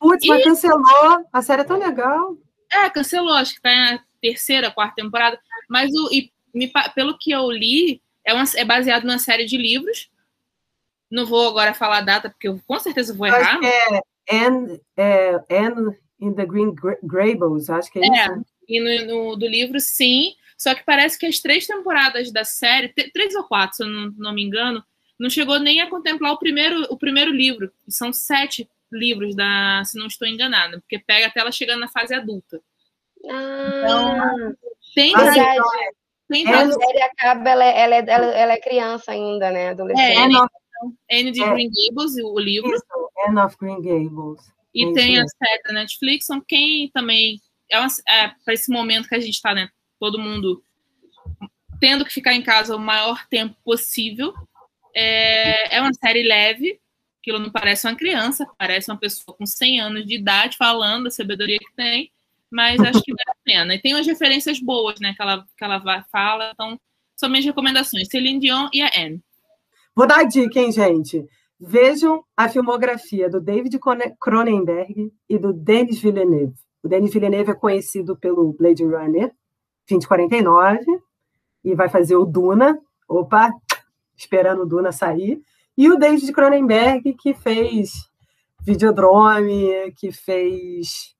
Putz, 0.00 0.24
e... 0.24 0.28
mas 0.28 0.42
cancelou. 0.42 1.26
A 1.30 1.42
série 1.42 1.60
é 1.60 1.64
tão 1.64 1.78
legal. 1.78 2.36
É, 2.72 2.88
cancelou, 2.88 3.34
acho 3.34 3.54
que 3.54 3.60
tá 3.60 3.70
na 3.70 4.00
terceira, 4.22 4.70
quarta 4.70 4.94
temporada. 4.96 5.38
Mas 5.68 5.92
o, 5.92 6.08
e, 6.10 6.32
me, 6.54 6.72
pelo 6.94 7.18
que 7.18 7.30
eu 7.30 7.50
li, 7.50 8.00
é, 8.24 8.32
uma, 8.32 8.44
é 8.56 8.64
baseado 8.64 9.04
numa 9.04 9.18
série 9.18 9.44
de 9.44 9.58
livros. 9.58 10.10
Não 11.10 11.26
vou 11.26 11.46
agora 11.46 11.74
falar 11.74 11.98
a 11.98 12.02
data, 12.02 12.30
porque 12.30 12.48
eu 12.48 12.58
com 12.66 12.78
certeza 12.78 13.14
vou 13.14 13.26
errar. 13.26 13.60
É 13.62 14.00
Anne, 14.30 14.80
é, 14.96 15.34
Anne 15.50 15.94
in 16.18 16.32
the 16.32 16.46
Green 16.46 16.74
Gables, 17.02 17.68
acho 17.68 17.92
que 17.92 17.98
é, 17.98 18.02
é 18.02 18.06
isso. 18.06 18.46
E 18.66 18.80
no, 18.80 19.06
no, 19.06 19.36
do 19.36 19.46
livro, 19.46 19.78
sim. 19.78 20.34
Só 20.62 20.76
que 20.76 20.84
parece 20.84 21.18
que 21.18 21.26
as 21.26 21.40
três 21.40 21.66
temporadas 21.66 22.30
da 22.30 22.44
série, 22.44 22.94
três 23.12 23.34
ou 23.34 23.42
quatro, 23.42 23.78
se 23.78 23.82
eu 23.82 23.88
não, 23.88 24.12
não 24.16 24.32
me 24.32 24.44
engano, 24.44 24.80
não 25.18 25.28
chegou 25.28 25.58
nem 25.58 25.80
a 25.80 25.90
contemplar 25.90 26.32
o 26.32 26.38
primeiro, 26.38 26.82
o 26.88 26.96
primeiro 26.96 27.32
livro. 27.32 27.72
E 27.84 27.92
são 27.92 28.12
sete 28.12 28.70
livros, 28.92 29.34
da, 29.34 29.82
se 29.84 29.98
não 29.98 30.06
estou 30.06 30.28
enganada, 30.28 30.78
porque 30.78 31.00
pega 31.00 31.26
até 31.26 31.40
ela 31.40 31.50
chegando 31.50 31.80
na 31.80 31.88
fase 31.88 32.14
adulta. 32.14 32.60
Ah, 33.28 33.82
então, 33.82 34.56
tem 34.94 35.12
verdade. 35.12 35.62
Tem 36.28 36.46
é, 36.46 36.54
a 36.54 36.70
série 36.70 37.02
acaba, 37.02 37.50
ela, 37.50 37.64
é, 37.64 37.80
ela, 37.80 37.94
é, 37.96 38.04
ela, 38.06 38.26
ela, 38.26 38.52
é 38.52 38.60
criança 38.60 39.10
ainda, 39.10 39.50
né? 39.50 39.70
Adolescente. 39.70 40.16
É, 40.16 40.22
Anne, 40.22 40.36
Anne 41.10 41.32
de 41.32 41.42
é. 41.42 41.52
Green 41.54 41.70
Gables, 41.70 42.14
o 42.22 42.38
livro. 42.38 42.72
Isso, 42.72 42.84
Anne 43.26 43.40
of 43.40 43.56
Green 43.58 43.82
Gables. 43.82 44.40
E 44.72 44.88
é 44.88 44.92
tem 44.92 45.18
a 45.18 45.26
série 45.26 45.62
da 45.64 45.72
Netflix, 45.72 46.24
são 46.24 46.40
quem 46.40 46.88
também. 46.94 47.40
É, 47.68 47.78
é 47.78 48.28
para 48.44 48.54
esse 48.54 48.70
momento 48.70 49.08
que 49.08 49.16
a 49.16 49.20
gente 49.20 49.34
está, 49.34 49.52
né? 49.52 49.68
Todo 50.02 50.18
mundo 50.18 50.64
tendo 51.78 52.04
que 52.04 52.12
ficar 52.12 52.34
em 52.34 52.42
casa 52.42 52.74
o 52.74 52.80
maior 52.80 53.24
tempo 53.28 53.54
possível. 53.64 54.34
É, 54.92 55.76
é 55.76 55.80
uma 55.80 55.94
série 55.94 56.24
leve, 56.24 56.80
aquilo 57.20 57.38
não 57.38 57.50
parece 57.50 57.86
uma 57.86 57.94
criança, 57.94 58.44
parece 58.58 58.90
uma 58.90 58.98
pessoa 58.98 59.36
com 59.36 59.46
100 59.46 59.80
anos 59.80 60.04
de 60.04 60.16
idade 60.16 60.56
falando 60.56 61.06
a 61.06 61.10
sabedoria 61.10 61.56
que 61.56 61.72
tem, 61.76 62.10
mas 62.50 62.80
acho 62.80 63.00
que 63.00 63.12
vale 63.12 63.30
a 63.30 63.44
pena. 63.44 63.74
E 63.76 63.78
tem 63.80 63.94
umas 63.94 64.04
referências 64.04 64.58
boas, 64.58 64.98
né, 64.98 65.14
que 65.14 65.22
ela, 65.22 65.46
que 65.56 65.64
ela 65.64 66.04
fala, 66.10 66.50
então 66.52 66.80
são 67.14 67.28
minhas 67.28 67.44
recomendações, 67.44 68.08
Celine 68.08 68.40
Dion 68.40 68.68
e 68.72 68.82
a 68.82 68.90
Anne. 68.96 69.22
Vou 69.94 70.08
dar 70.08 70.18
a 70.18 70.24
dica, 70.24 70.58
hein, 70.58 70.72
gente? 70.72 71.24
Vejam 71.60 72.24
a 72.36 72.48
filmografia 72.48 73.30
do 73.30 73.40
David 73.40 73.78
Cronenberg 74.18 75.12
e 75.28 75.38
do 75.38 75.52
Denis 75.52 76.00
Villeneuve. 76.00 76.56
O 76.82 76.88
Denis 76.88 77.12
Villeneuve 77.12 77.52
é 77.52 77.54
conhecido 77.54 78.16
pelo 78.16 78.52
Blade 78.52 78.82
Runner, 78.82 79.32
2049, 79.88 80.84
e 81.64 81.74
vai 81.74 81.88
fazer 81.88 82.16
o 82.16 82.24
Duna. 82.24 82.78
Opa, 83.08 83.50
esperando 84.16 84.62
o 84.62 84.66
Duna 84.66 84.92
sair. 84.92 85.40
E 85.76 85.90
o 85.90 85.96
David 85.96 86.32
Cronenberg, 86.32 87.14
que 87.14 87.34
fez 87.34 88.10
Videodrome, 88.60 89.92
que 89.96 90.12
fez 90.12 91.14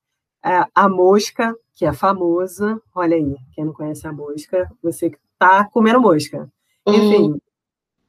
é, 0.44 0.64
A 0.74 0.88
Mosca, 0.88 1.54
que 1.74 1.84
é 1.84 1.92
famosa. 1.92 2.80
Olha 2.94 3.16
aí, 3.16 3.36
quem 3.52 3.64
não 3.64 3.72
conhece 3.72 4.06
a 4.06 4.12
mosca, 4.12 4.70
você 4.82 5.10
que 5.10 5.18
tá 5.38 5.64
comendo 5.64 6.00
mosca. 6.00 6.50
Enfim. 6.86 7.40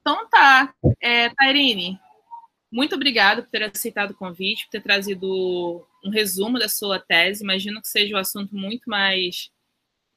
Então 0.01 0.28
tá. 0.30 0.74
É, 1.01 1.30
Tairine, 1.30 1.99
muito 2.72 2.95
obrigada 2.95 3.41
por 3.41 3.49
ter 3.49 3.64
aceitado 3.64 4.12
o 4.12 4.16
convite, 4.16 4.66
por 4.66 4.72
ter 4.72 4.82
trazido 4.82 5.86
um 6.04 6.10
resumo 6.10 6.60
da 6.60 6.68
sua 6.68 6.99
tese. 6.99 7.43
Imagino 7.43 7.82
que 7.82 7.88
seja 7.88 8.16
um 8.16 8.20
assunto 8.20 8.56
muito 8.56 8.89
mais 8.89 9.49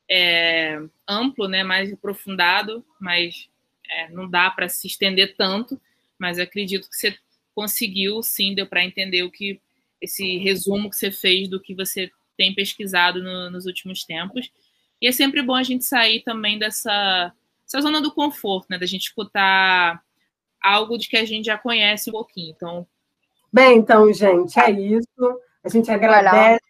é, 0.09 0.81
amplo, 1.09 1.49
né, 1.49 1.63
mais 1.63 1.93
aprofundado, 1.93 2.85
mas 3.01 3.49
é, 3.89 4.09
não 4.11 4.29
dá 4.29 4.51
para 4.51 4.69
se 4.69 4.87
estender 4.87 5.37
tanto, 5.37 5.81
mas 6.19 6.39
acredito 6.39 6.89
que 6.89 6.97
você 6.97 7.17
conseguiu, 7.55 8.23
sim, 8.23 8.55
deu 8.55 8.67
para 8.67 8.85
entender 8.85 9.23
o 9.23 9.31
que 9.31 9.61
esse 10.01 10.39
resumo 10.39 10.91
que 10.91 10.97
você 10.97 11.11
fez 11.11 11.49
do 11.49 11.61
que 11.61 11.75
você 11.75 12.11
tem 12.37 12.55
pesquisado 12.55 13.23
no, 13.23 13.51
nos 13.51 13.65
últimos 13.67 14.05
tempos. 14.05 14.51
E 15.01 15.09
é 15.09 15.13
sempre 15.13 15.43
bom 15.43 15.55
a 15.55 15.63
gente 15.63 15.85
sair 15.85 16.23
também 16.23 16.59
dessa, 16.59 17.33
dessa 17.65 17.81
zona 17.81 18.01
do 18.01 18.13
conforto, 18.13 18.67
né, 18.71 18.79
da 18.79 18.87
gente 18.87 19.05
escutar 19.05 20.03
algo 20.63 20.99
de 20.99 21.09
que 21.09 21.17
a 21.17 21.25
gente 21.25 21.47
já 21.47 21.57
conhece 21.57 22.11
um 22.11 22.13
pouquinho. 22.13 22.53
Então, 22.55 22.87
bem, 23.53 23.79
então, 23.79 24.13
gente, 24.13 24.59
é 24.59 24.71
isso. 24.71 25.41
A 25.65 25.69
gente 25.69 25.91
agradece. 25.91 26.61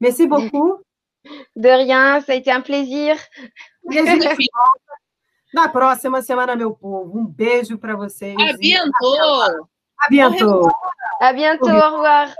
Merci 0.00 0.26
beaucoup. 0.26 0.84
De 1.56 1.68
rien, 1.68 2.20
ça 2.20 2.32
a 2.32 2.36
été 2.36 2.50
un 2.50 2.60
plaisir. 2.60 3.16
Na 5.52 5.68
próxima 5.68 6.20
semana, 6.20 6.54
meu 6.54 6.72
povo. 6.74 7.18
Um 7.18 7.26
beijo 7.26 7.78
para 7.78 7.96
vocês. 7.96 8.36
A 8.38 8.56
bientôt. 8.56 9.42
A 9.98 10.08
bientôt. 10.10 10.70
A 11.20 11.32
bientôt. 11.32 11.70
Au 11.70 11.90
revoir. 11.92 12.34